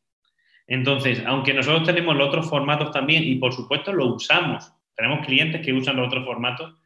Entonces, 0.69 1.21
aunque 1.27 1.53
nosotros 1.53 1.85
tenemos 1.85 2.15
los 2.15 2.29
otros 2.29 2.49
formatos 2.49 2.93
también, 2.93 3.25
y 3.25 3.35
por 3.41 3.53
supuesto 3.53 3.93
lo 3.93 4.15
usamos, 4.15 4.73
tenemos 4.95 5.27
clientes 5.27 5.67
que 5.67 5.73
usan 5.73 5.97
los 5.97 6.07
otros 6.07 6.25
formatos, 6.25 6.77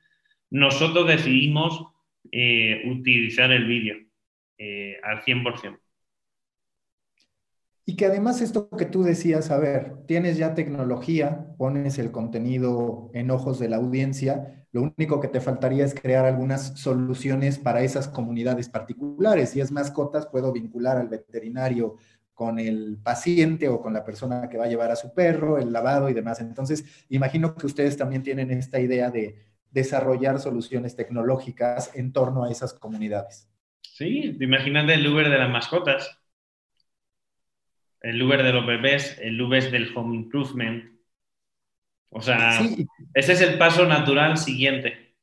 nosotros 0.49 1.07
decidimos 1.07 1.94
eh, 2.37 2.83
utilizar 2.91 3.53
el 3.53 3.65
vídeo 3.65 3.95
eh, 4.59 4.97
al 5.05 5.23
100%. 5.23 5.79
Y 7.87 7.95
que 7.95 8.07
además 8.07 8.41
esto 8.41 8.69
que 8.71 8.87
tú 8.87 9.05
decías, 9.05 9.53
a 9.53 9.59
ver, 9.59 10.05
tienes 10.09 10.37
ya 10.37 10.55
tecnología, 10.55 11.55
pones 11.59 11.97
el 12.01 12.11
contenido 12.11 13.09
en 13.15 13.31
ojos 13.31 13.61
de 13.61 13.69
la 13.69 13.77
audiencia, 13.77 14.67
lo 14.73 14.83
único 14.83 15.21
que 15.21 15.29
te 15.29 15.41
faltaría 15.41 15.85
es 15.85 15.95
crear 15.95 16.25
algunas 16.25 16.77
soluciones 16.81 17.61
para 17.61 17.83
esas 17.83 18.09
comunidades 18.09 18.69
particulares. 18.69 19.51
Si 19.51 19.61
es 19.61 19.71
mascotas, 19.71 20.27
puedo 20.27 20.51
vincular 20.51 20.97
al 20.97 21.07
veterinario 21.07 21.99
con 22.33 22.59
el 22.59 22.99
paciente 23.01 23.69
o 23.69 23.81
con 23.81 23.93
la 23.93 24.05
persona 24.05 24.49
que 24.49 24.59
va 24.59 24.65
a 24.65 24.69
llevar 24.69 24.91
a 24.91 24.97
su 24.97 25.15
perro, 25.15 25.59
el 25.59 25.73
lavado 25.73 26.09
y 26.09 26.15
demás. 26.15 26.41
Entonces, 26.41 26.85
imagino 27.11 27.55
que 27.55 27.67
ustedes 27.67 27.97
también 27.97 28.25
tienen 28.25 28.51
esta 28.51 28.81
idea 28.81 29.13
de 29.13 29.54
desarrollar 29.75 30.41
soluciones 30.41 30.97
tecnológicas 30.97 31.95
en 31.95 32.13
torno 32.13 32.45
a 32.45 32.51
esas 32.51 32.73
comunidades. 32.73 33.51
Sí, 33.83 34.37
imagínate 34.41 34.95
el 34.95 35.07
Uber 35.07 35.29
de 35.29 35.39
las 35.39 35.51
mascotas 35.51 36.19
el 38.05 38.23
Uber 38.23 38.43
de 38.43 38.53
los 38.53 38.67
bebés, 38.67 39.19
el 39.21 39.41
Uber 39.41 39.71
del 39.71 39.91
home 39.97 40.15
improvement. 40.15 40.85
O 42.11 42.21
sea, 42.21 42.61
ese 43.15 43.33
es 43.33 43.41
el 43.41 43.59
paso 43.59 43.87
natural 43.87 44.37
siguiente. 44.37 45.17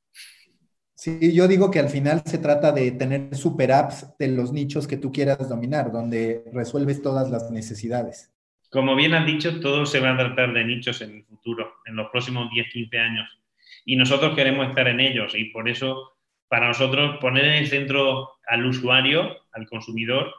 Sí, 0.96 1.34
yo 1.34 1.48
digo 1.48 1.72
que 1.72 1.80
al 1.80 1.90
final 1.90 2.22
se 2.26 2.40
trata 2.40 2.72
de 2.72 2.92
tener 2.92 3.36
super 3.36 3.72
apps 3.72 4.08
de 4.20 4.30
los 4.30 4.52
nichos 4.52 4.88
que 4.88 4.98
tú 4.98 5.12
quieras 5.12 5.48
dominar, 5.48 5.92
donde 5.92 6.44
resuelves 6.54 7.02
todas 7.02 7.30
las 7.30 7.50
necesidades. 7.52 8.34
Como 8.72 8.96
bien 8.96 9.14
has 9.14 9.26
dicho, 9.26 9.60
todo 9.60 9.86
se 9.86 10.00
va 10.00 10.14
a 10.14 10.18
tratar 10.18 10.54
de 10.54 10.66
nichos 10.66 11.02
en 11.02 11.18
el 11.18 11.26
futuro, 11.26 11.72
en 11.86 11.96
los 11.96 12.10
próximos 12.10 12.50
10, 12.52 12.68
15 12.74 12.98
años. 12.98 13.41
Y 13.86 13.96
nosotros 13.96 14.36
queremos 14.36 14.68
estar 14.70 14.88
en 14.88 15.00
ellos 15.00 15.34
y 15.36 15.46
por 15.46 15.70
eso, 15.70 16.14
para 16.48 16.68
nosotros, 16.68 17.18
poner 17.20 17.46
en 17.46 17.54
el 17.54 17.68
centro 17.68 18.30
al 18.48 18.66
usuario, 18.66 19.38
al 19.52 19.66
consumidor, 19.68 20.34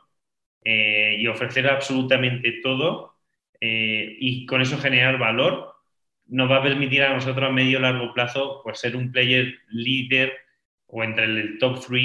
eh, 0.65 1.17
y 1.19 1.27
ofrecer 1.27 1.69
absolutamente 1.69 2.61
todo 2.63 3.17
eh, 3.61 4.17
y 4.21 4.47
con 4.47 4.61
eso 4.61 4.79
generar 4.79 5.19
valor, 5.19 5.75
nos 6.27 6.51
va 6.51 6.59
a 6.59 6.63
permitir 6.63 7.03
a 7.03 7.15
nosotros 7.15 7.49
a 7.49 7.53
medio 7.53 7.79
y 7.79 7.83
largo 7.83 8.15
plazo 8.15 8.61
pues, 8.63 8.79
ser 8.79 8.97
un 8.97 9.11
player 9.11 9.55
líder 9.71 10.33
o 10.87 11.03
entre 11.03 11.25
el 11.25 11.59
top 11.59 11.85
3 11.85 12.03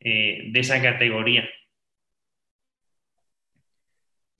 eh, 0.00 0.44
de 0.50 0.60
esa 0.60 0.82
categoría. 0.82 1.48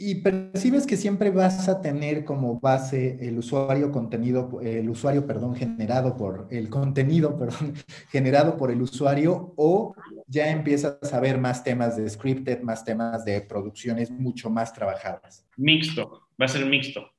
Y 0.06 0.16
percibes 0.16 0.86
que 0.86 0.96
siempre 0.96 1.30
vas 1.30 1.66
a 1.68 1.80
tener 1.80 2.24
como 2.24 2.60
base 2.60 3.16
el 3.22 3.38
usuario 3.38 3.90
contenido, 3.90 4.60
el 4.62 4.90
usuario, 4.90 5.26
perdón, 5.26 5.54
generado 5.54 6.14
por 6.16 6.46
el 6.50 6.68
contenido, 6.68 7.38
perdón, 7.38 7.74
generado 8.10 8.58
por 8.58 8.70
el 8.70 8.82
usuario, 8.82 9.54
o 9.56 9.94
ya 10.26 10.50
empiezas 10.50 11.12
a 11.12 11.20
ver 11.20 11.38
más 11.38 11.64
temas 11.64 11.96
de 11.96 12.08
scripted, 12.08 12.60
más 12.60 12.84
temas 12.84 13.24
de 13.24 13.40
producciones 13.40 14.10
mucho 14.10 14.50
más 14.50 14.74
trabajadas. 14.74 15.48
Mixto, 15.56 16.28
va 16.40 16.44
a 16.44 16.48
ser 16.48 16.66
mixto. 16.66 17.10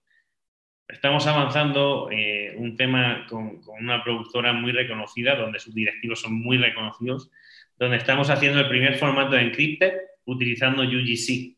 Estamos 0.88 1.26
avanzando 1.26 2.12
eh, 2.12 2.56
un 2.60 2.78
tema 2.78 3.26
con, 3.28 3.62
con 3.62 3.84
una 3.84 4.04
productora 4.04 4.54
muy 4.54 4.72
reconocida, 4.72 5.36
donde 5.36 5.60
sus 5.60 5.74
directivos 5.74 6.22
son 6.22 6.36
muy 6.36 6.58
reconocidos, 6.58 7.32
donde 7.80 7.98
estamos 7.98 8.30
haciendo 8.30 8.60
el 8.60 8.70
primer 8.70 8.96
formato 8.98 9.36
de 9.36 9.42
encrypted 9.42 9.94
utilizando 10.26 10.84
UGC 10.84 11.55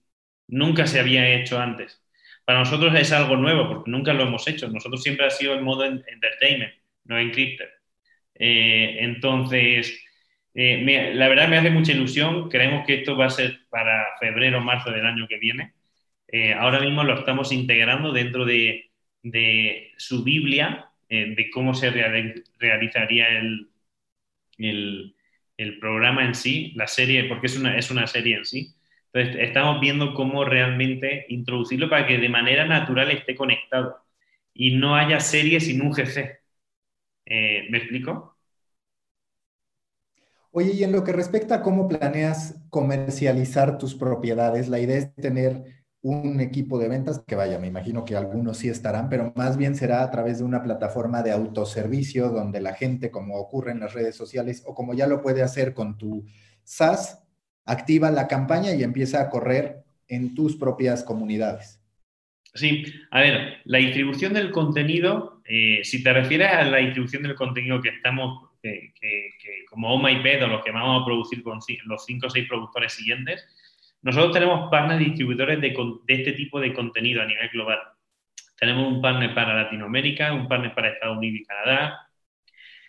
Nunca 0.48 0.88
se 0.88 1.00
había 1.00 1.30
hecho 1.36 1.60
antes. 1.60 2.02
Para 2.46 2.60
nosotros 2.60 2.96
es 2.96 3.12
algo 3.12 3.36
nuevo 3.36 3.68
porque 3.68 3.92
nunca 3.92 4.14
lo 4.14 4.24
hemos 4.24 4.48
hecho. 4.48 4.70
Nosotros 4.70 5.04
siempre 5.04 5.26
ha 5.26 5.30
sido 5.30 5.54
el 5.54 5.64
modo 5.64 5.84
entertainment, 5.86 6.74
no 7.04 7.20
encrypted. 7.20 7.68
Eh, 8.36 8.98
entonces, 9.02 10.00
eh, 10.54 11.12
la 11.14 11.28
verdad 11.28 11.50
me 11.50 11.58
hace 11.58 11.72
mucha 11.72 11.92
ilusión. 11.92 12.50
Creemos 12.50 12.86
que 12.86 12.96
esto 12.96 13.18
va 13.18 13.26
a 13.26 13.30
ser 13.30 13.68
para 13.70 14.06
febrero 14.20 14.60
o 14.60 14.62
marzo 14.62 14.92
del 14.92 15.06
año 15.06 15.28
que 15.28 15.38
viene. 15.40 15.74
Eh, 16.30 16.54
ahora 16.54 16.80
mismo 16.80 17.04
lo 17.04 17.20
estamos 17.20 17.52
integrando 17.52 18.12
dentro 18.14 18.46
de, 18.46 18.92
su 19.98 20.24
Biblia, 20.24 20.90
de 21.10 21.50
cómo 21.54 21.74
se 21.74 21.90
realizaría 22.60 23.28
el, 23.40 23.70
el, 24.58 25.80
programa 25.80 26.24
en 26.26 26.36
sí, 26.36 26.72
la 26.76 26.88
serie, 26.88 27.26
porque 27.26 27.48
es 27.48 27.58
una, 27.58 27.78
es 27.78 27.92
una 27.92 28.08
serie 28.08 28.38
en 28.38 28.46
sí. 28.46 28.77
Entonces, 29.14 29.48
estamos 29.48 29.80
viendo 29.82 30.14
cómo 30.14 30.46
realmente 30.46 31.26
introducirlo 31.30 31.90
para 31.90 32.08
que 32.08 32.18
de 32.18 32.30
manera 32.30 32.66
natural 32.66 33.12
esté 33.12 33.36
conectado 33.36 33.98
y 34.54 34.76
no 34.76 34.96
haya 34.96 35.20
series 35.20 35.66
sin 35.66 35.82
un 35.82 35.92
GC. 35.94 36.40
Eh, 37.26 37.68
¿Me 37.70 37.80
explico? 37.80 38.38
Oye, 40.52 40.74
y 40.74 40.84
en 40.84 40.92
lo 40.92 41.04
que 41.04 41.14
respecta 41.14 41.56
a 41.56 41.62
cómo 41.62 41.88
planeas 41.88 42.56
comercializar 42.70 43.78
tus 43.78 43.96
propiedades, 43.96 44.68
la 44.70 44.80
idea 44.80 44.98
es 44.98 45.14
tener 45.16 45.64
un 46.02 46.40
equipo 46.40 46.80
de 46.80 46.88
ventas, 46.88 47.22
que 47.28 47.36
vaya, 47.36 47.60
me 47.60 47.68
imagino 47.68 48.06
que 48.06 48.16
algunos 48.16 48.58
sí 48.58 48.70
estarán, 48.70 49.10
pero 49.10 49.34
más 49.36 49.58
bien 49.58 49.76
será 49.76 50.04
a 50.04 50.10
través 50.12 50.40
de 50.40 50.46
una 50.46 50.64
plataforma 50.64 51.22
de 51.22 51.32
autoservicio 51.32 52.30
donde 52.30 52.62
la 52.62 52.74
gente, 52.74 53.12
como 53.12 53.36
ocurre 53.38 53.72
en 53.72 53.82
las 53.82 53.94
redes 53.94 54.16
sociales 54.16 54.64
o 54.66 54.74
como 54.74 54.94
ya 54.94 55.08
lo 55.08 55.22
puede 55.22 55.44
hacer 55.44 55.74
con 55.74 55.98
tu 55.98 56.26
SaaS, 56.64 57.27
activa 57.68 58.10
la 58.10 58.28
campaña 58.28 58.74
y 58.74 58.84
empieza 58.84 59.22
a 59.22 59.30
correr 59.30 59.84
en 60.08 60.34
tus 60.34 60.56
propias 60.56 61.04
comunidades. 61.04 61.84
Sí, 62.54 62.86
a 63.12 63.22
ver, 63.22 63.58
la 63.66 63.78
distribución 63.78 64.34
del 64.34 64.52
contenido, 64.52 65.42
eh, 65.46 65.82
si 65.84 66.02
te 66.02 66.12
refieres 66.12 66.52
a 66.52 66.64
la 66.64 66.78
distribución 66.78 67.24
del 67.24 67.36
contenido 67.36 67.82
que 67.82 67.90
estamos, 67.90 68.50
que, 68.62 68.96
como 69.70 69.94
Oh 69.94 70.02
My 70.02 70.16
o 70.16 70.48
lo 70.48 70.64
que 70.64 70.72
vamos 70.72 71.02
a 71.02 71.06
producir 71.06 71.44
con 71.44 71.60
los 71.86 72.06
cinco 72.06 72.28
o 72.28 72.30
seis 72.30 72.48
productores 72.48 72.94
siguientes, 72.94 73.46
nosotros 74.02 74.34
tenemos 74.34 74.70
partners 74.72 75.00
distribuidores 75.00 75.62
de, 75.62 75.70
de 75.70 76.14
este 76.14 76.34
tipo 76.34 76.60
de 76.60 76.74
contenido 76.74 77.22
a 77.22 77.26
nivel 77.26 77.50
global. 77.50 77.80
Tenemos 78.60 78.92
un 78.92 79.02
partner 79.02 79.36
para 79.36 79.64
Latinoamérica, 79.64 80.34
un 80.34 80.48
partner 80.48 80.74
para 80.74 80.90
Estados 80.90 81.18
Unidos 81.18 81.42
y 81.42 81.46
Canadá, 81.46 82.10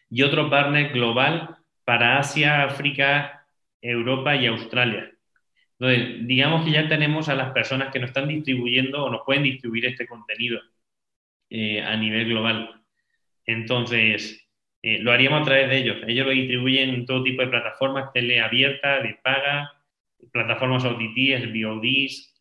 y 0.08 0.22
otro 0.22 0.48
partner 0.48 0.92
global 0.92 1.56
para 1.84 2.18
Asia, 2.18 2.64
África 2.64 3.37
Europa 3.80 4.36
y 4.36 4.46
Australia. 4.46 5.10
Entonces, 5.78 6.26
digamos 6.26 6.64
que 6.64 6.72
ya 6.72 6.88
tenemos 6.88 7.28
a 7.28 7.34
las 7.34 7.52
personas 7.52 7.92
que 7.92 8.00
nos 8.00 8.10
están 8.10 8.28
distribuyendo 8.28 9.04
o 9.04 9.10
nos 9.10 9.22
pueden 9.24 9.44
distribuir 9.44 9.86
este 9.86 10.06
contenido 10.06 10.60
eh, 11.50 11.80
a 11.82 11.96
nivel 11.96 12.28
global. 12.28 12.82
Entonces, 13.46 14.48
eh, 14.82 14.98
lo 14.98 15.12
haríamos 15.12 15.42
a 15.42 15.44
través 15.44 15.68
de 15.68 15.78
ellos. 15.78 15.96
Ellos 16.06 16.26
lo 16.26 16.32
distribuyen 16.32 16.90
en 16.90 17.06
todo 17.06 17.22
tipo 17.22 17.42
de 17.42 17.48
plataformas, 17.48 18.12
tele 18.12 18.40
abierta, 18.40 19.00
de 19.00 19.18
paga, 19.22 19.70
plataformas 20.32 20.84
OTT, 20.84 21.46
VODs. 21.52 22.34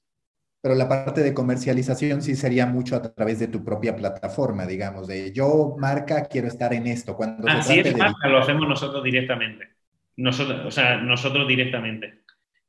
Pero 0.61 0.75
la 0.75 0.89
parte 0.89 1.21
de 1.21 1.33
comercialización 1.33 2.21
sí 2.21 2.35
sería 2.35 2.65
mucho 2.65 2.95
a 2.95 3.01
través 3.01 3.39
de 3.39 3.47
tu 3.47 3.63
propia 3.63 3.95
plataforma, 3.95 4.65
digamos, 4.65 5.07
de 5.07 5.31
yo, 5.31 5.75
marca, 5.77 6.25
quiero 6.27 6.47
estar 6.47 6.73
en 6.73 6.87
esto. 6.87 7.15
Cuando 7.15 7.47
Así 7.47 7.79
es, 7.79 7.95
marca, 7.95 8.27
lo 8.27 8.39
hacemos 8.39 8.67
nosotros 8.67 9.03
directamente. 9.03 9.76
Nosotros, 10.17 10.65
o 10.65 10.71
sea, 10.71 10.97
nosotros 10.97 11.47
directamente. 11.47 12.21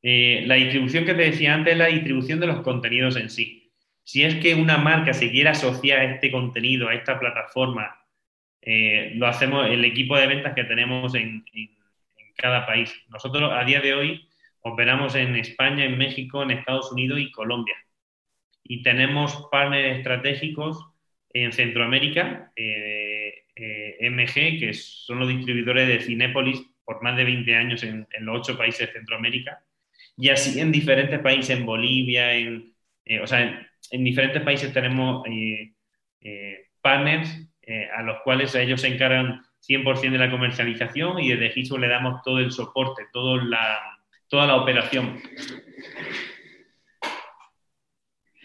Eh, 0.03 0.45
la 0.47 0.55
distribución 0.55 1.05
que 1.05 1.15
te 1.15 1.23
decía 1.23 1.55
antes 1.55 1.73
es 1.73 1.79
la 1.79 1.87
distribución 1.87 2.39
de 2.41 2.47
los 2.47 2.61
contenidos 2.61 3.17
en 3.17 3.31
sí. 3.31 3.73
Si 4.05 4.23
es 4.23 4.37
que 4.37 4.55
una 4.55 4.79
marca 4.79 5.13
se 5.13 5.31
quiere 5.31 5.51
asociar 5.51 6.01
a 6.01 6.15
este 6.15 6.31
contenido, 6.31 6.89
a 6.89 6.95
esta 6.95 7.19
plataforma, 7.19 7.97
eh, 8.63 9.13
lo 9.17 9.27
hacemos 9.27 9.67
el 9.69 9.85
equipo 9.85 10.17
de 10.17 10.27
ventas 10.27 10.55
que 10.55 10.65
tenemos 10.65 11.15
en, 11.15 11.45
cada 12.37 12.67
país. 12.67 12.95
Nosotros 13.09 13.51
a 13.53 13.65
día 13.65 13.81
de 13.81 13.95
hoy 13.95 14.29
operamos 14.61 15.17
en 15.17 15.35
España, 15.35 15.85
en 15.85 15.99
México, 15.99 16.43
en 16.43 16.53
Estados 16.53 16.93
Unidos 16.93 17.19
y 17.19 17.33
Colombia. 17.33 17.75
Y 18.63 18.83
tenemos 18.83 19.49
partners 19.51 19.99
estratégicos 19.99 20.79
en 21.31 21.53
Centroamérica, 21.53 22.53
eh, 22.55 23.45
MG, 24.01 24.61
que 24.61 24.73
son 24.73 25.19
los 25.19 25.29
distribuidores 25.29 25.89
de 25.89 26.01
Cinépolis 26.01 26.63
por 26.89 27.03
más 27.03 27.19
de 27.19 27.25
20 27.25 27.55
años 27.55 27.83
en, 27.83 28.07
los 28.21 28.41
ocho 28.41 28.57
países 28.57 28.87
de 28.87 28.95
Centroamérica 28.95 29.63
y 30.17 30.31
así 30.31 30.59
en 30.59 30.73
diferentes 30.73 31.21
países, 31.21 31.51
en 31.51 31.67
Bolivia, 31.67 32.33
en, 32.33 32.73
eh, 33.05 33.21
o 33.21 33.27
sea, 33.27 33.69
en, 33.91 34.05
diferentes 34.05 34.43
países 34.43 34.73
tenemos 34.73 35.23
eh, 35.27 35.75
eh, 36.23 36.69
partners 36.81 37.45
a 37.95 38.03
los 38.03 38.21
cuales 38.25 38.55
ellos 38.55 38.81
se 38.81 38.89
encargan 38.89 39.43
100% 39.69 40.13
de 40.13 40.17
la 40.17 40.31
comercialización 40.31 41.19
y 41.19 41.29
desde 41.29 41.51
Giso 41.51 41.77
le 41.77 41.89
damos 41.89 42.23
todo 42.23 42.39
el 42.39 42.51
soporte, 42.51 43.03
todo 43.13 43.37
la, 43.37 43.79
toda 44.27 44.47
la 44.47 44.57
operación. 44.57 45.21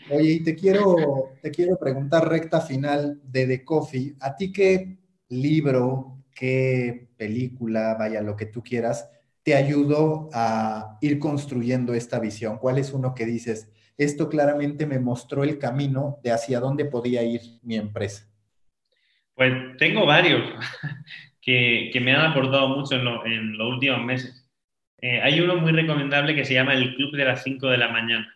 Oye, 0.10 0.34
y 0.34 0.44
te 0.44 0.54
quiero, 0.54 1.32
te 1.42 1.50
quiero 1.50 1.80
preguntar 1.80 2.28
recta 2.28 2.60
final 2.60 3.22
de 3.24 3.48
The 3.48 3.64
Coffee, 3.64 4.16
¿a 4.20 4.36
ti 4.36 4.52
qué 4.52 4.98
libro, 5.30 6.23
qué 6.34 7.08
película, 7.18 7.96
vaya, 7.98 8.22
lo 8.22 8.36
que 8.36 8.46
tú 8.46 8.64
quieras, 8.64 9.10
te 9.44 9.56
ayudó 9.56 10.30
a 10.34 10.98
ir 11.02 11.20
construyendo 11.20 11.94
esta 11.94 12.20
visión? 12.20 12.58
¿Cuál 12.58 12.78
es 12.78 12.94
uno 12.94 13.14
que 13.14 13.26
dices, 13.26 13.72
esto 13.98 14.30
claramente 14.30 14.86
me 14.86 15.00
mostró 15.00 15.44
el 15.44 15.60
camino 15.60 16.20
de 16.24 16.32
hacia 16.32 16.60
dónde 16.60 16.86
podía 16.86 17.24
ir 17.24 17.42
mi 17.62 17.76
empresa? 17.76 18.28
Pues 19.36 19.78
tengo 19.78 20.06
varios 20.06 20.42
que, 21.42 21.92
me 22.02 22.14
han 22.14 22.32
aportado 22.32 22.70
mucho 22.70 22.96
en, 22.96 23.58
los 23.58 23.74
últimos 23.74 24.04
meses. 24.04 24.50
Eh, 25.02 25.20
hay 25.22 25.42
uno 25.42 25.58
muy 25.58 25.72
recomendable 25.72 26.36
que 26.36 26.46
se 26.46 26.54
llama 26.54 26.74
El 26.74 26.96
Club 26.96 27.16
de 27.16 27.26
las 27.26 27.44
5 27.44 27.68
de 27.68 27.78
la 27.78 27.90
mañana. 27.90 28.34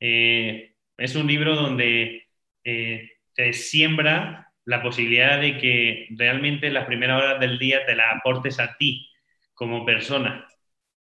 Eh, 0.00 0.74
es 0.96 1.16
un 1.16 1.26
libro 1.26 1.56
donde 1.56 2.28
eh, 2.64 3.10
te 3.34 3.52
siembra 3.52 4.47
la 4.68 4.82
posibilidad 4.82 5.40
de 5.40 5.56
que 5.56 6.08
realmente 6.10 6.68
las 6.68 6.84
primeras 6.84 7.22
horas 7.22 7.40
del 7.40 7.58
día 7.58 7.86
te 7.86 7.96
la 7.96 8.10
aportes 8.10 8.60
a 8.60 8.76
ti 8.76 9.08
como 9.54 9.86
persona. 9.86 10.46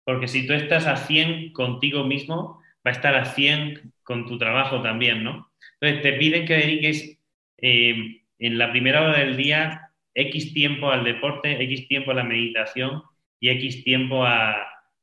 Porque 0.03 0.27
si 0.27 0.45
tú 0.45 0.53
estás 0.53 0.85
a 0.85 0.97
100 0.97 1.51
contigo 1.51 2.03
mismo, 2.03 2.61
va 2.85 2.91
a 2.91 2.93
estar 2.93 3.15
a 3.15 3.25
100 3.25 3.91
con 4.03 4.27
tu 4.27 4.37
trabajo 4.37 4.83
también, 4.83 5.23
¿no? 5.23 5.51
Entonces 5.79 6.03
te 6.03 6.13
piden 6.13 6.45
que 6.45 6.57
dediques 6.57 7.17
eh, 7.57 8.21
en 8.37 8.57
la 8.59 8.69
primera 8.69 9.01
hora 9.01 9.17
del 9.17 9.35
día 9.35 9.89
X 10.13 10.53
tiempo 10.53 10.91
al 10.91 11.03
deporte, 11.03 11.59
X 11.63 11.87
tiempo 11.87 12.11
a 12.11 12.15
la 12.15 12.23
meditación 12.23 13.01
y 13.39 13.49
X 13.49 13.83
tiempo 13.83 14.23
a, 14.23 14.57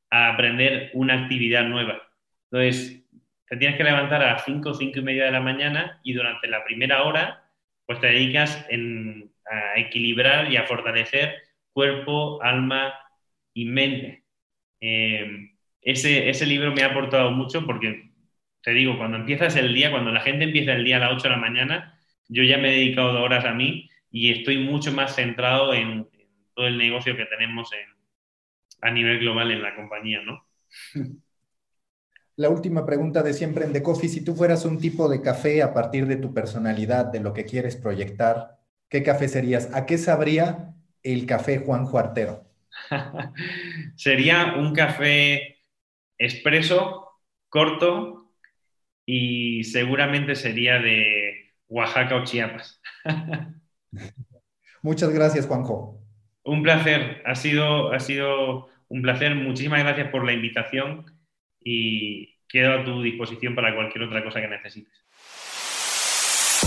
a 0.09 0.29
aprender 0.29 0.89
una 0.93 1.23
actividad 1.23 1.65
nueva. 1.65 2.01
Entonces, 2.49 3.03
te 3.49 3.57
tienes 3.57 3.75
que 3.75 3.83
levantar 3.83 4.23
a 4.23 4.31
las 4.31 4.45
5, 4.45 4.73
5 4.73 4.99
y 4.99 5.01
media 5.01 5.25
de 5.25 5.31
la 5.31 5.41
mañana 5.41 5.99
y 6.01 6.13
durante 6.13 6.47
la 6.47 6.63
primera 6.63 7.03
hora 7.03 7.42
pues 7.85 7.99
te 7.99 8.07
dedicas 8.07 8.65
a 8.65 9.79
equilibrar 9.79 10.51
y 10.51 10.57
a 10.57 10.65
fortalecer 10.65 11.41
cuerpo, 11.73 12.41
alma 12.41 12.93
y 13.53 13.65
mente. 13.65 14.23
Eh, 14.79 15.49
ese, 15.81 16.29
ese 16.29 16.45
libro 16.45 16.71
me 16.71 16.83
ha 16.83 16.87
aportado 16.87 17.31
mucho 17.31 17.65
porque, 17.65 18.11
te 18.61 18.71
digo, 18.71 18.97
cuando 18.97 19.17
empiezas 19.17 19.55
el 19.55 19.73
día, 19.73 19.91
cuando 19.91 20.11
la 20.11 20.21
gente 20.21 20.45
empieza 20.45 20.73
el 20.73 20.83
día 20.83 20.97
a 20.97 20.99
las 20.99 21.13
8 21.13 21.23
de 21.23 21.29
la 21.29 21.37
mañana, 21.37 21.99
yo 22.29 22.43
ya 22.43 22.57
me 22.57 22.69
he 22.69 22.79
dedicado 22.79 23.21
horas 23.21 23.45
a 23.45 23.53
mí 23.53 23.89
y 24.11 24.31
estoy 24.31 24.57
mucho 24.57 24.91
más 24.91 25.15
centrado 25.15 25.73
en, 25.73 26.07
todo 26.55 26.67
el 26.67 26.77
negocio 26.77 27.17
que 27.17 27.25
tenemos 27.25 27.71
a 28.81 28.91
nivel 28.91 29.19
global 29.19 29.51
en 29.51 29.63
la 29.63 29.75
compañía, 29.75 30.21
¿no? 30.21 30.45
La 32.35 32.49
última 32.49 32.85
pregunta 32.85 33.21
de 33.21 33.33
siempre 33.33 33.63
en 33.63 33.73
The 33.73 33.83
Coffee, 33.83 34.09
si 34.09 34.23
tú 34.23 34.33
fueras 34.33 34.65
un 34.65 34.79
tipo 34.79 35.07
de 35.07 35.21
café 35.21 35.61
a 35.61 35.71
partir 35.71 36.07
de 36.07 36.15
tu 36.15 36.33
personalidad, 36.33 37.05
de 37.05 37.19
lo 37.19 37.31
que 37.31 37.45
quieres 37.45 37.75
proyectar, 37.75 38.57
¿qué 38.89 39.03
café 39.03 39.27
serías? 39.27 39.69
¿A 39.73 39.85
qué 39.85 39.99
sabría 39.99 40.73
el 41.03 41.27
café 41.27 41.59
Juan 41.59 41.85
Juartero? 41.85 42.45
Sería 43.95 44.55
un 44.57 44.73
café 44.73 45.59
expreso, 46.17 47.07
corto 47.49 48.31
y 49.05 49.63
seguramente 49.65 50.35
sería 50.35 50.79
de 50.79 51.53
Oaxaca 51.67 52.15
o 52.15 52.23
Chiapas. 52.23 52.81
Muchas 54.81 55.13
gracias, 55.13 55.45
Juanjo. 55.45 56.01
Un 56.43 56.63
placer, 56.63 57.21
ha 57.25 57.35
sido, 57.35 57.93
ha 57.93 57.99
sido 57.99 58.69
un 58.89 59.03
placer. 59.03 59.35
Muchísimas 59.35 59.83
gracias 59.83 60.09
por 60.09 60.25
la 60.25 60.33
invitación 60.33 61.12
y 61.63 62.35
quedo 62.47 62.73
a 62.73 62.83
tu 62.83 63.01
disposición 63.01 63.55
para 63.55 63.73
cualquier 63.75 64.05
otra 64.05 64.23
cosa 64.23 64.41
que 64.41 64.47
necesites. 64.47 64.93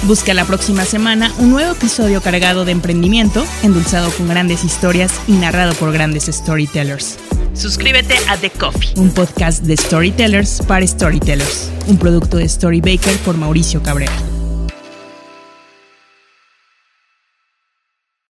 Busca 0.04 0.34
la 0.34 0.44
próxima 0.44 0.84
semana 0.84 1.32
un 1.38 1.50
nuevo 1.50 1.72
episodio 1.72 2.20
cargado 2.20 2.64
de 2.64 2.72
emprendimiento, 2.72 3.44
endulzado 3.62 4.10
con 4.12 4.28
grandes 4.28 4.62
historias 4.62 5.20
y 5.26 5.32
narrado 5.32 5.74
por 5.74 5.92
grandes 5.92 6.26
storytellers. 6.26 7.18
Suscríbete 7.54 8.14
a 8.28 8.36
The 8.36 8.50
Coffee, 8.50 8.92
un 9.00 9.12
podcast 9.12 9.64
de 9.64 9.76
storytellers 9.76 10.62
para 10.68 10.86
storytellers, 10.86 11.72
un 11.88 11.98
producto 11.98 12.36
de 12.36 12.48
Storybaker 12.48 13.16
por 13.24 13.36
Mauricio 13.36 13.82
Cabrera. 13.82 14.35